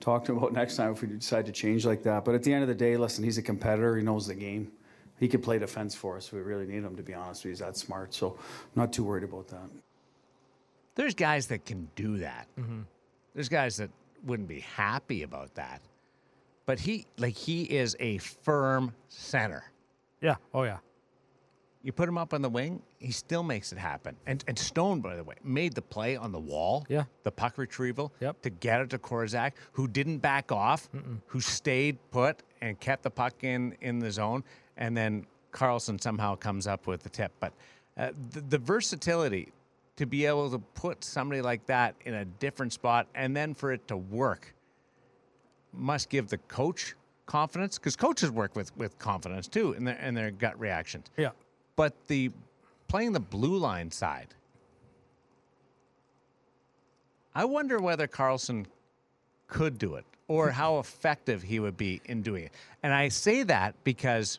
talk 0.00 0.24
to 0.24 0.32
him 0.32 0.38
about 0.38 0.52
next 0.62 0.76
time 0.76 0.92
if 0.92 1.02
we 1.02 1.08
decide 1.08 1.46
to 1.46 1.52
change 1.52 1.86
like 1.86 2.02
that. 2.02 2.24
But 2.24 2.34
at 2.34 2.42
the 2.42 2.52
end 2.52 2.62
of 2.62 2.68
the 2.68 2.74
day, 2.74 2.96
listen, 2.96 3.22
he's 3.22 3.38
a 3.38 3.42
competitor. 3.42 3.96
He 3.96 4.02
knows 4.02 4.26
the 4.26 4.34
game. 4.34 4.72
He 5.18 5.28
could 5.28 5.42
play 5.42 5.58
defense 5.58 5.94
for 5.94 6.16
us. 6.16 6.30
We 6.32 6.40
really 6.40 6.66
need 6.66 6.82
him 6.84 6.96
to 6.96 7.02
be 7.02 7.14
honest. 7.14 7.42
He's 7.42 7.58
that 7.58 7.76
smart. 7.76 8.14
So 8.14 8.36
I'm 8.38 8.72
not 8.76 8.92
too 8.92 9.04
worried 9.04 9.24
about 9.24 9.48
that. 9.48 9.68
There's 10.94 11.14
guys 11.14 11.46
that 11.48 11.64
can 11.64 11.88
do 11.94 12.18
that. 12.18 12.46
Mm-hmm. 12.58 12.80
There's 13.34 13.48
guys 13.48 13.76
that 13.76 13.90
wouldn't 14.24 14.48
be 14.48 14.60
happy 14.60 15.22
about 15.22 15.54
that. 15.54 15.80
But 16.66 16.80
he, 16.80 17.06
like, 17.18 17.34
he 17.36 17.62
is 17.62 17.96
a 18.00 18.18
firm 18.18 18.92
center. 19.08 19.64
yeah. 20.20 20.36
Oh 20.52 20.64
yeah. 20.64 20.78
You 21.82 21.92
put 21.92 22.08
him 22.08 22.18
up 22.18 22.34
on 22.34 22.42
the 22.42 22.48
wing, 22.50 22.82
he 22.98 23.12
still 23.12 23.44
makes 23.44 23.70
it 23.72 23.78
happen. 23.78 24.16
And 24.26 24.44
and 24.48 24.58
Stone, 24.58 25.00
by 25.00 25.14
the 25.14 25.22
way, 25.22 25.36
made 25.44 25.74
the 25.74 25.80
play 25.80 26.16
on 26.16 26.32
the 26.32 26.40
wall. 26.40 26.84
Yeah. 26.88 27.04
The 27.22 27.30
puck 27.30 27.56
retrieval. 27.56 28.12
Yep. 28.20 28.42
To 28.42 28.50
get 28.50 28.80
it 28.80 28.90
to 28.90 28.98
Korczak, 28.98 29.52
who 29.72 29.86
didn't 29.86 30.18
back 30.18 30.50
off, 30.50 30.90
who 31.26 31.40
stayed 31.40 31.96
put 32.10 32.42
and 32.60 32.78
kept 32.80 33.04
the 33.04 33.10
puck 33.10 33.44
in 33.44 33.76
in 33.80 34.00
the 34.00 34.10
zone, 34.10 34.42
and 34.78 34.96
then 34.96 35.26
Karlsson 35.52 36.00
somehow 36.00 36.36
comes 36.36 36.66
up 36.66 36.86
with 36.86 37.02
the 37.02 37.08
tip. 37.08 37.32
But 37.40 37.52
uh, 37.96 38.12
the, 38.30 38.40
the 38.40 38.58
versatility 38.58 39.52
to 39.96 40.06
be 40.06 40.24
able 40.24 40.50
to 40.50 40.58
put 40.58 41.02
somebody 41.02 41.42
like 41.42 41.66
that 41.66 41.96
in 42.06 42.14
a 42.14 42.24
different 42.24 42.72
spot 42.72 43.08
and 43.14 43.36
then 43.36 43.52
for 43.52 43.72
it 43.72 43.86
to 43.88 43.96
work 43.96 44.54
must 45.72 46.08
give 46.08 46.28
the 46.28 46.38
coach 46.38 46.94
confidence 47.26 47.78
because 47.78 47.94
coaches 47.96 48.30
work 48.30 48.56
with 48.56 48.74
with 48.76 48.98
confidence 48.98 49.48
too 49.48 49.72
in 49.74 49.84
their 49.84 49.96
in 49.96 50.14
their 50.14 50.30
gut 50.30 50.58
reactions. 50.58 51.06
Yeah. 51.16 51.30
But 51.76 51.94
the 52.06 52.30
playing 52.86 53.12
the 53.12 53.20
blue 53.20 53.58
line 53.58 53.90
side, 53.90 54.28
I 57.34 57.44
wonder 57.44 57.80
whether 57.80 58.06
Karlsson 58.06 58.66
could 59.48 59.78
do 59.78 59.96
it 59.96 60.04
or 60.28 60.50
how 60.50 60.78
effective 60.78 61.42
he 61.42 61.58
would 61.58 61.76
be 61.76 62.00
in 62.04 62.22
doing 62.22 62.44
it. 62.44 62.52
And 62.82 62.92
I 62.92 63.08
say 63.08 63.42
that 63.44 63.74
because 63.82 64.38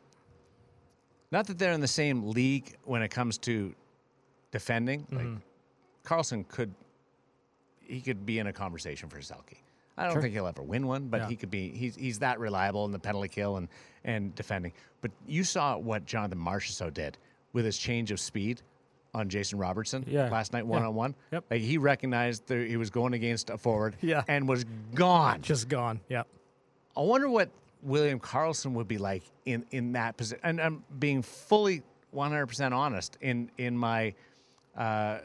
not 1.32 1.48
that 1.48 1.58
they're 1.60 1.74
in 1.74 1.82
the 1.82 1.88
same 1.88 2.30
league 2.30 2.76
when 2.86 3.02
it 3.02 3.10
comes 3.10 3.38
to 3.40 3.74
defending. 4.52 5.06
Like 5.12 5.26
mm-hmm. 5.26 5.38
Karlsson 6.06 6.48
could 6.48 6.74
he 7.82 8.02
could 8.02 8.26
be 8.26 8.40
in 8.40 8.48
a 8.48 8.54
conversation 8.54 9.10
for 9.10 9.18
Selke. 9.20 9.58
I 9.98 10.08
don't 10.08 10.22
think 10.22 10.34
he'll 10.34 10.48
ever 10.48 10.62
win 10.62 10.88
one, 10.88 11.08
but 11.08 11.22
Yeah. 11.22 11.28
he 11.28 11.36
could 11.36 11.52
be. 11.52 11.70
He's 11.72 11.96
he's 11.96 12.20
that 12.20 12.40
reliable 12.40 12.86
in 12.86 12.92
the 12.92 13.00
penalty 13.00 13.28
kill 13.28 13.58
and 13.58 13.68
and 14.06 14.34
defending. 14.36 14.72
But 15.02 15.12
you 15.28 15.44
saw 15.44 15.78
what 15.78 16.06
Jonathan 16.06 16.40
Marchessault 16.40 16.94
did 16.94 17.18
with 17.54 17.66
his 17.66 17.78
change 17.78 18.12
of 18.12 18.20
speed 18.20 18.62
on 19.14 19.28
Jason 19.28 19.58
Robertson 19.60 20.06
Yeah. 20.08 20.30
last 20.30 20.54
night 20.54 20.66
Yeah. 20.66 20.70
one 20.72 20.84
on 20.84 20.96
one. 20.96 21.16
Yep. 21.32 21.46
Like 21.52 21.62
he 21.62 21.78
recognized 21.78 22.48
that 22.48 22.68
he 22.68 22.78
was 22.78 22.90
going 22.90 23.14
against 23.14 23.50
a 23.50 23.58
forward. 23.58 23.98
Yeah. 24.02 24.24
and 24.28 24.48
was 24.48 24.66
gone. 24.94 25.42
Just 25.42 25.68
gone. 25.68 26.00
Yeah. 26.10 26.24
I 26.96 27.02
wonder 27.02 27.28
what 27.30 27.50
William 27.82 28.20
Karlsson 28.20 28.74
would 28.74 28.88
be 28.88 28.98
like 28.98 29.24
in, 29.46 29.66
in 29.72 29.94
that 29.94 30.18
position. 30.18 30.40
And 30.44 30.60
I'm 30.62 30.84
being 31.00 31.22
fully 31.22 31.82
100% 32.16 32.72
honest 32.72 33.18
in 33.22 33.52
in 33.58 33.78
my 33.78 34.14
uh, 34.78 35.20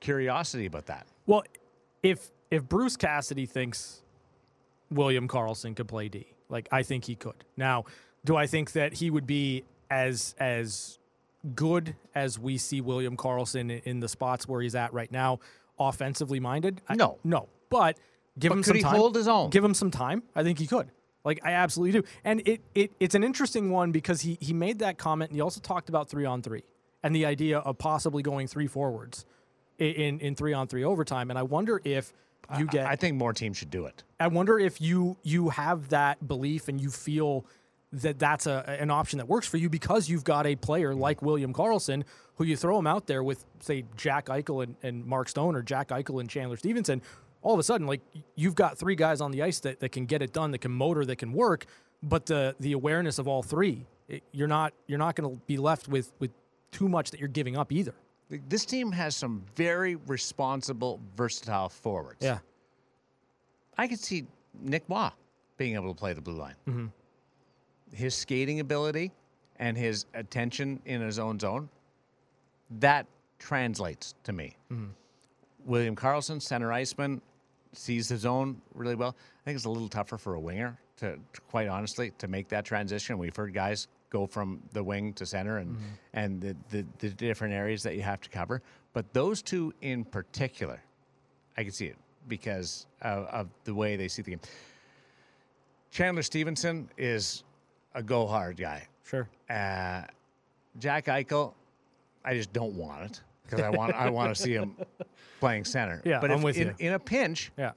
curiosity 0.00 0.66
about 0.66 0.86
that. 0.86 1.06
Well, 1.26 1.44
if 2.02 2.30
if 2.50 2.68
Bruce 2.68 2.96
Cassidy 2.96 3.46
thinks 3.46 4.02
William 4.90 5.28
Karlsson 5.28 5.74
could 5.74 5.88
play 5.88 6.08
D, 6.08 6.26
like 6.48 6.68
I 6.70 6.82
think 6.82 7.04
he 7.04 7.14
could. 7.14 7.44
Now, 7.56 7.84
do 8.24 8.36
I 8.36 8.46
think 8.46 8.72
that 8.72 8.94
he 8.94 9.10
would 9.10 9.26
be 9.26 9.64
as 9.90 10.34
as 10.38 10.98
good 11.54 11.94
as 12.14 12.38
we 12.38 12.58
see 12.58 12.80
William 12.80 13.16
Karlsson 13.16 13.60
in, 13.70 13.82
in 13.84 14.00
the 14.00 14.08
spots 14.08 14.48
where 14.48 14.60
he's 14.62 14.74
at 14.74 14.92
right 14.92 15.10
now, 15.12 15.38
offensively 15.78 16.40
minded? 16.40 16.80
I- 16.88 16.96
No. 16.96 17.18
no. 17.24 17.48
But 17.70 17.98
give 18.38 18.50
But 18.50 18.56
him 18.58 18.62
could 18.62 18.66
some 18.68 18.76
he 18.76 18.82
time. 18.82 18.96
hold 18.96 19.14
his 19.16 19.28
own? 19.28 19.50
Give 19.50 19.64
him 19.64 19.74
some 19.74 19.90
time. 19.90 20.22
I 20.34 20.42
think 20.42 20.58
he 20.58 20.66
could. 20.66 20.90
Like 21.24 21.40
I 21.44 21.52
absolutely 21.52 22.00
do. 22.00 22.06
And 22.24 22.46
it, 22.46 22.60
it 22.74 22.92
it's 23.00 23.14
an 23.14 23.24
interesting 23.24 23.70
one 23.70 23.92
because 23.92 24.20
he 24.20 24.38
he 24.40 24.52
made 24.52 24.80
that 24.80 24.98
comment 24.98 25.30
and 25.30 25.36
he 25.36 25.40
also 25.40 25.60
talked 25.60 25.88
about 25.88 26.08
three 26.08 26.26
on 26.26 26.42
three 26.42 26.64
and 27.02 27.14
the 27.14 27.26
idea 27.26 27.58
of 27.58 27.78
possibly 27.78 28.22
going 28.22 28.46
three 28.46 28.66
forwards 28.66 29.24
in 29.78 30.20
in 30.20 30.34
three 30.34 30.52
on 30.52 30.68
three 30.68 30.84
overtime. 30.84 31.30
And 31.30 31.38
I 31.38 31.42
wonder 31.42 31.80
if 31.84 32.12
you 32.58 32.66
get 32.66 32.86
I 32.86 32.96
think 32.96 33.16
more 33.16 33.32
teams 33.32 33.56
should 33.56 33.70
do 33.70 33.86
it. 33.86 34.04
I 34.20 34.28
wonder 34.28 34.58
if 34.58 34.80
you 34.80 35.16
you 35.22 35.48
have 35.48 35.88
that 35.88 36.26
belief 36.26 36.68
and 36.68 36.80
you 36.80 36.90
feel 36.90 37.46
that 37.92 38.18
that's 38.18 38.46
a 38.46 38.76
an 38.80 38.90
option 38.90 39.18
that 39.18 39.26
works 39.28 39.46
for 39.46 39.56
you 39.56 39.70
because 39.70 40.08
you've 40.08 40.24
got 40.24 40.46
a 40.46 40.56
player 40.56 40.94
like 40.94 41.22
William 41.22 41.54
Karlsson 41.54 42.04
who 42.36 42.44
you 42.44 42.56
throw 42.56 42.78
him 42.78 42.86
out 42.86 43.06
there 43.06 43.22
with 43.22 43.44
say 43.60 43.84
Jack 43.96 44.26
Eichel 44.26 44.64
and, 44.64 44.76
and 44.82 45.06
Mark 45.06 45.28
Stone 45.28 45.54
or 45.56 45.62
Jack 45.62 45.88
Eichel 45.88 46.20
and 46.20 46.28
Chandler 46.28 46.56
Stephenson. 46.56 47.00
All 47.44 47.52
of 47.52 47.60
a 47.60 47.62
sudden, 47.62 47.86
like 47.86 48.00
you've 48.34 48.54
got 48.54 48.78
three 48.78 48.96
guys 48.96 49.20
on 49.20 49.30
the 49.30 49.42
ice 49.42 49.60
that, 49.60 49.78
that 49.80 49.90
can 49.90 50.06
get 50.06 50.22
it 50.22 50.32
done, 50.32 50.50
that 50.50 50.58
can 50.58 50.72
motor, 50.72 51.04
that 51.04 51.16
can 51.16 51.32
work, 51.32 51.66
but 52.02 52.26
the 52.26 52.56
the 52.58 52.72
awareness 52.72 53.18
of 53.18 53.28
all 53.28 53.42
three, 53.42 53.86
it, 54.08 54.22
you're 54.32 54.48
not 54.48 54.72
you're 54.86 54.98
not 54.98 55.14
going 55.14 55.30
to 55.30 55.36
be 55.46 55.58
left 55.58 55.86
with 55.86 56.12
with 56.18 56.30
too 56.72 56.88
much 56.88 57.10
that 57.10 57.20
you're 57.20 57.28
giving 57.28 57.56
up 57.56 57.70
either. 57.70 57.94
This 58.48 58.64
team 58.64 58.90
has 58.92 59.14
some 59.14 59.44
very 59.54 59.96
responsible, 59.96 60.98
versatile 61.16 61.68
forwards. 61.68 62.18
Yeah, 62.20 62.38
I 63.76 63.86
could 63.88 64.00
see 64.00 64.26
Nick 64.60 64.84
Roy 64.88 65.10
being 65.58 65.74
able 65.74 65.92
to 65.92 65.98
play 65.98 66.14
the 66.14 66.22
blue 66.22 66.34
line. 66.34 66.54
Mm-hmm. 66.66 66.86
His 67.92 68.14
skating 68.14 68.60
ability 68.60 69.12
and 69.56 69.76
his 69.76 70.06
attention 70.14 70.80
in 70.86 71.02
his 71.02 71.18
own 71.18 71.38
zone, 71.38 71.68
that 72.80 73.06
translates 73.38 74.14
to 74.24 74.32
me. 74.32 74.56
Mm-hmm. 74.72 74.86
William 75.66 75.94
Karlsson, 75.94 76.40
center 76.40 76.72
iceman, 76.72 77.20
sees 77.76 78.08
the 78.08 78.16
zone 78.16 78.60
really 78.74 78.94
well. 78.94 79.14
I 79.40 79.44
think 79.44 79.56
it's 79.56 79.64
a 79.64 79.70
little 79.70 79.88
tougher 79.88 80.18
for 80.18 80.34
a 80.34 80.40
winger 80.40 80.78
to, 80.98 81.16
to 81.32 81.40
quite 81.48 81.68
honestly, 81.68 82.12
to 82.18 82.28
make 82.28 82.48
that 82.48 82.64
transition. 82.64 83.18
We've 83.18 83.34
heard 83.34 83.52
guys 83.54 83.88
go 84.10 84.26
from 84.26 84.60
the 84.72 84.82
wing 84.82 85.12
to 85.14 85.26
center 85.26 85.58
and 85.58 85.70
Mm-hmm. 85.76 85.84
and 86.14 86.40
the, 86.40 86.56
the 86.70 86.86
the 86.98 87.08
different 87.10 87.52
areas 87.54 87.82
that 87.82 87.96
you 87.96 88.02
have 88.02 88.20
to 88.22 88.30
cover. 88.30 88.62
But 88.92 89.12
those 89.12 89.42
two 89.42 89.74
in 89.80 90.04
particular, 90.04 90.80
I 91.56 91.64
can 91.64 91.72
see 91.72 91.86
it 91.86 91.96
because 92.28 92.86
of, 93.02 93.26
of 93.26 93.48
the 93.64 93.74
way 93.74 93.96
they 93.96 94.08
see 94.08 94.22
the 94.22 94.30
game. 94.30 94.40
Chandler 95.90 96.22
Stephenson 96.22 96.88
is 96.96 97.44
a 97.94 98.02
go 98.02 98.26
hard 98.26 98.56
guy. 98.56 98.86
Sure. 99.04 99.28
Uh, 99.50 100.02
Jack 100.78 101.06
Eichel, 101.06 101.54
I 102.24 102.34
just 102.34 102.52
don't 102.52 102.74
want 102.74 103.04
it 103.04 103.20
because 103.44 103.60
I 103.60 103.70
want 103.70 103.94
I 103.94 104.10
want 104.10 104.34
to 104.34 104.40
see 104.40 104.52
him 104.52 104.76
playing 105.40 105.64
center. 105.64 106.02
Yeah, 106.04 106.20
but 106.20 106.30
I'm 106.30 106.38
if, 106.38 106.44
with 106.44 106.56
in, 106.58 106.68
you. 106.68 106.74
in 106.88 106.92
a 106.94 106.98
pinch, 106.98 107.52
Yeah. 107.56 107.72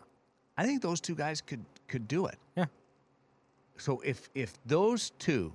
I 0.58 0.65
think 0.65 0.82
those 0.82 0.99
two 1.01 1.15
guys 1.15 1.41
could 1.41 1.63
could 1.88 2.08
do 2.08 2.25
it. 2.25 2.38
Yeah. 2.56 2.65
So 3.77 3.99
if 4.03 4.30
if 4.36 4.53
those 4.65 5.12
two 5.19 5.53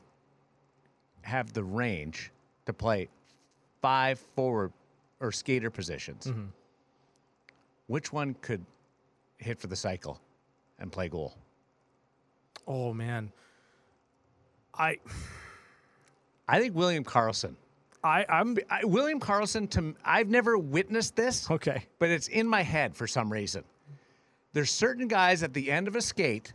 have 1.23 1.53
the 1.53 1.65
range 1.65 2.31
to 2.67 2.73
play 2.73 3.09
five 3.81 4.19
forward 4.37 4.73
or 5.21 5.33
skater 5.33 5.71
positions, 5.71 6.27
Mm-hmm. 6.27 6.47
which 7.87 8.13
one 8.13 8.35
could 8.41 8.65
hit 9.39 9.59
for 9.59 9.67
the 9.67 9.77
cycle 9.77 10.21
and 10.79 10.91
play 10.93 11.09
goal? 11.09 11.35
Oh 12.67 12.93
man. 12.93 13.33
I 14.75 14.99
I 16.49 16.61
think 16.61 16.75
William 16.75 17.05
Karlsson. 17.05 17.55
I 18.05 18.25
I'm 18.29 18.57
I, 18.71 18.85
William 18.85 19.21
Karlsson. 19.21 19.69
To 19.71 19.95
I've 20.05 20.29
never 20.29 20.59
witnessed 20.59 21.15
this. 21.17 21.51
okay. 21.51 21.87
but 21.99 22.09
it's 22.11 22.29
in 22.29 22.47
my 22.49 22.63
head 22.63 22.95
for 22.97 23.07
some 23.07 23.31
reason. 23.33 23.65
There's 24.53 24.71
certain 24.71 25.09
guys 25.09 25.43
at 25.43 25.55
the 25.55 25.71
end 25.71 25.89
of 25.89 25.97
a 25.97 26.03
skate 26.03 26.53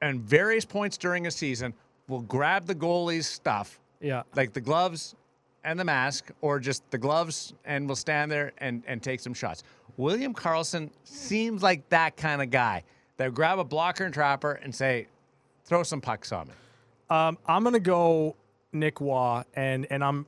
and 0.00 0.20
various 0.20 0.64
points 0.64 0.96
during 0.96 1.26
a 1.26 1.30
season 1.30 1.74
will 2.08 2.20
grab 2.22 2.66
the 2.66 2.74
goalie's 2.74 3.26
stuff, 3.26 3.80
Yeah. 4.00 4.22
like 4.34 4.52
the 4.52 4.60
gloves 4.60 5.14
and 5.64 5.78
the 5.80 5.84
mask, 5.84 6.30
or 6.42 6.58
just 6.60 6.82
the 6.90 6.98
gloves, 6.98 7.54
and 7.64 7.88
will 7.88 7.96
stand 7.96 8.30
there 8.30 8.52
and, 8.58 8.82
and 8.86 9.02
take 9.02 9.20
some 9.20 9.32
shots. 9.32 9.62
William 9.96 10.34
Karlsson 10.34 10.90
seems 11.04 11.62
like 11.62 11.88
that 11.88 12.16
kind 12.16 12.42
of 12.42 12.50
guy 12.50 12.82
that 13.16 13.26
would 13.26 13.34
grab 13.34 13.58
a 13.58 13.64
blocker 13.64 14.04
and 14.04 14.12
trapper 14.12 14.52
and 14.52 14.74
say, 14.74 15.06
throw 15.64 15.82
some 15.82 16.00
pucks 16.02 16.32
on 16.32 16.48
me. 16.48 16.54
Um, 17.08 17.38
I'm 17.46 17.62
gonna 17.64 17.78
go 17.80 18.36
Nick 18.74 19.00
Roy, 19.00 19.42
and 19.54 19.86
and 19.90 20.04
I'm 20.04 20.26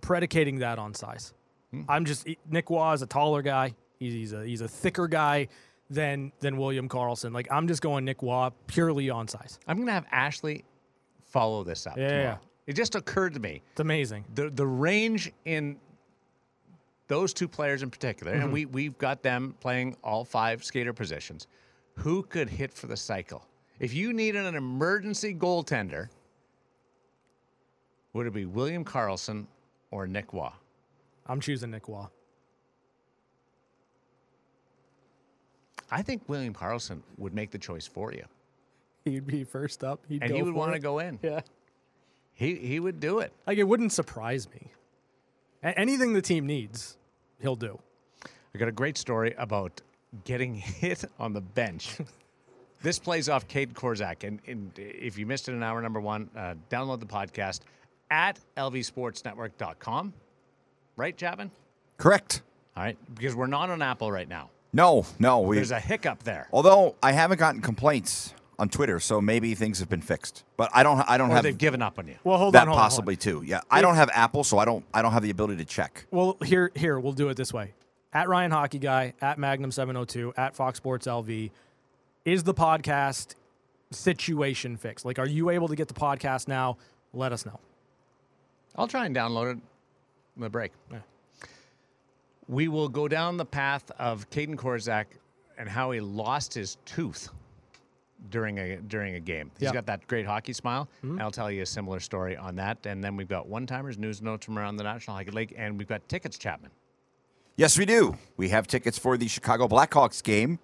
predicating 0.00 0.58
that 0.58 0.78
on 0.78 0.94
size. 0.94 1.32
Hmm. 1.70 1.82
I'm 1.88 2.04
just 2.04 2.28
Nick 2.50 2.70
Roy 2.70 2.92
is 2.92 3.02
a 3.02 3.06
taller 3.06 3.42
guy. 3.42 3.74
He's, 3.98 4.12
he's 4.12 4.32
a 4.32 4.44
he's 4.44 4.60
a 4.60 4.68
thicker 4.68 5.08
guy 5.08 5.48
than 5.88 6.32
than 6.40 6.56
William 6.56 6.88
Karlsson. 6.88 7.32
Like 7.32 7.48
I'm 7.50 7.68
just 7.68 7.82
going 7.82 8.04
Nick 8.04 8.22
Roy 8.22 8.50
purely 8.66 9.10
on 9.10 9.28
size. 9.28 9.58
I'm 9.66 9.76
going 9.76 9.86
to 9.86 9.92
have 9.92 10.06
Ashley 10.10 10.64
follow 11.24 11.64
this 11.64 11.86
up 11.86 11.96
Yeah, 11.96 12.10
yeah. 12.10 12.36
It 12.66 12.74
just 12.74 12.94
occurred 12.94 13.34
to 13.34 13.40
me. 13.40 13.62
It's 13.72 13.80
amazing. 13.80 14.24
the 14.34 14.50
the 14.50 14.66
range 14.66 15.32
in 15.44 15.76
those 17.08 17.32
two 17.32 17.46
players 17.46 17.82
in 17.82 17.90
particular, 17.90 18.32
and 18.32 18.44
mm-hmm. 18.44 18.52
we 18.52 18.66
we've 18.66 18.98
got 18.98 19.22
them 19.22 19.54
playing 19.60 19.96
all 20.02 20.24
five 20.24 20.64
skater 20.64 20.92
positions. 20.92 21.46
Who 21.98 22.22
could 22.24 22.50
hit 22.50 22.72
for 22.72 22.88
the 22.88 22.96
cycle? 22.96 23.46
If 23.78 23.94
you 23.94 24.12
needed 24.12 24.44
an 24.44 24.54
emergency 24.54 25.34
goaltender, 25.34 26.08
would 28.16 28.26
it 28.26 28.32
be 28.32 28.44
William 28.44 28.84
Karlsson 28.84 29.46
or 29.90 30.06
Nick 30.06 30.32
Roy? 30.32 30.50
I'm 31.26 31.40
choosing 31.40 31.70
Nick 31.70 31.88
Roy. 31.88 32.06
I 35.90 36.02
think 36.02 36.22
William 36.28 36.52
Karlsson 36.52 37.00
would 37.18 37.34
make 37.34 37.50
the 37.50 37.58
choice 37.58 37.86
for 37.86 38.12
you, 38.12 38.24
He'd 39.04 39.26
be 39.26 39.44
first 39.44 39.84
up. 39.84 40.00
He'd 40.08 40.22
and 40.22 40.34
he 40.34 40.42
would 40.42 40.54
want 40.54 40.72
to 40.72 40.80
go 40.80 40.98
in. 40.98 41.18
Yeah. 41.22 41.40
He 42.34 42.56
he 42.56 42.80
would 42.80 42.98
do 43.00 43.20
it. 43.20 43.32
Like 43.46 43.58
it 43.58 43.64
wouldn't 43.64 43.92
surprise 43.92 44.48
me. 44.50 44.72
A- 45.62 45.78
anything 45.78 46.12
the 46.12 46.20
team 46.22 46.44
needs, 46.44 46.98
he'll 47.40 47.56
do. 47.56 47.78
I 48.54 48.58
got 48.58 48.68
a 48.68 48.72
great 48.72 48.98
story 48.98 49.34
about 49.38 49.80
getting 50.24 50.54
hit 50.82 51.04
on 51.18 51.32
the 51.32 51.40
bench. 51.40 51.98
this 52.82 52.98
plays 52.98 53.28
off 53.28 53.46
Kate 53.48 53.72
Korczak. 53.72 54.24
And, 54.26 54.40
and 54.46 54.72
if 54.76 55.18
you 55.18 55.24
missed 55.26 55.48
it 55.48 55.52
in 55.52 55.62
hour 55.62 55.80
number 55.80 56.00
one, 56.00 56.28
uh, 56.36 56.54
download 56.70 57.00
the 57.00 57.06
podcast 57.06 57.60
at 58.10 58.38
lvsportsnetwork.com. 58.56 60.12
Right, 60.96 61.16
Chapman? 61.16 61.50
Correct. 61.98 62.42
All 62.76 62.82
right. 62.82 62.96
Because 63.14 63.34
we're 63.34 63.46
not 63.46 63.70
on 63.70 63.82
Apple 63.82 64.10
right 64.10 64.28
now. 64.28 64.50
No, 64.72 65.06
no. 65.18 65.40
We, 65.40 65.56
There's 65.56 65.70
a 65.70 65.80
hiccup 65.80 66.22
there. 66.22 66.48
although 66.52 66.96
I 67.02 67.12
haven't 67.12 67.38
gotten 67.38 67.60
complaints 67.62 68.34
on 68.58 68.68
Twitter, 68.68 69.00
so 69.00 69.20
maybe 69.20 69.54
things 69.54 69.78
have 69.78 69.88
been 69.88 70.00
fixed. 70.02 70.44
But 70.56 70.70
I 70.74 70.82
don't. 70.82 70.98
I 71.08 71.16
don't 71.18 71.30
Or 71.30 71.34
have 71.34 71.42
they've 71.44 71.56
given 71.56 71.80
up 71.82 71.98
on 71.98 72.08
you. 72.08 72.16
Well, 72.24 72.38
hold 72.38 72.54
that 72.54 72.62
on, 72.62 72.68
hold 72.68 72.76
on, 72.76 72.78
hold 72.78 72.84
on. 72.84 72.90
possibly 72.90 73.16
too. 73.16 73.42
Yeah, 73.46 73.60
I 73.70 73.80
don't 73.82 73.94
have 73.96 74.10
Apple, 74.12 74.44
so 74.44 74.58
I 74.58 74.64
don't. 74.64 74.84
I 74.92 75.02
don't 75.02 75.12
have 75.12 75.22
the 75.22 75.30
ability 75.30 75.56
to 75.58 75.64
check. 75.64 76.06
Well, 76.10 76.36
here, 76.44 76.70
here, 76.74 76.98
we'll 76.98 77.12
do 77.12 77.28
it 77.28 77.36
this 77.36 77.52
way. 77.52 77.72
At 78.12 78.28
Ryan 78.28 78.50
Hockey 78.50 78.78
Guy, 78.78 79.14
at 79.20 79.38
Magnum 79.38 79.70
seven 79.70 79.94
hundred 79.94 80.08
two, 80.08 80.32
at 80.36 80.54
Fox 80.56 80.78
Sports 80.78 81.06
LV, 81.06 81.50
is 82.24 82.42
the 82.44 82.54
podcast 82.54 83.34
situation 83.90 84.76
fixed? 84.76 85.04
Like, 85.04 85.18
are 85.18 85.26
you 85.28 85.50
able 85.50 85.68
to 85.68 85.76
get 85.76 85.88
the 85.88 85.94
podcast 85.94 86.48
now? 86.48 86.76
Let 87.12 87.32
us 87.32 87.46
know. 87.46 87.60
I'll 88.76 88.88
try 88.88 89.06
and 89.06 89.14
download 89.16 89.52
it 89.52 89.58
in 90.36 90.42
the 90.42 90.50
break. 90.50 90.72
Yeah. 90.92 90.98
We 92.48 92.68
will 92.68 92.88
go 92.88 93.08
down 93.08 93.36
the 93.36 93.44
path 93.44 93.90
of 93.98 94.28
Kaedan 94.30 94.56
Korczak 94.56 95.06
and 95.58 95.68
how 95.68 95.90
he 95.90 96.00
lost 96.00 96.54
his 96.54 96.76
tooth 96.84 97.28
during 98.30 98.58
a 98.58 98.76
during 98.76 99.14
a 99.14 99.20
game. 99.20 99.50
He's 99.58 99.66
Yeah. 99.66 99.72
got 99.72 99.86
that 99.86 100.06
great 100.06 100.26
hockey 100.26 100.52
smile. 100.52 100.88
And 101.02 101.20
I'll 101.20 101.30
tell 101.30 101.50
you 101.50 101.62
a 101.62 101.66
similar 101.66 102.00
story 102.00 102.36
on 102.36 102.56
that. 102.56 102.84
And 102.86 103.02
then 103.02 103.16
we've 103.16 103.28
got 103.28 103.48
one 103.48 103.66
timers, 103.66 103.98
news 103.98 104.22
notes 104.22 104.44
from 104.46 104.58
around 104.58 104.76
the 104.76 104.84
National 104.84 105.16
Hockey 105.16 105.30
League, 105.32 105.54
and 105.56 105.78
we've 105.78 105.88
got 105.88 106.08
tickets, 106.08 106.38
Chapman. 106.38 106.70
Yes, 107.56 107.78
we 107.78 107.86
do. 107.86 108.16
We 108.36 108.50
have 108.50 108.66
tickets 108.66 108.98
for 108.98 109.16
the 109.16 109.28
Chicago 109.28 109.66
Blackhawks 109.66 110.22
game 110.22 110.58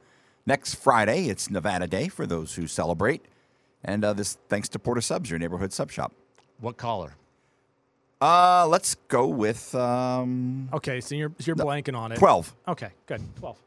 next 0.45 0.75
Friday. 0.75 1.29
It's 1.29 1.51
Nevada 1.51 1.87
Day 1.87 2.09
for 2.09 2.27
those 2.27 2.55
who 2.55 2.67
celebrate, 2.67 3.25
and 3.83 4.05
uh, 4.05 4.13
this 4.13 4.37
thanks 4.49 4.69
to 4.71 4.79
Port 4.79 4.99
of 4.99 5.05
Subs, 5.05 5.31
your 5.31 5.39
neighborhood 5.39 5.73
sub 5.73 5.91
shop. 5.91 6.13
What 6.61 6.77
caller? 6.77 7.15
Uh, 8.23 8.67
let's 8.69 8.95
go 9.09 9.27
with 9.27 9.75
um, 9.75 10.69
Okay, 10.73 11.01
so 11.01 11.17
you're 11.17 11.33
you're 11.41 11.57
blanking 11.57 11.97
on 11.97 12.13
it. 12.13 12.19
twelve. 12.19 12.55
Okay, 12.69 12.91
good. 13.07 13.21
Twelve. 13.37 13.59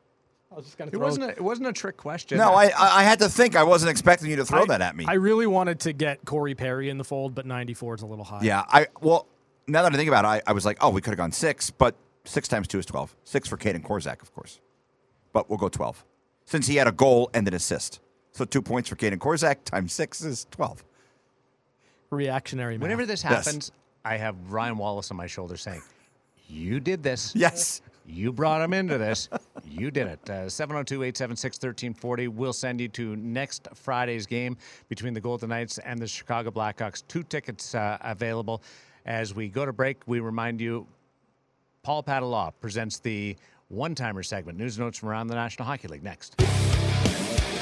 I 0.50 0.56
was 0.56 0.64
just 0.64 0.78
gonna. 0.78 0.88
It 0.88 0.94
throw 0.94 1.02
wasn't 1.02 1.26
a, 1.26 1.30
it 1.32 1.42
wasn't 1.42 1.68
a 1.68 1.74
trick 1.74 1.98
question. 1.98 2.38
No, 2.38 2.54
I 2.54 2.68
I 2.68 3.00
I 3.00 3.04
had 3.04 3.20
to 3.20 3.28
think. 3.28 3.58
I 3.58 3.64
wasn't 3.64 3.92
expecting 3.92 4.30
you 4.30 4.38
to 4.38 4.46
throw 4.46 4.62
I- 4.62 4.66
that 4.68 4.82
at 4.82 4.96
me. 4.96 5.04
I 5.10 5.16
really 5.16 5.46
wanted 5.46 5.82
to 5.82 5.92
get 5.92 6.24
Corey 6.24 6.56
Perry 6.56 6.90
in 6.90 6.98
the 6.98 7.04
fold, 7.04 7.36
but 7.36 7.46
94 7.46 7.96
is 7.96 8.02
a 8.04 8.06
little 8.06 8.24
high. 8.24 8.40
yeah, 8.44 8.64
I 8.70 8.88
well 9.02 9.28
now 9.68 9.82
that 9.84 9.92
I 9.94 9.98
think 9.98 10.08
about 10.08 10.24
it, 10.24 10.28
I, 10.30 10.42
I 10.48 10.54
was 10.54 10.66
like, 10.66 10.78
oh, 10.80 10.90
we 10.90 11.02
could 11.02 11.12
have 11.12 11.18
gone 11.18 11.34
six, 11.34 11.70
but 11.70 11.96
six 12.24 12.48
times 12.48 12.70
two 12.70 12.80
is 12.80 12.86
twelve. 12.86 13.14
Six 13.26 13.50
for 13.50 13.58
Kaedan 13.58 13.84
Korczak, 13.84 14.22
of 14.22 14.34
course, 14.34 14.62
but 15.34 15.50
we'll 15.50 15.58
go 15.60 15.68
twelve 15.68 16.06
since 16.46 16.68
he 16.68 16.78
had 16.78 16.88
a 16.88 16.94
goal 16.94 17.30
and 17.34 17.46
an 17.50 17.54
assist. 17.54 18.00
So 18.32 18.46
two 18.46 18.62
points 18.62 18.88
for 18.88 18.96
Kaedan 18.96 19.18
Korczak 19.18 19.66
times 19.66 19.92
six 19.92 20.22
is 20.22 20.48
twelve. 20.50 20.86
Reactionary. 22.10 22.78
Math. 22.78 22.84
Whenever 22.84 23.06
this 23.06 23.24
Yes. 23.26 23.72
I 24.06 24.18
have 24.18 24.36
Ryan 24.52 24.78
Wallace 24.78 25.10
on 25.12 25.18
my 25.18 25.28
shoulder 25.28 25.58
saying, 25.58 25.82
You 26.48 26.80
did 26.80 27.04
this. 27.04 27.36
Yes. 27.36 27.82
You 28.08 28.32
brought 28.32 28.62
him 28.62 28.72
into 28.72 29.00
this. 29.00 29.30
You 29.68 29.90
did 29.90 30.06
it. 30.06 30.30
Uh, 30.30 30.48
702 30.48 31.02
876 31.02 31.58
1340 31.58 32.28
will 32.28 32.54
send 32.54 32.80
you 32.80 32.88
to 32.90 33.16
next 33.16 33.68
Friday's 33.74 34.28
game 34.28 34.58
between 34.90 35.16
the 35.16 35.20
Golden 35.20 35.50
Knights 35.50 35.80
and 35.80 36.00
the 36.00 36.06
Chicago 36.06 36.52
Blackhawks. 36.52 37.04
Two 37.08 37.24
tickets 37.24 37.74
uh, 37.74 37.98
available. 38.02 38.62
As 39.08 39.34
we 39.34 39.50
go 39.50 39.66
to 39.66 39.74
break, 39.74 40.04
we 40.06 40.20
remind 40.20 40.62
you 40.62 40.86
Paul 41.82 42.04
Padda 42.04 42.30
Law 42.30 42.52
presents 42.52 43.00
the 43.00 43.36
one 43.70 43.96
timer 43.96 44.22
segment, 44.22 44.58
news 44.58 44.78
notes 44.78 45.00
from 45.00 45.10
around 45.10 45.28
the 45.28 45.36
National 45.36 45.68
Hockey 45.68 45.88
League. 45.88 46.04
Next. 46.04 46.36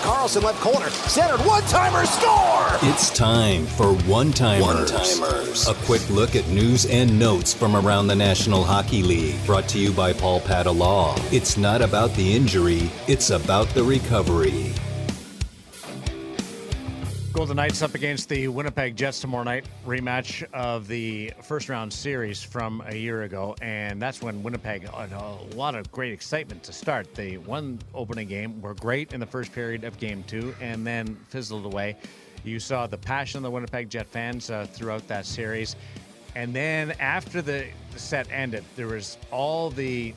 Karlsson 0.04 0.44
left 0.44 0.60
corner, 0.60 0.90
centered, 0.90 1.40
one-timer 1.46 2.06
score! 2.06 2.68
It's 2.90 3.10
time 3.10 3.66
for 3.66 3.94
One 4.04 4.34
Timers. 4.34 4.92
One-timers. 4.92 5.70
A 5.70 5.74
quick 5.86 6.08
look 6.10 6.36
at 6.36 6.46
news 6.50 6.86
and 6.88 7.18
notes 7.18 7.54
from 7.54 7.74
around 7.74 8.08
the 8.08 8.16
National 8.16 8.66
Hockey 8.66 9.02
League. 9.02 9.38
Brought 9.46 9.70
to 9.70 9.80
you 9.80 9.94
by 9.94 10.12
Paul 10.12 10.42
Padda 10.42 10.78
Law. 10.78 11.16
It's 11.32 11.56
not 11.56 11.82
about 11.82 12.14
the 12.16 12.36
injury, 12.36 12.92
it's 13.08 13.30
about 13.30 13.70
the 13.70 13.84
recovery. 13.86 14.73
Golden 17.44 17.58
Knights 17.58 17.82
up 17.82 17.94
against 17.94 18.30
the 18.30 18.48
Winnipeg 18.48 18.96
Jets 18.96 19.20
tomorrow 19.20 19.44
night. 19.44 19.66
Rematch 19.86 20.50
of 20.54 20.88
the 20.88 21.34
first 21.42 21.68
round 21.68 21.92
series 21.92 22.42
from 22.42 22.82
a 22.88 22.96
year 22.96 23.24
ago. 23.24 23.54
And 23.62 24.02
that's 24.02 24.22
when 24.22 24.42
Winnipeg 24.44 24.88
had 24.88 25.12
a 25.12 25.36
lot 25.54 25.76
of 25.76 25.92
great 25.92 26.14
excitement 26.14 26.64
to 26.64 26.72
start. 26.72 27.14
They 27.14 27.36
won 27.36 27.80
opening 27.94 28.30
game, 28.30 28.62
were 28.62 28.76
great 28.76 29.12
in 29.12 29.20
the 29.20 29.26
first 29.26 29.52
period 29.52 29.84
of 29.84 30.00
game 30.00 30.24
two, 30.26 30.56
and 30.62 30.88
then 30.88 31.18
fizzled 31.28 31.66
away. 31.66 31.98
You 32.46 32.62
saw 32.62 32.88
the 32.88 32.98
passion 32.98 33.40
of 33.40 33.44
the 33.44 33.52
Winnipeg 33.52 33.90
Jet 33.90 34.08
fans 34.08 34.50
uh, 34.50 34.66
throughout 34.72 35.06
that 35.10 35.26
series. 35.26 35.76
And 36.36 36.56
then 36.56 36.92
after 36.92 37.42
the 37.42 37.68
set 37.98 38.32
ended, 38.32 38.64
there 38.78 38.88
was 38.88 39.18
all 39.32 39.70
the 39.70 40.14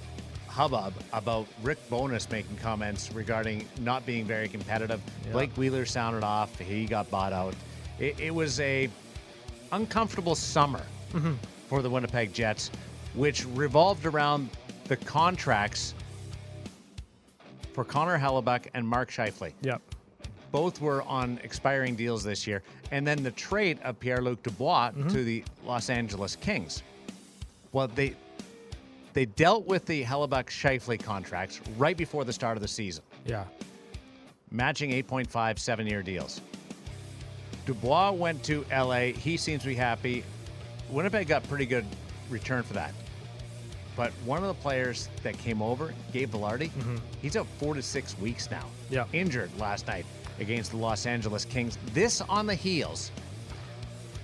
hubbub 0.57 0.95
about 1.13 1.47
Rick 1.63 1.79
Bowness 1.91 2.31
making 2.31 2.57
comments 2.57 3.13
regarding 3.13 3.69
not 3.81 4.07
being 4.07 4.25
very 4.25 4.49
competitive. 4.49 5.03
Blake 5.31 5.55
Wheeler 5.59 5.85
sounded 5.85 6.25
off. 6.25 6.59
He 6.59 6.87
got 6.87 7.11
bought 7.11 7.35
out. 7.35 7.55
It, 7.99 8.19
it 8.19 8.35
was 8.35 8.59
a 8.61 8.89
uncomfortable 9.73 10.35
summer 10.35 10.81
mm-hmm. 11.13 11.35
for 11.69 11.83
the 11.83 11.91
Winnipeg 11.91 12.33
Jets, 12.33 12.71
which 13.15 13.45
revolved 13.49 14.07
around 14.07 14.49
the 14.85 14.97
contracts 14.97 15.95
for 17.75 17.85
Connor 17.85 18.19
Hellebuyck 18.19 18.69
and 18.73 18.89
Mark 18.89 19.11
Scheifele. 19.11 19.53
Yep. 19.61 19.83
Both 20.53 20.81
were 20.81 21.03
on 21.03 21.39
expiring 21.45 21.97
deals 21.97 22.25
this 22.25 22.47
year. 22.47 22.63
And 22.93 23.07
then 23.07 23.23
the 23.23 23.33
trade 23.33 23.79
of 23.85 24.01
Pierre 24.01 24.23
Luc 24.23 24.43
Dubois 24.43 24.93
mm-hmm. 24.93 25.09
to 25.09 25.23
the 25.23 25.45
Los 25.67 25.91
Angeles 25.91 26.35
Kings. 26.35 26.83
Well, 27.73 27.89
they 27.89 28.15
they 29.17 29.25
dealt 29.25 29.67
with 29.67 29.87
the 29.87 30.05
Hellebuyck 30.05 30.49
Scheifele 30.49 31.03
contracts 31.03 31.63
right 31.79 31.97
before 31.97 32.27
the 32.27 32.33
start 32.35 32.59
of 32.59 32.61
the 32.61 32.69
season, 32.69 33.03
Yeah. 33.25 33.45
matching 34.51 34.93
8.5 34.93 35.59
seven 35.59 35.87
year 35.87 36.03
deals. 36.03 36.43
Dubois 37.65 38.11
went 38.11 38.45
to 38.45 38.67
LA. 38.71 39.13
He 39.13 39.39
seems 39.39 39.63
to 39.63 39.69
be 39.69 39.75
happy. 39.75 40.23
Winnipeg 40.91 41.29
got 41.29 41.49
pretty 41.49 41.65
good 41.65 41.87
return 42.29 42.63
for 42.63 42.75
that. 42.75 42.93
But 43.97 44.13
one 44.27 44.43
of 44.43 44.49
the 44.49 44.63
players 44.63 45.09
that 45.23 45.39
came 45.39 45.63
over, 45.63 45.95
Gabe 46.13 46.31
Vilardi, 46.33 46.69
mm-hmm. 46.69 46.97
he's 47.23 47.39
out 47.39 47.47
four 47.59 47.73
to 47.73 47.81
six 47.81 48.19
weeks 48.19 48.51
now. 48.51 48.67
Yeah. 48.91 49.07
Injured 49.15 49.51
last 49.59 49.87
night 49.87 50.05
against 50.41 50.73
the 50.73 50.77
Los 50.77 51.07
Angeles 51.07 51.47
Kings. 51.47 51.79
This 51.95 52.21
on 52.21 52.45
the 52.45 52.55
heels 52.55 53.11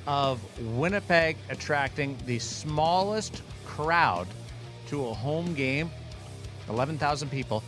of 0.06 0.38
Winnipeg 0.76 1.38
attracting 1.48 2.18
the 2.26 2.38
smallest 2.38 3.40
crowd 3.64 4.28
to 4.92 5.08
a 5.08 5.14
home 5.14 5.54
game 5.54 5.90
11,000 6.68 7.30
people. 7.30 7.62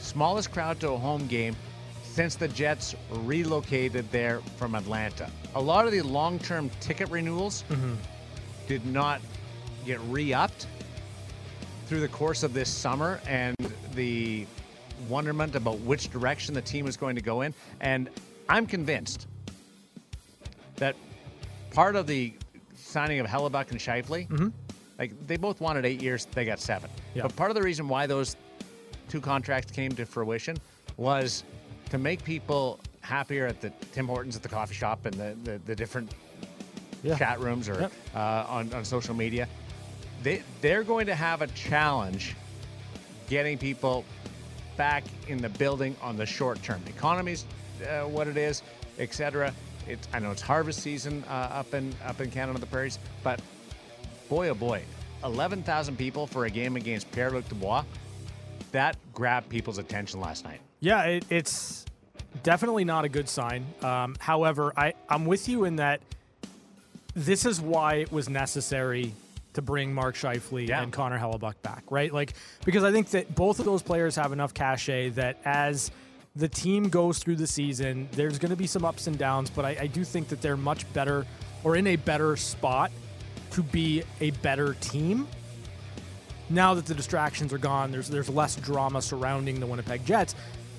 Smallest 0.00 0.50
crowd 0.50 0.80
to 0.80 0.90
a 0.90 0.98
home 0.98 1.26
game 1.28 1.54
since 2.02 2.34
the 2.34 2.48
Jets 2.48 2.96
relocated 3.10 4.10
there 4.10 4.40
from 4.56 4.74
Atlanta. 4.74 5.30
A 5.54 5.60
lot 5.60 5.86
of 5.86 5.92
the 5.92 6.02
long 6.02 6.38
term 6.40 6.70
ticket 6.80 7.08
renewals 7.10 7.62
mm-hmm. 7.68 7.94
did 8.66 8.84
not 8.86 9.20
get 9.86 10.00
re 10.08 10.34
upped 10.34 10.66
through 11.86 12.00
the 12.00 12.08
course 12.08 12.42
of 12.42 12.54
this 12.54 12.68
summer 12.68 13.20
and 13.26 13.54
the 13.94 14.44
wonderment 15.08 15.54
about 15.54 15.78
which 15.80 16.10
direction 16.10 16.54
the 16.54 16.62
team 16.62 16.88
is 16.88 16.96
going 16.96 17.14
to 17.14 17.22
go 17.22 17.42
in. 17.42 17.54
And 17.80 18.10
I'm 18.48 18.66
convinced 18.66 19.28
that 20.76 20.96
part 21.70 21.94
of 21.94 22.08
the 22.08 22.32
signing 22.74 23.20
of 23.20 23.26
Hellebuyck 23.26 23.70
and 23.70 23.78
Scheifele, 23.78 24.28
mm-hmm. 24.28 24.48
Like 24.98 25.12
they 25.26 25.36
both 25.36 25.60
wanted 25.60 25.84
eight 25.84 26.00
years, 26.02 26.26
they 26.26 26.44
got 26.44 26.60
seven. 26.60 26.90
Yeah. 27.14 27.22
But 27.22 27.34
part 27.36 27.50
of 27.50 27.54
the 27.56 27.62
reason 27.62 27.88
why 27.88 28.06
those 28.06 28.36
two 29.08 29.20
contracts 29.20 29.70
came 29.70 29.92
to 29.92 30.06
fruition 30.06 30.56
was 30.96 31.44
to 31.90 31.98
make 31.98 32.22
people 32.24 32.80
happier 33.00 33.46
at 33.46 33.60
the 33.60 33.70
Tim 33.92 34.06
Hortons 34.06 34.36
at 34.36 34.42
the 34.42 34.48
coffee 34.48 34.74
shop 34.74 35.04
and 35.06 35.14
the, 35.14 35.36
the, 35.44 35.58
the 35.66 35.76
different 35.76 36.12
Yeah. 37.02 37.18
chat 37.18 37.40
rooms 37.40 37.68
or 37.68 37.80
Yep. 37.80 37.92
uh, 38.14 38.46
on, 38.48 38.72
on 38.72 38.84
social 38.84 39.14
media. 39.14 39.46
They, 40.22 40.42
they're 40.62 40.84
going 40.84 41.06
to 41.06 41.14
have 41.14 41.42
a 41.42 41.46
challenge 41.48 42.34
getting 43.28 43.58
people 43.58 44.04
back 44.76 45.04
in 45.28 45.38
the 45.38 45.50
building 45.50 45.96
on 46.00 46.16
the 46.16 46.24
short 46.26 46.62
term. 46.62 46.80
The 46.84 46.90
economy's 46.90 47.44
uh, 47.86 48.02
what 48.04 48.26
it 48.26 48.36
is, 48.36 48.62
etc. 48.98 49.52
It's 49.86 50.08
I 50.14 50.18
know 50.18 50.30
it's 50.30 50.40
harvest 50.40 50.80
season 50.80 51.22
uh, 51.28 51.32
up 51.32 51.74
in 51.74 51.94
up 52.06 52.20
in 52.20 52.30
Canada, 52.30 52.58
the 52.58 52.66
prairies, 52.66 52.98
but 53.22 53.40
boy 54.28 54.48
oh 54.48 54.54
boy, 54.54 54.82
eleven 55.24 55.62
thousand 55.62 55.96
people 55.98 56.26
for 56.26 56.44
a 56.46 56.50
game 56.50 56.76
against 56.76 57.10
Pierre 57.12 57.30
Luc 57.30 57.48
Dubois. 57.48 57.84
That 58.72 58.96
grabbed 59.12 59.48
people's 59.48 59.78
attention 59.78 60.20
last 60.20 60.44
night. 60.44 60.60
Yeah, 60.80 61.02
it, 61.04 61.24
it's 61.30 61.84
definitely 62.42 62.84
not 62.84 63.04
a 63.04 63.08
good 63.08 63.28
sign. 63.28 63.64
Um, 63.82 64.16
however, 64.18 64.72
I, 64.76 64.94
I'm 65.08 65.24
with 65.26 65.48
you 65.48 65.64
in 65.64 65.76
that 65.76 66.00
this 67.14 67.46
is 67.46 67.60
why 67.60 67.94
it 67.96 68.10
was 68.12 68.28
necessary 68.28 69.12
to 69.52 69.62
bring 69.62 69.94
Mark 69.94 70.16
Scheifele 70.16 70.66
Yeah. 70.66 70.82
and 70.82 70.92
Connor 70.92 71.18
Hellebuyck 71.18 71.54
back, 71.62 71.84
right? 71.90 72.12
Like, 72.12 72.34
because 72.64 72.82
I 72.82 72.90
think 72.90 73.10
that 73.10 73.32
both 73.36 73.60
of 73.60 73.64
those 73.64 73.82
players 73.82 74.16
have 74.16 74.32
enough 74.32 74.52
cachet 74.52 75.10
that 75.10 75.38
as 75.44 75.92
the 76.34 76.48
team 76.48 76.88
goes 76.88 77.20
through 77.20 77.36
the 77.36 77.46
season, 77.46 78.08
there's 78.12 78.40
going 78.40 78.50
to 78.50 78.56
be 78.56 78.66
some 78.66 78.84
ups 78.84 79.06
and 79.06 79.16
downs, 79.16 79.50
but 79.50 79.64
I, 79.64 79.76
I 79.82 79.86
do 79.86 80.02
think 80.02 80.26
that 80.28 80.42
they're 80.42 80.56
much 80.56 80.92
better 80.92 81.24
or 81.62 81.76
in 81.76 81.86
a 81.86 81.94
better 81.94 82.36
spot 82.36 82.90
to 83.54 83.62
be 83.62 84.02
a 84.20 84.30
better 84.30 84.74
team 84.74 85.26
now 86.50 86.74
that 86.74 86.86
the 86.86 86.94
distractions 86.94 87.52
are 87.52 87.58
gone, 87.58 87.90
there's 87.90 88.08
there's 88.08 88.28
less 88.28 88.56
drama 88.56 89.00
surrounding 89.00 89.60
the 89.60 89.66
Winnipeg 89.66 90.04
Jets. 90.04 90.34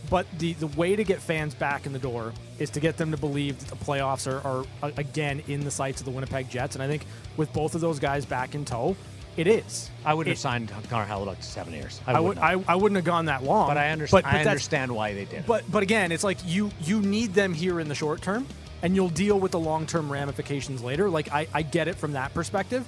But 0.07 0.27
the, 0.37 0.53
the 0.53 0.67
way 0.67 0.95
to 0.95 1.03
get 1.03 1.19
fans 1.19 1.55
back 1.55 1.87
in 1.87 1.93
the 1.93 1.97
door 1.97 2.31
is 2.59 2.69
to 2.71 2.79
get 2.79 2.95
them 2.95 3.09
to 3.09 3.17
believe 3.17 3.57
that 3.59 3.69
the 3.69 3.85
playoffs 3.85 4.31
are, 4.31 4.45
are 4.45 4.91
again 4.97 5.41
in 5.47 5.61
the 5.61 5.71
sights 5.71 5.99
of 5.99 6.05
the 6.05 6.11
Winnipeg 6.11 6.47
Jets. 6.47 6.75
And 6.75 6.83
I 6.83 6.87
think 6.87 7.05
with 7.37 7.51
both 7.53 7.73
of 7.73 7.81
those 7.81 7.97
guys 7.97 8.23
back 8.23 8.53
in 8.53 8.65
tow, 8.65 8.95
it 9.35 9.47
is. 9.47 9.89
I 10.05 10.13
wouldn't 10.13 10.29
It- 10.31 10.35
have 10.37 10.41
signed 10.41 10.71
Connor 10.89 11.07
Hellebuyck 11.07 11.37
to 11.37 11.43
seven 11.43 11.73
years. 11.73 12.01
I, 12.05 12.11
I 12.11 12.19
would 12.19 12.27
wouldn't 12.27 12.45
have. 12.45 12.69
I, 12.69 12.73
I 12.73 12.75
wouldn't 12.75 12.97
have 12.97 13.05
gone 13.05 13.25
that 13.25 13.43
long. 13.43 13.67
but 13.67 13.77
I 13.77 13.89
understand. 13.89 14.23
But, 14.23 14.31
but 14.31 14.37
I 14.47 14.49
understand 14.51 14.91
why 14.91 15.13
they 15.15 15.25
did. 15.25 15.39
it. 15.39 15.47
But 15.47 15.63
but 15.71 15.81
again, 15.81 16.11
it's 16.11 16.23
like 16.23 16.37
you 16.45 16.69
you 16.81 17.01
need 17.01 17.33
them 17.33 17.55
here 17.55 17.79
in 17.79 17.87
the 17.87 17.95
short 17.95 18.21
term, 18.21 18.45
and 18.81 18.95
you'll 18.95 19.09
deal 19.09 19.39
with 19.39 19.51
the 19.51 19.59
long 19.59 19.85
term 19.85 20.11
ramifications 20.11 20.83
later. 20.83 21.09
Like 21.09 21.31
I, 21.31 21.47
I 21.53 21.61
get 21.61 21.87
it 21.87 21.95
from 21.95 22.13
that 22.13 22.33
perspective, 22.33 22.85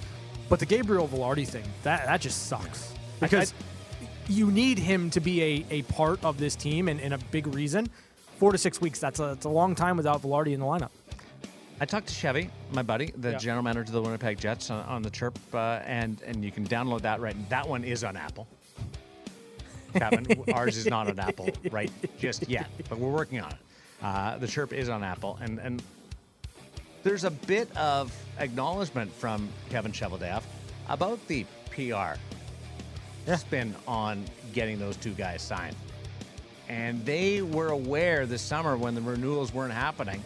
but 0.49 0.59
the 0.59 0.65
Gabriel 0.65 1.07
Vilardi 1.07 1.47
thing 1.47 1.65
that 1.83 2.05
that 2.05 2.21
just 2.21 2.47
sucks 2.47 2.93
because 3.19 3.53
you 4.27 4.51
need 4.51 4.77
him 4.77 5.09
to 5.11 5.19
be 5.19 5.41
a, 5.41 5.65
a 5.71 5.81
part 5.83 6.23
of 6.23 6.37
this 6.37 6.55
team 6.55 6.87
and, 6.89 6.99
and 6.99 7.13
a 7.13 7.17
big 7.31 7.47
reason. 7.47 7.87
Four 8.37 8.51
to 8.51 8.57
six 8.57 8.79
weeks 8.81 8.99
that's 8.99 9.19
a 9.19 9.31
it's 9.31 9.45
a 9.45 9.49
long 9.49 9.73
time 9.75 9.97
without 9.97 10.21
Vilardi 10.21 10.53
in 10.53 10.59
the 10.59 10.65
lineup. 10.65 10.89
I 11.79 11.85
talked 11.85 12.07
to 12.07 12.13
Chevy, 12.13 12.49
my 12.73 12.81
buddy, 12.81 13.11
the 13.17 13.31
Yeah. 13.31 13.37
general 13.37 13.63
manager 13.63 13.81
of 13.89 13.91
the 13.91 14.01
Winnipeg 14.01 14.39
Jets, 14.39 14.71
on, 14.71 14.83
on 14.85 15.01
the 15.03 15.11
Chirp, 15.11 15.37
uh, 15.53 15.79
and 15.85 16.19
and 16.25 16.43
you 16.43 16.51
can 16.51 16.65
download 16.67 17.01
that 17.01 17.19
right. 17.21 17.35
That 17.49 17.67
one 17.67 17.83
is 17.83 18.03
on 18.03 18.17
Apple. 18.17 18.47
Kevin, 19.93 20.25
ours 20.53 20.75
is 20.77 20.85
not 20.85 21.07
on 21.07 21.19
Apple 21.19 21.49
right 21.71 21.91
just 22.19 22.47
yet, 22.49 22.67
but 22.89 22.97
we're 22.99 23.11
working 23.11 23.39
on 23.41 23.51
it. 23.51 23.57
Uh, 24.01 24.37
the 24.37 24.47
Chirp 24.47 24.73
is 24.73 24.89
on 24.89 25.03
Apple, 25.03 25.37
and 25.41 25.59
and 25.59 25.81
there's 27.03 27.23
a 27.23 27.31
bit 27.31 27.75
of 27.77 28.13
acknowledgement 28.39 29.11
from 29.13 29.47
Kevin 29.69 29.91
Cheveldayoff 29.91 30.43
about 30.89 31.25
the 31.27 31.45
PR 31.71 32.19
spin 33.35 33.75
on 33.87 34.23
getting 34.53 34.77
those 34.79 34.97
two 34.97 35.11
guys 35.13 35.41
signed. 35.41 35.75
And 36.69 37.05
they 37.05 37.41
were 37.41 37.69
aware 37.69 38.25
this 38.25 38.41
summer 38.41 38.75
when 38.77 38.93
the 38.95 39.01
renewals 39.01 39.53
weren't 39.53 39.73
happening 39.73 40.21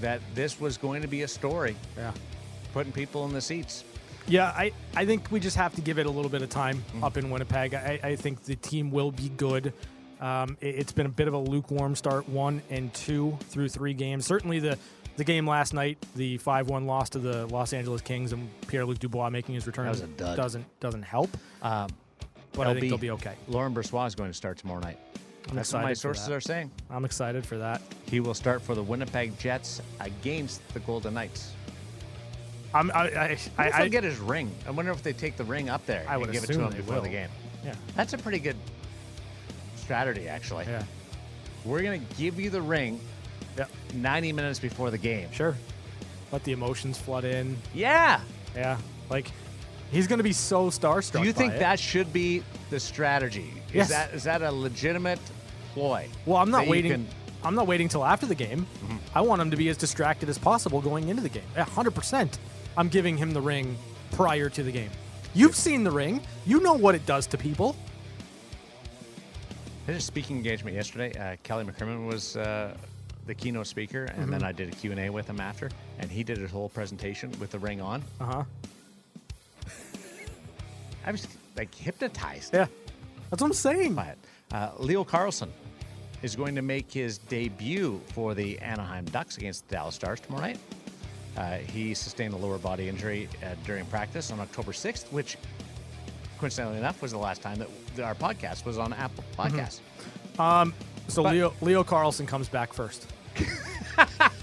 that 0.00 0.20
this 0.34 0.58
was 0.60 0.78
going 0.78 1.02
to 1.02 1.08
be 1.08 1.22
a 1.22 1.28
story, 1.28 1.76
Yeah. 1.98 2.12
putting 2.72 2.92
people 2.92 3.26
in 3.26 3.32
the 3.34 3.40
seats. 3.40 3.84
Yeah, 4.26 4.46
I, 4.56 4.72
I 4.94 5.04
think 5.04 5.30
we 5.30 5.38
just 5.40 5.56
have 5.56 5.74
to 5.74 5.80
give 5.82 5.98
it 5.98 6.06
a 6.06 6.10
little 6.10 6.30
bit 6.30 6.40
of 6.42 6.48
time 6.50 6.78
Mm-hmm. 6.78 7.04
up 7.04 7.16
in 7.18 7.30
Winnipeg. 7.30 7.74
I, 7.74 8.00
I 8.02 8.16
think 8.16 8.44
the 8.44 8.56
team 8.56 8.90
will 8.90 9.10
be 9.10 9.28
good. 9.30 9.72
Um, 10.20 10.56
it, 10.60 10.76
has 10.76 10.92
been 10.92 11.06
a 11.06 11.10
bit 11.10 11.28
of 11.28 11.34
a 11.34 11.38
lukewarm 11.38 11.96
start, 11.96 12.28
one 12.28 12.62
and 12.70 12.92
two 12.92 13.38
through 13.48 13.68
three 13.70 13.94
games. 13.94 14.26
Certainly 14.26 14.60
the 14.60 14.78
the 15.16 15.24
game 15.24 15.46
last 15.46 15.74
night, 15.74 15.98
the 16.14 16.38
five 16.38 16.68
one 16.68 16.86
loss 16.86 17.10
to 17.10 17.18
the 17.18 17.46
Los 17.46 17.72
Angeles 17.72 18.00
Kings, 18.02 18.32
and 18.32 18.48
Pierre 18.68 18.84
Luc 18.84 18.98
Dubois 18.98 19.30
making 19.30 19.54
his 19.54 19.66
return 19.66 19.88
was 19.88 20.00
a 20.00 20.06
dud. 20.06 20.36
doesn't 20.36 20.80
doesn't 20.80 21.02
help. 21.02 21.30
Um, 21.62 21.88
but 22.52 22.66
I 22.66 22.74
think 22.74 22.86
LB, 22.86 22.88
they'll 22.88 22.98
be 22.98 23.10
okay. 23.12 23.34
Laurent 23.48 23.74
Brossoit 23.74 24.08
is 24.08 24.14
going 24.14 24.30
to 24.30 24.34
start 24.34 24.58
tomorrow 24.58 24.80
night. 24.80 24.98
I'm 25.48 25.56
That's 25.56 25.72
what 25.72 25.82
my 25.82 25.92
sources 25.94 26.26
that. 26.26 26.34
are 26.34 26.40
saying. 26.40 26.70
I'm 26.90 27.04
excited 27.04 27.46
for 27.46 27.58
that. 27.58 27.80
He 28.06 28.20
will 28.20 28.34
start 28.34 28.60
for 28.62 28.74
the 28.74 28.82
Winnipeg 28.82 29.38
Jets 29.38 29.80
against 30.00 30.66
the 30.74 30.80
Golden 30.80 31.14
Knights. 31.14 31.52
I'm, 32.74 32.90
I 32.92 32.94
I, 32.94 33.04
I, 33.08 33.38
I, 33.58 33.68
I, 33.68 33.82
I 33.82 33.88
get 33.88 34.04
his 34.04 34.18
ring. 34.18 34.50
I 34.66 34.70
wonder 34.70 34.92
if 34.92 35.02
they 35.02 35.12
take 35.12 35.36
the 35.36 35.44
ring 35.44 35.68
up 35.68 35.84
there 35.86 36.04
I 36.08 36.14
and 36.14 36.22
would 36.22 36.32
give 36.32 36.44
it 36.44 36.48
to 36.48 36.60
him 36.60 36.70
before 36.72 36.96
will. 36.96 37.02
the 37.02 37.08
game. 37.08 37.28
yeah 37.64 37.74
That's 37.96 38.12
a 38.12 38.18
pretty 38.18 38.38
good 38.38 38.56
strategy, 39.90 40.28
actually. 40.28 40.64
yeah 40.66 40.84
We're 41.64 41.82
going 41.82 42.00
to 42.06 42.14
give 42.16 42.38
you 42.38 42.48
the 42.48 42.62
ring 42.62 43.00
yeah 43.58 43.64
90 43.92 44.32
minutes 44.32 44.60
before 44.60 44.90
the 44.92 44.98
game. 44.98 45.28
sure. 45.32 45.56
Let 46.30 46.44
the 46.44 46.52
emotions 46.52 46.96
flood 46.96 47.24
in. 47.24 47.56
Yeah. 47.74 48.20
Yeah, 48.54 48.78
like 49.10 49.32
he's 49.90 50.06
going 50.06 50.18
to 50.20 50.22
be 50.24 50.32
so 50.32 50.70
starstruck. 50.70 51.22
Do 51.22 51.26
you 51.26 51.32
think 51.32 51.54
it. 51.54 51.58
that 51.58 51.80
should 51.80 52.12
be 52.12 52.44
the 52.70 52.78
strategy? 52.78 53.52
Is 53.70 53.74
Yes. 53.74 53.88
that 53.88 54.14
is 54.14 54.22
that 54.24 54.42
a 54.42 54.50
legitimate 54.52 55.18
ploy? 55.74 56.08
Well, 56.26 56.36
I'm 56.36 56.50
not 56.52 56.68
waiting. 56.68 56.92
can- 56.92 57.04
Mm-hmm. 57.06 57.46
I'm 57.46 57.54
not 57.54 57.66
waiting 57.66 57.88
till 57.88 58.04
after 58.04 58.26
the 58.26 58.34
game. 58.34 58.66
I 59.14 59.22
want 59.22 59.40
him 59.42 59.50
to 59.50 59.56
be 59.56 59.68
as 59.70 59.76
distracted 59.78 60.28
as 60.28 60.36
possible 60.38 60.80
going 60.82 61.08
into 61.08 61.22
the 61.22 61.28
game. 61.30 61.48
A 61.56 61.64
hundred 61.64 61.94
percent. 61.94 62.38
I'm 62.76 62.88
giving 62.88 63.16
him 63.16 63.32
the 63.32 63.40
ring 63.40 63.76
prior 64.12 64.48
to 64.50 64.62
the 64.62 64.70
game. 64.70 64.90
You've 65.34 65.56
seen 65.56 65.82
the 65.82 65.90
ring. 65.90 66.20
You 66.46 66.60
know 66.60 66.74
what 66.74 66.94
it 66.94 67.06
does 67.06 67.26
to 67.28 67.38
people. 67.38 67.74
I 69.86 69.92
did 69.92 69.96
a 69.96 70.00
speaking 70.00 70.36
engagement 70.36 70.76
yesterday. 70.76 71.12
Uh, 71.18 71.36
Kelly 71.42 71.64
McCrimmon 71.64 72.06
was 72.06 72.36
uh, 72.36 72.76
the 73.26 73.34
keynote 73.34 73.66
speaker, 73.66 74.04
and 74.04 74.22
Mm-hmm. 74.22 74.30
then 74.30 74.42
I 74.44 74.52
did 74.52 74.68
a 74.68 74.72
Q&A 74.76 75.10
with 75.10 75.28
him 75.28 75.40
after, 75.40 75.70
and 75.98 76.10
he 76.10 76.22
did 76.22 76.38
his 76.38 76.50
whole 76.50 76.68
presentation 76.68 77.32
with 77.40 77.50
the 77.50 77.58
ring 77.58 77.80
on. 77.80 78.02
Uh 78.20 78.24
huh. 78.24 78.44
I 81.06 81.12
was 81.12 81.26
like 81.56 81.74
hypnotized 81.74 82.54
Yeah. 82.54 82.66
That's 83.30 83.42
what 83.42 83.48
I'm 83.48 83.52
saying. 83.54 83.94
by 83.94 84.06
it. 84.08 84.18
Uh, 84.52 84.70
Leo 84.78 85.04
Carlsson 85.04 85.50
is 86.22 86.34
going 86.36 86.54
to 86.56 86.62
make 86.62 86.92
his 86.92 87.18
debut 87.18 88.00
for 88.08 88.34
the 88.34 88.58
Anaheim 88.58 89.04
Ducks 89.06 89.36
against 89.38 89.68
the 89.68 89.76
Dallas 89.76 89.94
Stars 89.94 90.20
tomorrow 90.20 90.42
night. 90.46 90.58
Uh, 91.36 91.56
he 91.58 91.94
sustained 91.94 92.34
a 92.34 92.36
lower 92.36 92.58
body 92.58 92.88
injury 92.88 93.28
uh, 93.42 93.54
during 93.64 93.86
practice 93.86 94.30
on 94.32 94.40
October 94.40 94.72
6th, 94.72 95.10
which 95.12 95.36
coincidentally 96.40 96.78
enough 96.78 97.00
was 97.02 97.12
the 97.12 97.18
last 97.18 97.42
time 97.42 97.58
that 97.58 97.68
our 98.04 98.14
podcast 98.14 98.64
was 98.64 98.78
on 98.78 98.92
Apple 98.92 99.24
Mm-hmm. 99.36 99.58
Podcasts. 99.58 99.80
So 101.08 101.22
But- 101.22 101.32
Leo 101.34 101.52
Leo 101.60 101.84
Carlsson 101.84 102.26
comes 102.26 102.48
back 102.48 102.72
first. 102.72 103.06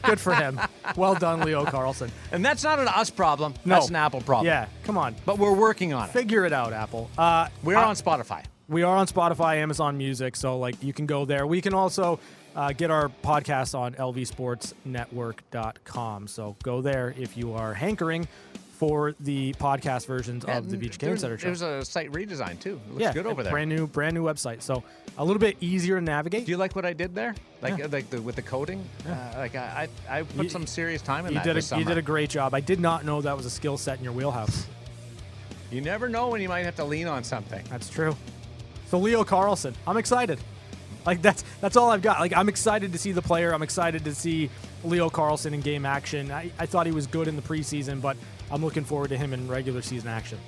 Good 0.03 0.19
for 0.19 0.33
him. 0.35 0.59
Well 0.95 1.15
done, 1.15 1.39
Leo 1.41 1.65
Carlsson. 1.65 2.11
And 2.31 2.45
that's 2.45 2.63
not 2.63 2.79
an 2.79 2.87
us 2.87 3.09
problem. 3.09 3.53
No. 3.65 3.75
That's 3.75 3.89
an 3.89 3.95
Apple 3.95 4.21
problem. 4.21 4.45
Yeah, 4.47 4.67
come 4.83 4.97
on. 4.97 5.15
But 5.25 5.37
we're 5.39 5.55
working 5.55 5.93
on 5.93 6.07
it. 6.07 6.11
Figure 6.13 6.45
it 6.45 6.53
out, 6.53 6.71
Apple. 6.73 7.09
Uh, 7.17 7.47
We're 7.63 7.75
I- 7.77 7.85
on 7.85 7.95
Spotify. 7.95 8.43
We 8.69 8.83
are 8.83 8.95
on 8.97 9.07
Spotify, 9.07 9.55
Amazon 9.57 9.97
Music, 9.97 10.35
so 10.35 10.57
like 10.59 10.81
you 10.83 10.91
can 10.93 11.05
go 11.05 11.23
there. 11.25 11.47
We 11.47 11.61
can 11.61 11.73
also 11.73 12.19
uh, 12.55 12.73
get 12.73 12.91
our 12.91 13.07
podcast 13.23 13.77
on 13.79 13.93
lvsportsnetwork.com. 13.93 16.27
So 16.27 16.55
go 16.63 16.81
there 16.81 17.13
if 17.17 17.37
you 17.37 17.53
are 17.53 17.73
hankering 17.73 18.27
for 18.77 19.15
the 19.19 19.53
podcast 19.53 20.05
versions 20.05 20.45
of 20.45 20.69
the 20.69 20.77
Beach 20.77 20.99
Game 20.99 21.17
Center 21.17 21.35
show. 21.37 21.47
There's 21.47 21.63
a 21.63 21.83
site 21.83 22.11
redesign 22.11 22.59
too. 22.59 22.79
It 22.87 22.91
looks 22.91 23.01
yeah, 23.01 23.11
good 23.13 23.25
over 23.25 23.41
there. 23.41 23.51
Brand 23.51 23.69
new, 23.69 23.87
brand 23.87 24.13
new 24.13 24.23
website. 24.23 24.61
So 24.61 24.83
a 25.17 25.25
little 25.25 25.39
bit 25.39 25.57
easier 25.61 25.95
to 25.95 26.01
navigate. 26.01 26.45
Do 26.45 26.51
you 26.51 26.57
like 26.57 26.75
what 26.75 26.85
I 26.85 26.93
did 26.93 27.15
there? 27.15 27.33
Like, 27.61 27.83
uh, 27.83 27.87
like 27.91 28.07
the, 28.11 28.21
with 28.21 28.35
the 28.35 28.43
coding. 28.43 28.87
Uh, 29.07 29.33
like 29.37 29.55
I, 29.55 29.89
I, 30.07 30.19
I 30.19 30.23
put 30.23 30.43
You- 30.43 30.49
some 30.49 30.67
serious 30.67 31.01
time 31.01 31.25
in 31.25 31.31
you 31.33 31.39
that. 31.39 31.43
did 31.43 31.55
this 31.55 31.71
a, 31.71 31.79
you 31.79 31.85
did 31.85 31.97
a 31.97 32.03
great 32.03 32.29
job. 32.29 32.53
I 32.53 32.59
did 32.59 32.79
not 32.79 33.03
know 33.03 33.19
that 33.21 33.35
was 33.35 33.47
a 33.47 33.49
skill 33.49 33.77
set 33.77 33.97
in 33.97 34.03
your 34.03 34.13
wheelhouse. 34.13 34.67
You 35.71 35.81
never 35.81 36.07
know 36.07 36.29
when 36.29 36.39
you 36.41 36.47
might 36.49 36.65
have 36.65 36.75
to 36.75 36.85
lean 36.85 37.07
on 37.07 37.23
something. 37.23 37.63
That's 37.69 37.89
true. 37.89 38.15
So 38.89 38.99
Leo 38.99 39.23
Carlsson, 39.23 39.73
I'm 39.87 39.97
excited. 39.97 40.39
Like 41.05 41.21
that's 41.21 41.43
that's 41.61 41.77
all 41.77 41.89
I've 41.89 42.01
got. 42.01 42.19
Like 42.19 42.35
I'm 42.35 42.47
excited 42.49 42.91
to 42.93 42.99
see 42.99 43.11
the 43.11 43.21
player. 43.21 43.53
I'm 43.53 43.63
excited 43.63 44.03
to 44.05 44.13
see 44.13 44.49
Leo 44.83 45.09
Carlsson 45.09 45.53
in 45.53 45.61
game 45.61 45.85
action. 45.85 46.31
I, 46.31 46.51
I 46.59 46.65
thought 46.65 46.85
he 46.85 46.91
was 46.91 47.07
good 47.07 47.27
in 47.27 47.35
the 47.35 47.41
preseason, 47.41 48.01
but 48.01 48.17
I'm 48.51 48.63
looking 48.63 48.83
forward 48.83 49.09
to 49.09 49.17
him 49.17 49.33
in 49.33 49.47
regular 49.47 49.81
season 49.81 50.07
action. 50.09 50.39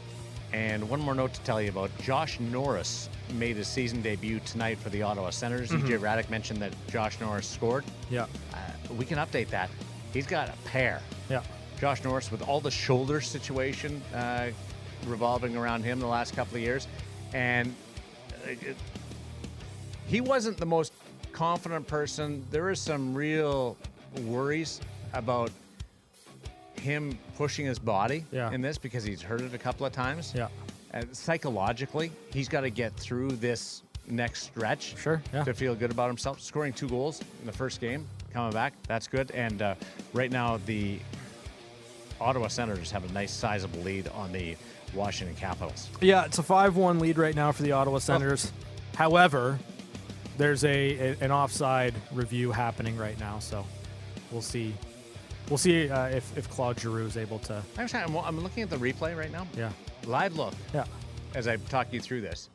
And 0.52 0.90
one 0.90 1.00
more 1.00 1.14
note 1.14 1.34
to 1.34 1.42
tell 1.42 1.62
you 1.62 1.70
about 1.70 1.92
Josh 2.00 2.40
Norris 2.40 3.10
made 3.34 3.58
his 3.58 3.68
season 3.68 4.02
debut 4.02 4.40
tonight 4.46 4.80
for 4.80 4.90
the 4.90 5.04
Ottawa 5.04 5.30
Senators. 5.30 5.70
Mm-hmm. 5.70 5.88
EJ 5.88 6.00
Hradek 6.00 6.30
mentioned 6.30 6.60
that 6.62 6.74
Josh 6.88 7.20
Norris 7.20 7.46
scored. 7.48 7.84
Yeah, 8.10 8.26
Uh, 8.54 8.58
we 8.98 9.06
can 9.06 9.18
update 9.20 9.50
that. 9.50 9.70
He's 10.14 10.26
got 10.26 10.50
a 10.50 10.54
pair. 10.66 11.02
yeah. 11.30 11.44
Josh 11.80 12.04
Norris 12.04 12.30
with 12.32 12.42
all 12.48 12.60
the 12.60 12.72
shoulder 12.72 13.22
situation 13.22 14.02
uh, 14.14 14.48
revolving 15.08 15.56
around 15.56 15.84
him 15.84 16.00
the 16.00 16.08
last 16.08 16.36
couple 16.36 16.56
of 16.58 16.62
years, 16.62 16.88
and 17.34 17.74
uh, 18.46 18.50
it- 18.50 18.76
he 20.08 20.20
wasn't 20.20 20.58
the 20.58 20.66
most 20.66 20.92
confident 21.32 21.86
person. 21.88 22.44
There 22.52 22.70
is 22.72 22.82
some 22.82 23.14
real 23.14 23.78
worries 24.24 24.82
about 25.14 25.52
him 26.80 27.18
pushing 27.38 27.66
his 27.66 27.80
body 27.80 28.26
Yeah. 28.32 28.52
in 28.52 28.62
this 28.62 28.78
because 28.78 29.04
he's 29.04 29.22
hurt 29.22 29.42
it 29.42 29.54
a 29.54 29.58
couple 29.58 29.86
of 29.86 29.92
times. 29.94 30.34
Yeah. 30.36 30.48
And 30.92 31.16
psychologically, 31.16 32.12
he's 32.34 32.50
got 32.50 32.62
to 32.62 32.70
get 32.70 32.94
through 32.96 33.32
this 33.34 33.84
next 34.08 34.44
stretch. 34.44 34.96
Sure, 34.98 35.22
yeah. 35.34 35.44
To 35.44 35.54
feel 35.54 35.76
good 35.76 35.92
about 35.92 36.08
himself. 36.08 36.40
Scoring 36.42 36.74
two 36.74 36.90
goals 36.90 37.22
in 37.42 37.46
the 37.46 37.52
first 37.52 37.80
game, 37.80 38.08
coming 38.34 38.52
back, 38.54 38.74
that's 38.88 39.08
good. 39.08 39.30
And 39.32 39.62
uh, 39.62 39.76
right 40.14 40.32
now, 40.32 40.58
the 40.66 41.00
Ottawa 42.20 42.48
Senators 42.48 42.92
have 42.92 43.08
a 43.10 43.14
nice, 43.14 43.32
sizable 43.32 43.80
lead 43.82 44.08
on 44.10 44.32
the 44.32 44.56
Washington 44.94 45.36
Capitals. 45.36 45.90
Yeah, 46.02 46.26
it's 46.26 46.40
a 46.40 46.44
5-1 46.44 47.00
lead 47.00 47.18
right 47.18 47.36
now 47.36 47.52
for 47.52 47.64
the 47.64 47.72
Ottawa 47.72 48.00
Senators. 48.00 48.52
However, 48.96 49.60
there's 50.38 50.64
a, 50.66 50.98
a- 51.12 51.18
an 51.22 51.32
offside 51.32 51.94
review 52.12 52.52
happening 52.52 52.98
right 52.98 53.18
now, 53.20 53.40
so 53.40 53.66
we'll 54.32 54.42
see. 54.42 54.74
We'll 55.50 55.58
see 55.58 55.90
uh, 55.90 56.08
if 56.08 56.38
if 56.38 56.50
Claude 56.50 56.80
Giroux 56.80 57.06
is 57.06 57.18
able 57.18 57.40
to. 57.40 57.62
Actually, 57.78 58.04
I'm, 58.04 58.16
I'm 58.18 58.40
looking 58.40 58.62
at 58.62 58.70
the 58.70 58.78
replay 58.78 59.18
right 59.18 59.32
now. 59.32 59.48
Yeah, 59.58 59.72
Live 60.06 60.36
look 60.36 60.54
yeah. 60.74 60.86
as 61.34 61.48
I 61.48 61.58
talk 61.58 61.92
you 61.92 62.00
through 62.00 62.22
this. 62.22 62.50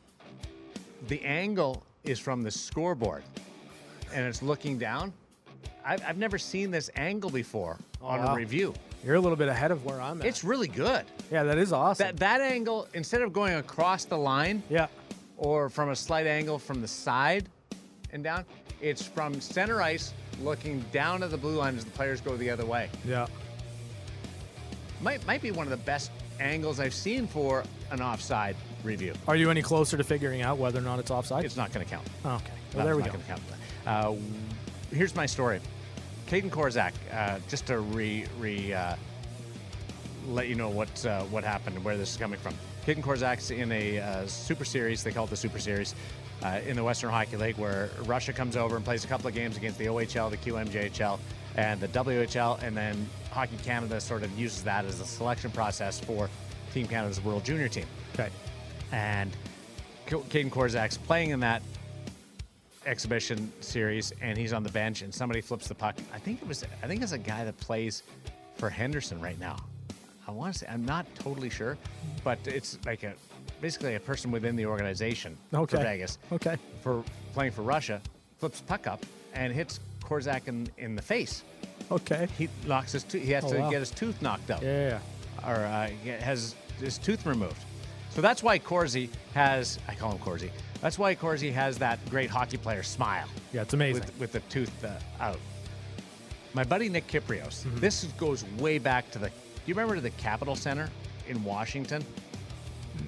The 1.09 1.21
angle 1.23 1.83
is 2.05 2.19
from 2.19 2.41
the 2.41 2.51
scoreboard, 2.51 3.23
and 4.13 4.25
it's 4.25 4.41
looking 4.41 4.77
down. 4.77 5.11
I've, 5.85 6.03
I've 6.07 6.17
never 6.17 6.37
seen 6.37 6.71
this 6.71 6.89
angle 6.95 7.29
before 7.29 7.77
on 8.01 8.23
wow. 8.23 8.33
a 8.33 8.35
review. 8.35 8.73
You're 9.03 9.15
a 9.15 9.19
little 9.19 9.35
bit 9.35 9.49
ahead 9.49 9.71
of 9.71 9.85
where 9.85 10.01
I'm 10.01 10.21
at. 10.21 10.27
It's 10.27 10.43
really 10.43 10.69
good. 10.69 11.05
yeah, 11.31 11.43
that 11.43 11.57
is 11.57 11.73
awesome. 11.73 12.07
That 12.07 12.17
that 12.17 12.39
angle, 12.39 12.87
instead 12.93 13.21
of 13.21 13.33
going 13.33 13.55
across 13.55 14.05
the 14.05 14.17
line 14.17 14.63
yeah, 14.69 14.87
or 15.37 15.69
from 15.69 15.89
a 15.89 15.95
slight 15.95 16.27
angle 16.27 16.57
from 16.57 16.81
the 16.81 16.87
side 16.87 17.49
and 18.11 18.23
down, 18.23 18.45
it's 18.81 19.05
from 19.05 19.41
center 19.41 19.81
ice 19.81 20.13
looking 20.41 20.83
down 20.91 21.23
at 21.23 21.31
the 21.31 21.37
blue 21.37 21.55
line 21.55 21.77
as 21.77 21.85
the 21.85 21.91
players 21.91 22.21
go 22.21 22.35
the 22.37 22.49
other 22.49 22.65
way. 22.65 22.89
yeah. 23.05 23.27
Might 25.01 25.25
might 25.27 25.41
be 25.41 25.51
one 25.51 25.65
of 25.67 25.71
the 25.71 25.85
best 25.85 26.09
angles 26.39 26.79
I've 26.79 26.93
seen 26.93 27.27
for 27.27 27.63
an 27.91 28.01
offside 28.01 28.55
review. 28.83 29.13
Are 29.27 29.35
you 29.35 29.51
any 29.51 29.61
closer 29.61 29.97
to 29.97 30.03
figuring 30.03 30.41
out 30.41 30.57
whether 30.57 30.79
or 30.79 30.83
not 30.83 30.99
it's 30.99 31.11
offside? 31.11 31.43
It's 31.45 31.57
not 31.57 31.71
going 31.73 31.85
to 31.85 31.91
count. 31.91 32.07
Oh, 32.23 32.35
okay. 32.35 32.51
No, 32.75 32.85
there 32.85 32.95
we 32.95 33.03
go. 33.03 33.09
not 33.09 33.27
gonna 33.27 33.39
count. 33.39 33.41
Uh, 33.85 34.95
here's 34.95 35.15
my 35.15 35.25
story. 35.25 35.59
Kaedan 36.27 36.49
Korczak, 36.49 36.93
uh, 37.13 37.39
just 37.47 37.67
to 37.67 37.79
re, 37.79 38.25
re 38.39 38.73
uh, 38.73 38.95
let 40.29 40.47
you 40.47 40.55
know 40.55 40.69
what 40.69 41.05
uh, 41.05 41.23
what 41.23 41.43
happened 41.43 41.75
and 41.75 41.85
where 41.85 41.97
this 41.97 42.11
is 42.11 42.17
coming 42.17 42.39
from. 42.39 42.55
Kaedan 42.85 43.03
Korczak's 43.03 43.51
in 43.51 43.71
a 43.71 43.99
uh, 43.99 44.27
Super 44.27 44.65
Series. 44.65 45.03
They 45.03 45.11
call 45.11 45.25
it 45.25 45.29
the 45.29 45.35
Super 45.37 45.59
Series 45.59 45.93
uh, 46.43 46.59
in 46.67 46.75
the 46.75 46.83
Western 46.83 47.09
Hockey 47.09 47.37
League, 47.37 47.57
where 47.57 47.89
Russia 48.05 48.33
comes 48.33 48.55
over 48.55 48.75
and 48.75 48.83
plays 48.85 49.03
a 49.03 49.07
couple 49.07 49.27
of 49.27 49.33
games 49.33 49.57
against 49.57 49.77
the 49.77 49.85
OHL, 49.85 50.29
the 50.29 50.37
QMJHL, 50.37 51.19
and 51.55 51.79
the 51.79 51.87
WHL, 51.89 52.61
and 52.61 52.75
then 52.75 53.07
Hockey 53.31 53.57
Canada 53.63 53.99
sort 54.01 54.23
of 54.23 54.37
uses 54.37 54.63
that 54.63 54.85
as 54.85 54.99
a 54.99 55.05
selection 55.05 55.51
process 55.51 55.99
for 55.99 56.29
Team 56.73 56.87
Canada's 56.87 57.23
World 57.23 57.45
Junior 57.45 57.67
Team 57.69 57.85
Okay. 58.13 58.29
and 58.91 59.31
Kaedan 60.07 60.49
Korczak's 60.49 60.97
playing 60.97 61.29
in 61.31 61.39
that 61.39 61.63
exhibition 62.85 63.51
series, 63.61 64.13
and 64.21 64.37
he's 64.37 64.53
on 64.53 64.61
the 64.63 64.69
bench, 64.69 65.01
and 65.01 65.13
somebody 65.13 65.41
flips 65.41 65.67
the 65.67 65.75
puck. 65.75 65.95
I 66.13 66.19
think 66.19 66.41
it 66.41 66.47
was, 66.47 66.63
I 66.83 66.87
think 66.87 67.01
it's 67.01 67.13
a 67.13 67.17
guy 67.17 67.43
that 67.45 67.57
plays 67.57 68.03
for 68.57 68.69
Henderson 68.69 69.19
right 69.19 69.39
now. 69.39 69.57
I 70.27 70.31
want 70.31 70.53
to 70.53 70.59
say, 70.59 70.67
I'm 70.69 70.85
not 70.85 71.05
totally 71.15 71.49
sure, 71.49 71.77
but 72.23 72.39
it's 72.45 72.77
like 72.85 73.03
a 73.03 73.13
basically 73.61 73.95
a 73.95 73.99
person 73.99 74.31
within 74.31 74.55
the 74.55 74.65
organization 74.65 75.37
Okay. 75.53 75.77
for 75.77 75.83
Vegas 75.83 76.17
Okay. 76.31 76.57
for 76.81 77.03
playing 77.33 77.51
for 77.51 77.61
Russia, 77.61 78.01
flips 78.39 78.61
puck 78.61 78.87
up 78.87 79.05
and 79.33 79.53
hits 79.53 79.79
Korczak 80.03 80.47
in, 80.47 80.67
in 80.77 80.95
the 80.95 81.01
face. 81.01 81.43
Okay. 81.91 82.27
He 82.37 82.49
knocks 82.67 82.91
his 82.91 83.03
tooth. 83.03 83.23
He 83.23 83.31
has 83.31 83.43
Oh, 83.45 83.53
to 83.53 83.59
wow. 83.59 83.69
get 83.69 83.79
his 83.79 83.91
tooth 83.91 84.21
knocked 84.21 84.49
out 84.51 84.61
Yeah, 84.63 84.99
or 85.45 85.55
uh, 85.55 85.89
has 86.19 86.55
his 86.79 86.97
tooth 86.97 87.25
removed. 87.25 87.57
So 88.11 88.21
that's 88.21 88.41
why 88.41 88.57
Corsi 88.59 89.09
has, 89.33 89.77
I 89.87 89.95
call 89.95 90.11
him 90.11 90.19
Corsi, 90.19 90.51
that's 90.81 90.97
why 90.97 91.15
Corsi 91.15 91.51
has 91.51 91.77
that 91.79 91.99
great 92.09 92.29
hockey 92.29 92.57
player 92.57 92.83
smile 92.83 93.27
Yeah, 93.51 93.63
it's 93.63 93.73
amazing. 93.73 94.03
with, 94.03 94.19
with 94.19 94.31
the 94.31 94.39
tooth 94.41 94.71
uh, 94.85 94.91
out. 95.19 95.39
My 96.53 96.63
buddy 96.63 96.87
Nick 96.87 97.07
Kypreos, 97.07 97.63
Mm-hmm. 97.65 97.79
this 97.79 98.03
goes 98.17 98.45
way 98.57 98.77
back 98.77 99.09
to 99.11 99.19
the, 99.19 99.27
do 99.27 99.33
you 99.65 99.73
remember 99.73 99.99
the 99.99 100.11
Capital 100.11 100.55
Centre 100.55 100.89
in 101.27 101.43
Washington? 101.43 102.03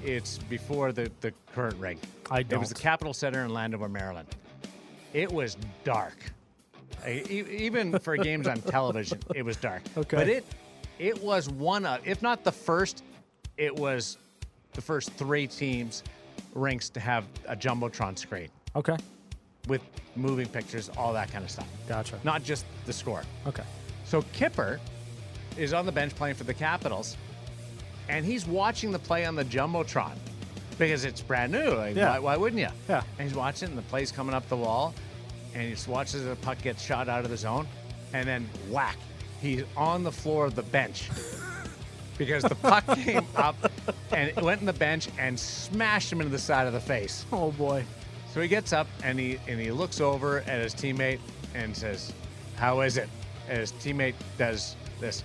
It's 0.04 0.38
before 0.38 0.92
the, 0.92 1.12
the 1.22 1.34
current 1.54 1.76
rig. 1.80 1.98
I 2.32 2.44
don't. 2.44 2.58
It 2.58 2.60
was 2.60 2.70
the. 2.70 2.76
Capital 2.76 3.14
Centre 3.14 3.44
in 3.44 3.54
Landover, 3.54 3.90
Maryland. 3.90 4.28
It 5.14 5.32
was 5.32 5.58
dark. 5.84 6.18
E- 7.08 7.22
Even 7.30 7.98
for 8.00 8.18
games 8.18 8.48
on 8.48 8.62
television, 8.62 9.20
it 9.36 9.44
was 9.44 9.58
dark. 9.58 9.82
Okay. 9.98 10.18
But 10.18 10.28
it 10.30 10.46
it 11.00 11.22
was 11.22 11.50
one 11.50 11.86
of, 11.86 12.06
if 12.08 12.22
not 12.22 12.44
the 12.44 12.52
first, 12.52 13.04
it 13.58 13.76
was 13.76 14.18
the 14.74 14.82
first 14.82 15.12
three 15.14 15.48
teams 15.48 16.04
rinks 16.54 16.90
to 16.90 17.00
have 17.00 17.26
a 17.48 17.56
jumbotron 17.56 18.18
screen 18.18 18.50
Okay. 18.76 18.96
with 19.68 19.82
moving 20.16 20.48
pictures, 20.48 20.90
all 20.98 21.14
that 21.14 21.32
kind 21.32 21.44
of 21.44 21.52
stuff. 21.52 21.68
Gotcha. 21.88 22.20
Not 22.24 22.44
just 22.44 22.66
the 22.86 22.94
score. 22.94 23.22
Okay. 23.46 23.64
So 24.06 24.24
Kipper 24.34 24.80
is 25.56 25.72
on 25.74 25.86
the 25.86 25.92
bench 25.92 26.16
playing 26.16 26.36
for 26.36 26.46
the 26.46 26.54
Capitals, 26.54 27.16
and 28.10 28.26
he's 28.26 28.46
watching 28.48 28.92
the 28.92 29.00
play 29.00 29.26
on 29.26 29.36
the 29.36 29.46
jumbotron 29.46 30.14
because 30.78 31.06
it's 31.06 31.22
brand 31.22 31.52
new. 31.52 31.70
Like, 31.72 31.96
Yeah. 31.96 32.12
why, 32.12 32.20
why 32.20 32.38
wouldn't 32.38 32.60
you? 32.62 32.70
Yeah. 32.88 33.02
And 33.20 33.28
he's 33.28 33.36
watching, 33.38 33.70
and 33.70 33.78
the 33.78 33.82
play's 33.84 34.12
coming 34.12 34.34
up 34.36 34.48
the 34.50 34.58
wall, 34.58 34.94
and 35.54 35.64
he 35.64 35.72
just 35.72 35.88
watches 35.88 36.24
the 36.24 36.36
puck 36.38 36.62
get 36.62 36.80
shot 36.80 37.10
out 37.10 37.24
of 37.26 37.32
the 37.32 37.38
zone, 37.38 37.68
and 38.14 38.28
then 38.28 38.48
whack, 38.70 38.98
he's 39.42 39.64
on 39.76 40.04
the 40.04 40.12
floor 40.12 40.46
of 40.46 40.56
the 40.56 40.64
bench 40.64 41.10
because 42.18 42.44
the 42.44 42.56
puck 42.56 42.86
came 42.96 43.26
up 43.36 43.56
and 44.12 44.30
it 44.30 44.42
went 44.42 44.60
in 44.62 44.66
the 44.66 44.74
bench 44.74 45.08
and 45.20 45.40
smashed 45.40 46.12
him 46.12 46.20
into 46.22 46.32
the 46.32 46.40
side 46.40 46.66
of 46.68 46.74
the 46.74 46.80
face. 46.80 47.26
Oh 47.32 47.52
boy. 47.52 47.84
So 48.34 48.42
he 48.42 48.48
gets 48.48 48.72
up 48.74 48.88
and 49.04 49.18
he 49.20 49.40
and 49.48 49.60
he 49.60 49.72
looks 49.72 50.00
over 50.00 50.40
at 50.42 50.62
his 50.62 50.74
teammate 50.76 51.20
and 51.56 51.76
says, 51.76 52.14
"How 52.56 52.82
is 52.82 52.98
it?" 52.98 53.10
And 53.50 53.58
his 53.60 53.72
teammate 53.72 54.14
does 54.38 54.76
this, 55.00 55.24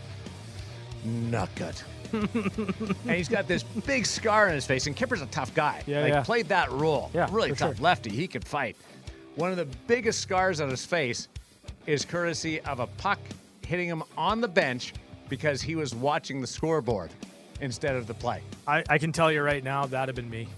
"Not 1.04 1.54
good." 1.56 1.74
And 2.12 3.10
he's 3.10 3.28
got 3.28 3.48
this 3.48 3.62
big 3.62 4.06
scar 4.06 4.48
on 4.48 4.54
his 4.54 4.66
face. 4.66 4.86
And 4.86 4.96
Kipper's 4.96 5.22
a 5.22 5.26
tough 5.26 5.54
guy. 5.54 5.82
Yeah, 5.86 6.02
like 6.02 6.12
yeah. 6.12 6.22
played 6.22 6.48
that 6.48 6.70
role. 6.72 7.10
Yeah, 7.14 7.28
really 7.30 7.50
tough 7.52 7.76
sure. 7.76 7.82
lefty. 7.82 8.10
He 8.10 8.28
could 8.28 8.44
fight. 8.44 8.76
One 9.36 9.50
of 9.50 9.56
the 9.56 9.66
biggest 9.86 10.20
scars 10.20 10.60
on 10.60 10.68
his 10.68 10.84
face 10.84 11.28
is 11.86 12.04
courtesy 12.04 12.60
of 12.60 12.80
a 12.80 12.86
puck 12.86 13.18
hitting 13.66 13.88
him 13.88 14.02
on 14.16 14.40
the 14.40 14.48
bench 14.48 14.92
because 15.28 15.62
he 15.62 15.74
was 15.74 15.94
watching 15.94 16.40
the 16.40 16.46
scoreboard 16.46 17.10
instead 17.60 17.96
of 17.96 18.06
the 18.06 18.14
play. 18.14 18.42
I, 18.66 18.84
I 18.88 18.98
can 18.98 19.12
tell 19.12 19.32
you 19.32 19.42
right 19.42 19.64
now 19.64 19.86
that'd 19.86 20.08
have 20.08 20.16
been 20.16 20.30
me. 20.30 20.48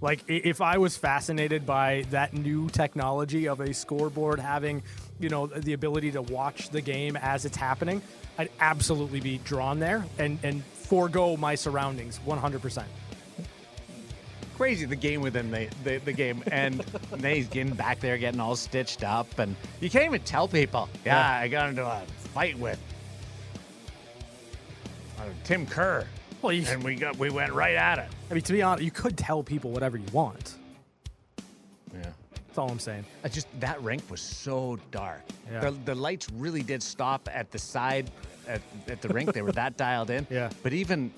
Like 0.00 0.24
if 0.28 0.60
I 0.60 0.78
was 0.78 0.96
fascinated 0.96 1.64
by 1.64 2.04
that 2.10 2.34
new 2.34 2.68
technology 2.68 3.48
of 3.48 3.60
a 3.60 3.72
scoreboard 3.72 4.40
having, 4.40 4.82
you 5.18 5.28
know, 5.28 5.46
the 5.46 5.72
ability 5.72 6.12
to 6.12 6.22
watch 6.22 6.68
the 6.70 6.82
game 6.82 7.16
as 7.16 7.44
it's 7.44 7.56
happening, 7.56 8.02
I'd 8.38 8.50
absolutely 8.60 9.20
be 9.20 9.38
drawn 9.38 9.78
there 9.78 10.04
and 10.18 10.38
and 10.42 10.62
forego 10.86 11.36
my 11.36 11.54
surroundings 11.54 12.20
100%. 12.26 12.84
Crazy 14.56 14.86
the 14.86 14.96
game 14.96 15.20
within 15.20 15.50
the, 15.50 15.68
the, 15.84 15.98
the 15.98 16.12
game. 16.12 16.42
And 16.50 16.82
he's 17.20 17.48
getting 17.48 17.74
back 17.74 18.00
there, 18.00 18.16
getting 18.16 18.40
all 18.40 18.56
stitched 18.56 19.04
up. 19.04 19.38
And 19.38 19.54
you 19.80 19.90
can't 19.90 20.06
even 20.06 20.22
tell 20.22 20.48
people, 20.48 20.88
yeah, 21.04 21.38
Yeah. 21.38 21.44
I 21.44 21.48
got 21.48 21.68
into 21.68 21.84
a 21.84 22.02
fight 22.32 22.58
with 22.58 22.78
uh, 25.18 25.24
Tim 25.44 25.66
Kerr. 25.66 26.06
Well, 26.40 26.52
you, 26.52 26.64
And 26.68 26.82
we 26.82 26.94
got 26.94 27.18
we 27.18 27.30
went 27.30 27.52
right 27.52 27.74
at 27.74 27.98
it. 27.98 28.08
I 28.30 28.34
mean, 28.34 28.42
to 28.42 28.52
be 28.52 28.62
honest, 28.62 28.84
you 28.84 28.90
could 28.90 29.16
tell 29.16 29.42
people 29.42 29.70
whatever 29.72 29.96
you 29.96 30.06
want. 30.12 30.54
Yeah. 31.94 32.10
That's 32.46 32.58
all 32.58 32.70
I'm 32.70 32.78
saying. 32.78 33.04
I 33.24 33.28
just 33.28 33.48
that 33.60 33.82
rink 33.82 34.02
was 34.10 34.20
so 34.20 34.78
dark. 34.90 35.22
Yeah. 35.50 35.60
The, 35.60 35.70
the 35.84 35.94
lights 35.94 36.28
really 36.32 36.62
did 36.62 36.82
stop 36.82 37.28
at 37.32 37.50
the 37.50 37.58
side 37.58 38.10
at, 38.48 38.60
at 38.88 39.02
the 39.02 39.08
rink. 39.08 39.32
They 39.32 39.42
were 39.42 39.52
that 39.52 39.76
dialed 39.76 40.10
in. 40.10 40.26
Yeah. 40.30 40.50
But 40.62 40.72
even 40.72 41.12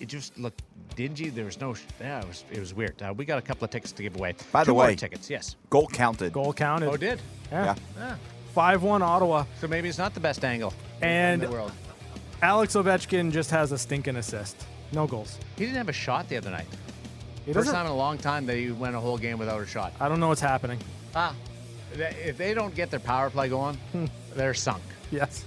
it 0.00 0.06
just 0.08 0.38
looked 0.38 0.62
dingy. 0.96 1.28
There 1.30 1.44
was 1.44 1.60
no. 1.60 1.74
Yeah, 2.00 2.20
it 2.20 2.28
was 2.28 2.44
it 2.50 2.58
was 2.60 2.74
weird. 2.74 3.00
Uh, 3.02 3.12
we 3.16 3.24
got 3.24 3.38
a 3.38 3.42
couple 3.42 3.64
of 3.64 3.70
tickets 3.70 3.92
to 3.92 4.02
give 4.02 4.16
away. 4.16 4.34
By 4.52 4.62
the 4.62 4.66
Two 4.66 4.74
more 4.74 4.84
way- 4.86 4.94
tickets. 4.96 5.28
Yes. 5.30 5.56
Goal 5.70 5.86
counted. 5.88 6.32
Goal 6.32 6.52
counted. 6.52 6.88
Oh, 6.88 6.96
did. 6.96 7.20
Yeah. 7.50 7.74
Yeah. 7.96 8.16
Five 8.54 8.82
one 8.82 9.02
Ottawa. 9.02 9.44
So 9.60 9.68
maybe 9.68 9.88
it's 9.88 9.98
not 9.98 10.14
the 10.14 10.20
best 10.20 10.44
angle 10.44 10.72
And 11.02 11.42
in 11.42 11.50
the 11.50 11.54
world. 11.56 11.72
Alex 12.42 12.74
Ovechkin 12.74 13.32
just 13.32 13.50
has 13.50 13.72
a 13.72 13.78
stinking 13.78 14.16
assist. 14.16 14.66
No 14.92 15.06
goals. 15.06 15.38
He 15.56 15.64
didn't 15.64 15.76
have 15.76 15.88
a 15.88 15.92
shot 15.92 16.28
the 16.28 16.36
other 16.36 16.50
night. 16.50 16.66
He 17.44 17.52
First 17.52 17.66
doesn't- 17.66 17.74
time 17.74 17.86
in 17.86 17.92
a 17.92 17.96
long 17.96 18.18
time 18.18 18.46
that 18.46 18.56
he 18.56 18.70
went 18.70 18.94
a 18.94 19.00
whole 19.00 19.18
game 19.18 19.38
without 19.38 19.60
a 19.60 19.66
shot. 19.66 19.92
I 20.00 20.08
don't 20.08 20.20
know 20.20 20.28
what's 20.28 20.40
happening. 20.40 20.78
Ah, 21.14 21.34
if 21.92 22.36
they 22.36 22.54
don't 22.54 22.74
get 22.74 22.90
their 22.90 23.00
power 23.00 23.30
play 23.30 23.48
going, 23.48 23.78
they're 24.34 24.54
sunk. 24.54 24.82
Yes. 25.10 25.44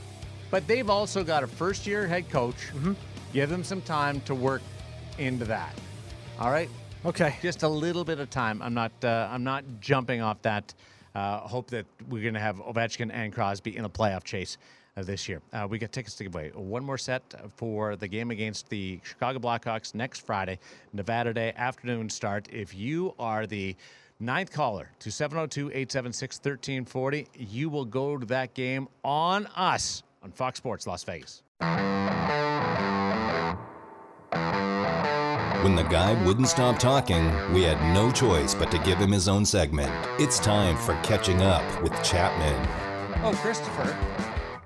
But 0.51 0.67
they've 0.67 0.89
also 0.89 1.23
got 1.23 1.43
a 1.43 1.47
first 1.47 1.87
year 1.87 2.05
head 2.05 2.29
coach. 2.29 2.55
Mm-hmm. 2.55 2.93
Give 3.33 3.49
them 3.49 3.63
some 3.63 3.81
time 3.81 4.19
to 4.21 4.35
work 4.35 4.61
into 5.17 5.45
that. 5.45 5.73
All 6.39 6.51
right? 6.51 6.69
Okay. 7.05 7.35
Just 7.41 7.63
a 7.63 7.67
little 7.67 8.03
bit 8.03 8.19
of 8.19 8.29
time. 8.29 8.61
I'm 8.61 8.73
not 8.73 8.91
uh, 9.03 9.29
I'm 9.31 9.43
not 9.43 9.63
jumping 9.79 10.21
off 10.21 10.41
that 10.43 10.73
uh, 11.15 11.39
hope 11.39 11.69
that 11.71 11.85
we're 12.09 12.21
going 12.21 12.35
to 12.35 12.39
have 12.39 12.57
Ovechkin 12.57 13.09
and 13.13 13.33
Crosby 13.33 13.77
in 13.77 13.85
a 13.85 13.89
playoff 13.89 14.23
chase 14.23 14.57
uh, 14.97 15.03
this 15.03 15.29
year. 15.29 15.41
Uh, 15.53 15.67
we 15.69 15.79
got 15.79 15.91
tickets 15.91 16.15
to 16.15 16.23
give 16.23 16.33
away. 16.35 16.51
One 16.53 16.83
more 16.83 16.97
set 16.97 17.21
for 17.55 17.95
the 17.95 18.07
game 18.07 18.31
against 18.31 18.69
the 18.69 18.99
Chicago 19.03 19.37
Blackhawks 19.39 19.93
next 19.95 20.25
Friday, 20.25 20.59
Nevada 20.93 21.33
Day 21.33 21.53
afternoon 21.55 22.09
start. 22.09 22.47
If 22.51 22.75
you 22.75 23.15
are 23.17 23.47
the 23.47 23.75
ninth 24.19 24.51
caller 24.51 24.89
to 24.99 25.09
702-876-1340, 25.09 27.27
you 27.35 27.69
will 27.69 27.85
go 27.85 28.17
to 28.17 28.25
that 28.27 28.53
game 28.53 28.87
on 29.03 29.47
us 29.47 30.03
on 30.21 30.31
Fox 30.31 30.57
Sports 30.57 30.87
Las 30.87 31.03
Vegas. 31.03 31.43
When 35.63 35.75
the 35.75 35.83
guy 35.83 36.21
wouldn't 36.25 36.47
stop 36.47 36.79
talking, 36.79 37.31
we 37.53 37.63
had 37.63 37.79
no 37.93 38.11
choice 38.11 38.55
but 38.55 38.71
to 38.71 38.79
give 38.79 38.97
him 38.97 39.11
his 39.11 39.27
own 39.27 39.45
segment. 39.45 39.91
It's 40.19 40.39
time 40.39 40.75
for 40.75 40.95
Catching 41.03 41.41
Up 41.41 41.83
with 41.83 41.91
Chapman. 42.03 42.55
Oh, 43.23 43.33
Christopher. 43.35 43.95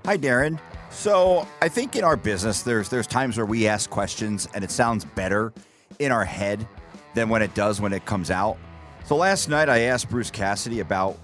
Hi, 0.06 0.18
Darren. 0.18 0.60
So 0.90 1.46
I 1.62 1.68
think 1.68 1.98
in 1.98 2.06
our 2.06 2.16
business, 2.16 2.62
there's 2.62 2.88
there's 2.88 3.08
times 3.08 3.36
where 3.36 3.46
we 3.46 3.68
ask 3.68 3.90
questions 3.90 4.48
and 4.54 4.64
it 4.64 4.72
sounds 4.72 5.04
better 5.04 5.52
in 6.00 6.12
our 6.14 6.24
head 6.24 6.66
than 7.14 7.28
when 7.28 7.42
it 7.42 7.54
does 7.54 7.82
when 7.82 7.92
it 7.92 8.06
comes 8.06 8.32
out. 8.32 8.58
So 9.04 9.18
last 9.18 9.50
night 9.50 9.68
I 9.68 9.80
asked 9.82 10.10
Bruce 10.10 10.32
Cassidy 10.32 10.80
about 10.80 11.18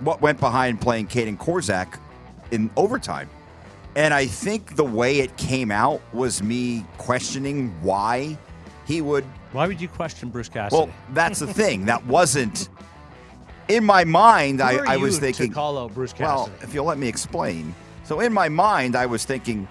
what 0.00 0.22
went 0.22 0.40
behind 0.40 0.80
playing 0.80 1.08
Kaedan 1.08 1.36
Korczak 1.36 1.98
in 2.50 2.70
overtime. 2.76 3.28
And 3.98 4.14
I 4.14 4.26
think 4.26 4.76
the 4.76 4.84
way 4.84 5.18
it 5.18 5.36
came 5.36 5.72
out 5.72 6.00
was 6.14 6.40
me 6.40 6.86
questioning 6.98 7.74
why 7.82 8.38
he 8.86 9.00
would 9.00 9.24
Why 9.50 9.66
would 9.66 9.80
you 9.80 9.88
question 9.88 10.28
Bruce 10.28 10.48
Cassidy? 10.48 10.84
well, 10.84 10.94
that's 11.14 11.40
the 11.40 11.52
thing. 11.52 11.86
That 11.86 12.06
wasn't 12.06 12.68
in 13.66 13.84
my 13.84 14.04
mind. 14.04 14.60
I, 14.60 14.76
I 14.86 14.96
was 14.98 15.18
thinking. 15.18 15.52
Bruce 15.88 16.14
well, 16.16 16.48
if 16.62 16.72
you'll 16.72 16.84
let 16.84 16.98
me 16.98 17.08
explain. 17.08 17.74
So 18.04 18.20
in 18.20 18.32
my 18.32 18.48
mind, 18.48 18.94
I 18.94 19.04
was 19.04 19.24
thinking, 19.24 19.66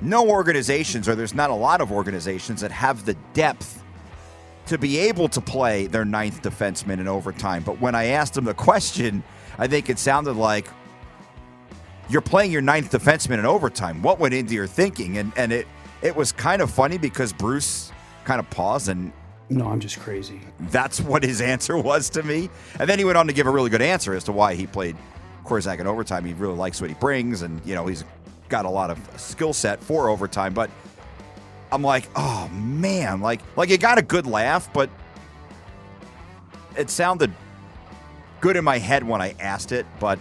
no 0.00 0.28
organizations, 0.28 1.08
or 1.08 1.16
there's 1.16 1.34
not 1.34 1.50
a 1.50 1.54
lot 1.54 1.80
of 1.80 1.90
organizations 1.90 2.60
that 2.60 2.70
have 2.70 3.06
the 3.06 3.14
depth 3.32 3.82
to 4.66 4.78
be 4.78 4.98
able 4.98 5.28
to 5.30 5.40
play 5.40 5.88
their 5.88 6.04
ninth 6.04 6.42
defenseman 6.42 7.00
in 7.00 7.08
overtime. 7.08 7.64
But 7.64 7.80
when 7.80 7.96
I 7.96 8.04
asked 8.04 8.36
him 8.36 8.44
the 8.44 8.54
question, 8.54 9.24
I 9.58 9.66
think 9.66 9.90
it 9.90 9.98
sounded 9.98 10.36
like 10.36 10.68
you're 12.08 12.20
playing 12.22 12.50
your 12.52 12.62
ninth 12.62 12.90
defenseman 12.90 13.38
in 13.38 13.46
overtime. 13.46 14.02
What 14.02 14.18
went 14.18 14.34
into 14.34 14.54
your 14.54 14.66
thinking? 14.66 15.18
And 15.18 15.32
and 15.36 15.52
it 15.52 15.66
it 16.02 16.14
was 16.16 16.32
kind 16.32 16.62
of 16.62 16.70
funny 16.70 16.98
because 16.98 17.32
Bruce 17.32 17.92
kind 18.24 18.38
of 18.40 18.48
paused 18.50 18.88
and 18.88 19.12
No, 19.50 19.66
I'm 19.68 19.80
just 19.80 19.98
crazy. 20.00 20.40
that's 20.70 21.00
what 21.00 21.22
his 21.22 21.40
answer 21.40 21.76
was 21.76 22.10
to 22.10 22.22
me. 22.22 22.50
And 22.78 22.88
then 22.88 22.98
he 22.98 23.04
went 23.04 23.18
on 23.18 23.26
to 23.26 23.32
give 23.32 23.46
a 23.46 23.50
really 23.50 23.70
good 23.70 23.82
answer 23.82 24.14
as 24.14 24.24
to 24.24 24.32
why 24.32 24.54
he 24.54 24.66
played 24.66 24.96
Korczak 25.44 25.80
in 25.80 25.86
overtime. 25.86 26.24
He 26.24 26.34
really 26.34 26.54
likes 26.56 26.80
what 26.80 26.90
he 26.90 26.94
brings, 26.96 27.42
and 27.42 27.60
you 27.64 27.74
know 27.74 27.86
he's 27.86 28.04
got 28.48 28.64
a 28.64 28.70
lot 28.70 28.90
of 28.90 28.98
skill 29.20 29.52
set 29.52 29.82
for 29.82 30.08
overtime. 30.08 30.54
But 30.54 30.70
I'm 31.72 31.82
like, 31.82 32.08
oh 32.16 32.48
man, 32.52 33.20
like 33.20 33.40
like 33.56 33.68
you 33.70 33.78
got 33.78 33.98
a 33.98 34.02
good 34.02 34.26
laugh, 34.26 34.70
but 34.72 34.88
it 36.76 36.90
sounded 36.90 37.32
good 38.40 38.56
in 38.56 38.64
my 38.64 38.78
head 38.78 39.02
when 39.02 39.20
I 39.20 39.34
asked 39.40 39.72
it, 39.72 39.84
but 39.98 40.18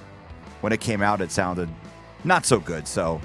when 0.61 0.73
it 0.73 0.81
came 0.81 1.01
out, 1.01 1.21
it 1.21 1.31
sounded 1.31 1.69
not 2.23 2.45
so 2.45 2.59
good. 2.59 2.87
So. 2.87 3.21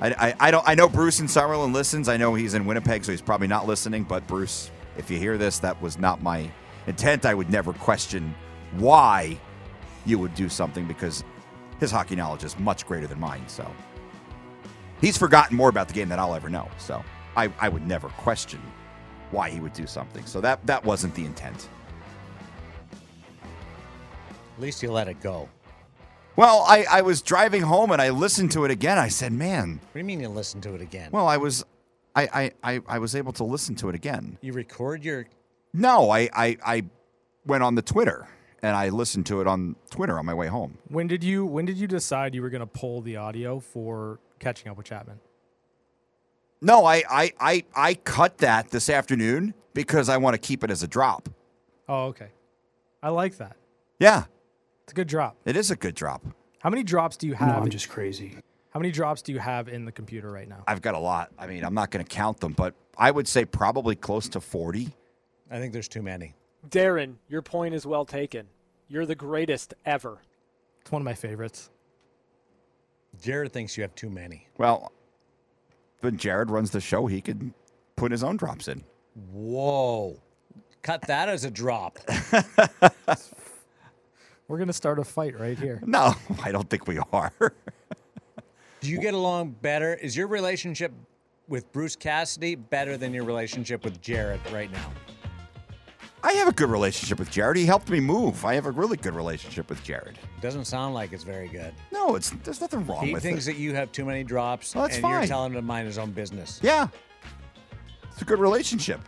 I, 0.00 0.08
I, 0.08 0.34
I 0.40 0.50
don't 0.50 0.68
I 0.68 0.74
know 0.74 0.88
Bruce 0.88 1.20
in 1.20 1.26
Summerlin 1.26 1.72
listens. 1.72 2.08
I 2.08 2.16
know 2.16 2.34
he's 2.34 2.54
in 2.54 2.66
Winnipeg, 2.66 3.04
so 3.04 3.12
he's 3.12 3.22
probably 3.22 3.46
not 3.46 3.68
listening. 3.68 4.02
But 4.02 4.26
Bruce, 4.26 4.68
if 4.96 5.08
you 5.12 5.16
hear 5.16 5.38
this, 5.38 5.60
that 5.60 5.80
was 5.80 5.96
not 5.96 6.20
my 6.20 6.50
intent. 6.88 7.24
I 7.24 7.34
would 7.34 7.50
never 7.50 7.72
question 7.72 8.34
why 8.72 9.38
you 10.04 10.18
would 10.18 10.34
do 10.34 10.48
something 10.48 10.86
because 10.86 11.22
his 11.78 11.92
hockey 11.92 12.16
knowledge 12.16 12.42
is 12.42 12.58
much 12.58 12.86
greater 12.86 13.06
than 13.06 13.20
mine. 13.20 13.44
So 13.46 13.70
he's 15.00 15.16
forgotten 15.16 15.56
more 15.56 15.68
about 15.68 15.88
the 15.88 15.94
game 15.94 16.08
than 16.08 16.18
I'll 16.18 16.34
ever 16.34 16.48
know. 16.48 16.68
So 16.78 17.04
I, 17.36 17.52
I 17.60 17.68
would 17.68 17.86
never 17.86 18.08
question 18.08 18.60
why 19.30 19.50
he 19.50 19.60
would 19.60 19.72
do 19.72 19.86
something. 19.86 20.24
So 20.26 20.40
that 20.40 20.64
that 20.66 20.84
wasn't 20.84 21.14
the 21.14 21.24
intent. 21.24 21.68
At 24.56 24.60
least 24.60 24.82
you 24.82 24.90
let 24.90 25.08
it 25.08 25.20
go. 25.20 25.48
Well, 26.36 26.64
I, 26.66 26.84
I 26.90 27.02
was 27.02 27.20
driving 27.22 27.62
home 27.62 27.90
and 27.90 28.00
I 28.00 28.08
listened 28.10 28.52
to 28.52 28.64
it 28.64 28.70
again. 28.70 28.98
I 28.98 29.08
said, 29.08 29.32
man, 29.32 29.80
What 29.82 29.92
do 29.92 29.98
you 29.98 30.04
mean 30.04 30.20
you 30.20 30.28
listen 30.28 30.60
to 30.62 30.74
it 30.74 30.80
again? 30.80 31.10
well, 31.12 31.26
I 31.26 31.36
was 31.36 31.64
I, 32.14 32.22
I, 32.62 32.74
I, 32.74 32.80
I 32.88 32.98
was 32.98 33.14
able 33.16 33.32
to 33.34 33.44
listen 33.44 33.74
to 33.76 33.88
it 33.88 33.94
again. 33.94 34.38
you 34.42 34.52
record 34.52 35.04
your. 35.04 35.26
No, 35.74 36.10
I, 36.10 36.28
I, 36.34 36.56
I 36.64 36.84
went 37.46 37.62
on 37.62 37.74
the 37.74 37.82
Twitter 37.82 38.28
and 38.62 38.76
I 38.76 38.90
listened 38.90 39.26
to 39.26 39.40
it 39.40 39.46
on 39.46 39.76
Twitter 39.90 40.18
on 40.18 40.26
my 40.26 40.34
way 40.34 40.46
home. 40.48 40.78
When 40.88 41.06
did 41.06 41.24
you 41.24 41.44
when 41.46 41.64
did 41.64 41.76
you 41.78 41.86
decide 41.86 42.34
you 42.34 42.42
were 42.42 42.50
going 42.50 42.60
to 42.60 42.66
pull 42.66 43.00
the 43.00 43.16
audio 43.16 43.60
for 43.60 44.18
catching 44.38 44.70
up 44.70 44.76
with 44.76 44.86
Chapman? 44.86 45.20
No, 46.60 46.84
I, 46.84 47.02
I, 47.10 47.32
I, 47.40 47.64
I 47.74 47.94
cut 47.94 48.38
that 48.38 48.70
this 48.70 48.88
afternoon 48.88 49.52
because 49.74 50.08
I 50.08 50.16
want 50.18 50.34
to 50.34 50.38
keep 50.38 50.62
it 50.62 50.70
as 50.70 50.82
a 50.84 50.86
drop. 50.86 51.28
Oh, 51.88 52.04
okay. 52.06 52.28
I 53.02 53.08
like 53.08 53.38
that. 53.38 53.56
Yeah, 53.98 54.24
It's 54.84 54.92
a 54.92 54.94
good 54.94 55.08
drop. 55.08 55.36
it 55.44 55.56
is 55.56 55.70
a 55.70 55.76
good 55.76 55.94
drop. 55.94 56.22
How 56.60 56.70
many 56.70 56.82
drops 56.82 57.16
do 57.16 57.26
you 57.26 57.32
No, 57.32 57.38
have? 57.38 57.62
I'm 57.62 57.68
just 57.70 57.88
crazy. 57.88 58.36
how 58.70 58.80
many 58.80 58.90
drops 58.92 59.22
do 59.22 59.32
you 59.32 59.38
have 59.38 59.68
in 59.68 59.84
the 59.84 59.92
computer 59.92 60.30
right 60.30 60.48
now? 60.48 60.64
I've 60.66 60.82
got 60.82 60.94
a 60.94 60.98
lot. 60.98 61.30
I 61.38 61.46
mean, 61.46 61.64
I'm 61.64 61.74
not 61.74 61.90
going 61.90 62.04
to 62.04 62.08
count 62.08 62.40
them, 62.40 62.52
but 62.52 62.74
I 62.96 63.10
would 63.10 63.26
say 63.28 63.44
probably 63.44 63.94
close 63.96 64.28
to 64.30 64.40
40. 64.40 64.88
I 65.50 65.58
think 65.58 65.72
there's 65.72 65.88
too 65.88 66.02
many. 66.02 66.34
Darren, 66.68 67.16
your 67.28 67.42
point 67.42 67.74
is 67.74 67.86
well 67.86 68.04
taken. 68.04 68.46
You're 68.88 69.06
the 69.06 69.14
greatest 69.14 69.74
ever. 69.84 70.18
It's 70.80 70.90
one 70.92 71.02
of 71.02 71.04
my 71.04 71.14
favorites. 71.14 71.70
Jared 73.20 73.52
thinks 73.52 73.76
you 73.76 73.82
have 73.82 73.94
too 73.94 74.10
many. 74.10 74.46
Well, 74.58 74.92
when 76.00 76.16
Jared 76.16 76.50
runs 76.50 76.70
the 76.70 76.80
show, 76.80 77.06
he 77.06 77.20
could 77.20 77.52
put 77.96 78.10
his 78.10 78.22
own 78.24 78.36
drops 78.36 78.68
in. 78.68 78.82
Whoa. 79.30 80.20
Cut 80.82 81.02
that 81.08 81.28
as 81.28 81.44
a 81.44 81.50
drop. 81.50 81.98
We're 84.48 84.58
going 84.58 84.68
to 84.68 84.72
start 84.74 84.98
a 84.98 85.04
fight 85.04 85.38
right 85.38 85.58
here. 85.58 85.80
No, 85.86 86.14
I 86.44 86.52
don't 86.52 86.68
think 86.68 86.86
we 86.86 86.98
are. 87.12 87.32
Do 88.80 88.88
you 88.90 88.98
get 89.00 89.14
along 89.14 89.56
better? 89.62 89.94
Is 89.94 90.16
your 90.16 90.26
relationship 90.26 90.92
with 91.48 91.70
Bruce 91.72 91.96
Cassidy 91.96 92.54
better 92.54 92.96
than 92.96 93.14
your 93.14 93.24
relationship 93.24 93.84
with 93.84 94.00
Jared 94.00 94.40
right 94.52 94.70
now? 94.72 94.90
I 96.24 96.32
have 96.34 96.48
a 96.48 96.52
good 96.52 96.68
relationship 96.68 97.18
with 97.18 97.30
Jared. 97.30 97.56
He 97.56 97.64
helped 97.66 97.90
me 97.90 97.98
move. 98.00 98.44
I 98.44 98.54
have 98.54 98.66
a 98.66 98.70
really 98.70 98.96
good 98.96 99.14
relationship 99.14 99.68
with 99.68 99.82
Jared. 99.82 100.18
Doesn't 100.40 100.66
sound 100.66 100.94
like 100.94 101.12
it's 101.12 101.24
very 101.24 101.48
good. 101.48 101.74
No, 101.92 102.14
it's 102.14 102.30
there's 102.44 102.60
nothing 102.60 102.86
wrong 102.86 103.06
He 103.06 103.12
with 103.14 103.22
thinks 103.24 103.46
it. 103.46 103.52
that 103.54 103.58
you 103.58 103.74
have 103.74 103.90
too 103.92 104.04
many 104.04 104.22
drops, 104.22 104.74
Well, 104.74 104.84
that's 104.84 104.96
and 104.96 105.02
fine. 105.02 105.12
you're 105.20 105.26
telling 105.26 105.52
him 105.52 105.56
to 105.56 105.62
mind 105.62 105.86
his 105.86 105.98
own 105.98 106.12
business. 106.12 106.60
yeah, 106.62 106.86
it's 108.12 108.22
a 108.22 108.24
good 108.24 108.38
relationship. 108.38 109.00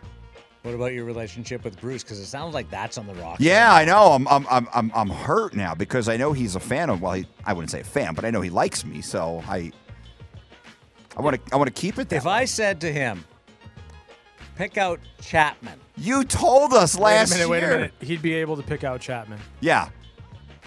What 0.65 0.73
about 0.73 0.93
your 0.93 1.05
relationship 1.05 1.63
with 1.63 1.79
Bruce? 1.79 2.01
Because 2.01 2.19
it 2.19 2.25
sounds 2.25 2.55
like 2.55 2.71
that's 2.71 2.97
on 2.97 3.05
the 3.05 3.13
rocks. 3.13 3.39
Yeah, 3.39 3.71
I 3.71 3.85
know. 3.85 4.13
I'm 4.13 4.27
I'm 4.27 4.47
I'm 4.49 4.67
I'm, 4.73 4.91
I'm 4.95 5.09
hurt 5.09 5.53
now 5.55 5.75
because 5.75 6.09
I 6.09 6.17
know 6.17 6.33
he's 6.33 6.55
a 6.55 6.59
fan 6.59 6.89
of. 6.89 7.03
Well, 7.03 7.13
he, 7.13 7.27
I 7.45 7.53
wouldn't 7.53 7.69
say 7.69 7.81
a 7.81 7.83
fan, 7.83 8.15
but 8.15 8.25
I 8.25 8.31
know 8.31 8.41
he 8.41 8.49
likes 8.49 8.83
me. 8.83 9.01
So 9.01 9.43
I 9.47 9.71
I 11.15 11.21
want 11.21 11.35
to 11.35 11.53
I 11.53 11.57
want 11.57 11.67
to 11.67 11.79
keep 11.79 11.99
it. 11.99 12.09
That 12.09 12.15
If 12.15 12.25
way. 12.25 12.31
I 12.31 12.45
said 12.45 12.81
to 12.81 12.91
him, 12.91 13.23
pick 14.55 14.75
out 14.79 14.99
Chapman, 15.21 15.79
you 15.97 16.23
told 16.23 16.73
us 16.73 16.97
last 16.97 17.29
wait 17.33 17.35
a 17.35 17.47
minute, 17.47 17.49
wait 17.51 17.63
a 17.63 17.67
minute. 17.67 17.93
He'd 18.01 18.23
be 18.23 18.33
able 18.33 18.57
to 18.57 18.63
pick 18.63 18.83
out 18.83 19.01
Chapman. 19.01 19.39
Yeah, 19.59 19.89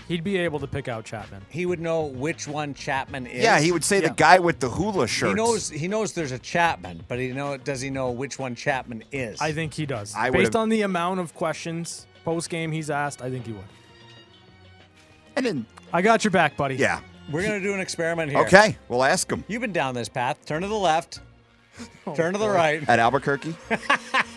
He'd 0.08 0.24
be 0.24 0.38
able 0.38 0.58
to 0.60 0.66
pick 0.66 0.88
out 0.88 1.04
Chapman. 1.04 1.42
he 1.50 1.66
would 1.66 1.80
know 1.80 2.04
which 2.06 2.48
one 2.48 2.72
Chapman 2.74 3.26
is. 3.26 3.42
yeah. 3.44 3.60
He 3.60 3.70
would 3.72 3.84
say 3.84 4.00
the 4.00 4.08
guy 4.10 4.38
with 4.38 4.58
the 4.58 4.70
hula 4.70 5.06
shirt. 5.06 5.28
He 5.28 5.34
knows. 5.34 5.68
He 5.68 5.86
knows 5.86 6.14
there's 6.14 6.32
a 6.32 6.38
Chapman, 6.38 7.04
but 7.08 7.18
he 7.18 7.28
know. 7.32 7.56
Does 7.58 7.80
he 7.82 7.90
know 7.90 8.10
which 8.10 8.38
one 8.38 8.54
Chapman 8.54 9.04
is? 9.12 9.38
I 9.40 9.52
think 9.52 9.74
he 9.74 9.84
does. 9.86 10.14
I 10.16 10.30
Based 10.30 10.44
would've- 10.46 10.56
on 10.56 10.68
the 10.70 10.80
amount 10.82 11.20
of 11.20 11.34
questions 11.34 12.06
post 12.24 12.48
game 12.50 12.72
he's 12.72 12.88
asked, 12.90 13.20
I 13.22 13.30
think 13.30 13.46
he 13.46 13.52
would. 13.52 13.64
And 15.36 15.44
then 15.46 15.66
I 15.92 16.02
got 16.02 16.24
your 16.24 16.30
back, 16.30 16.56
buddy. 16.56 16.76
yeah. 16.76 17.00
We're 17.30 17.42
gonna 17.42 17.60
do 17.60 17.74
an 17.74 17.80
experiment 17.80 18.30
here. 18.30 18.40
Okay, 18.40 18.78
we'll 18.88 19.04
ask 19.04 19.30
him 19.30 19.44
You've 19.48 19.60
been 19.60 19.72
down 19.74 19.94
this 19.94 20.08
path. 20.08 20.38
Turn 20.46 20.62
to 20.62 20.68
the 20.68 20.74
left. 20.74 21.20
Oh, 22.08 22.14
Turn 22.16 22.32
to 22.32 22.38
the 22.40 22.48
right. 22.48 22.82
at 22.88 22.98
Albuquerque. 22.98 23.54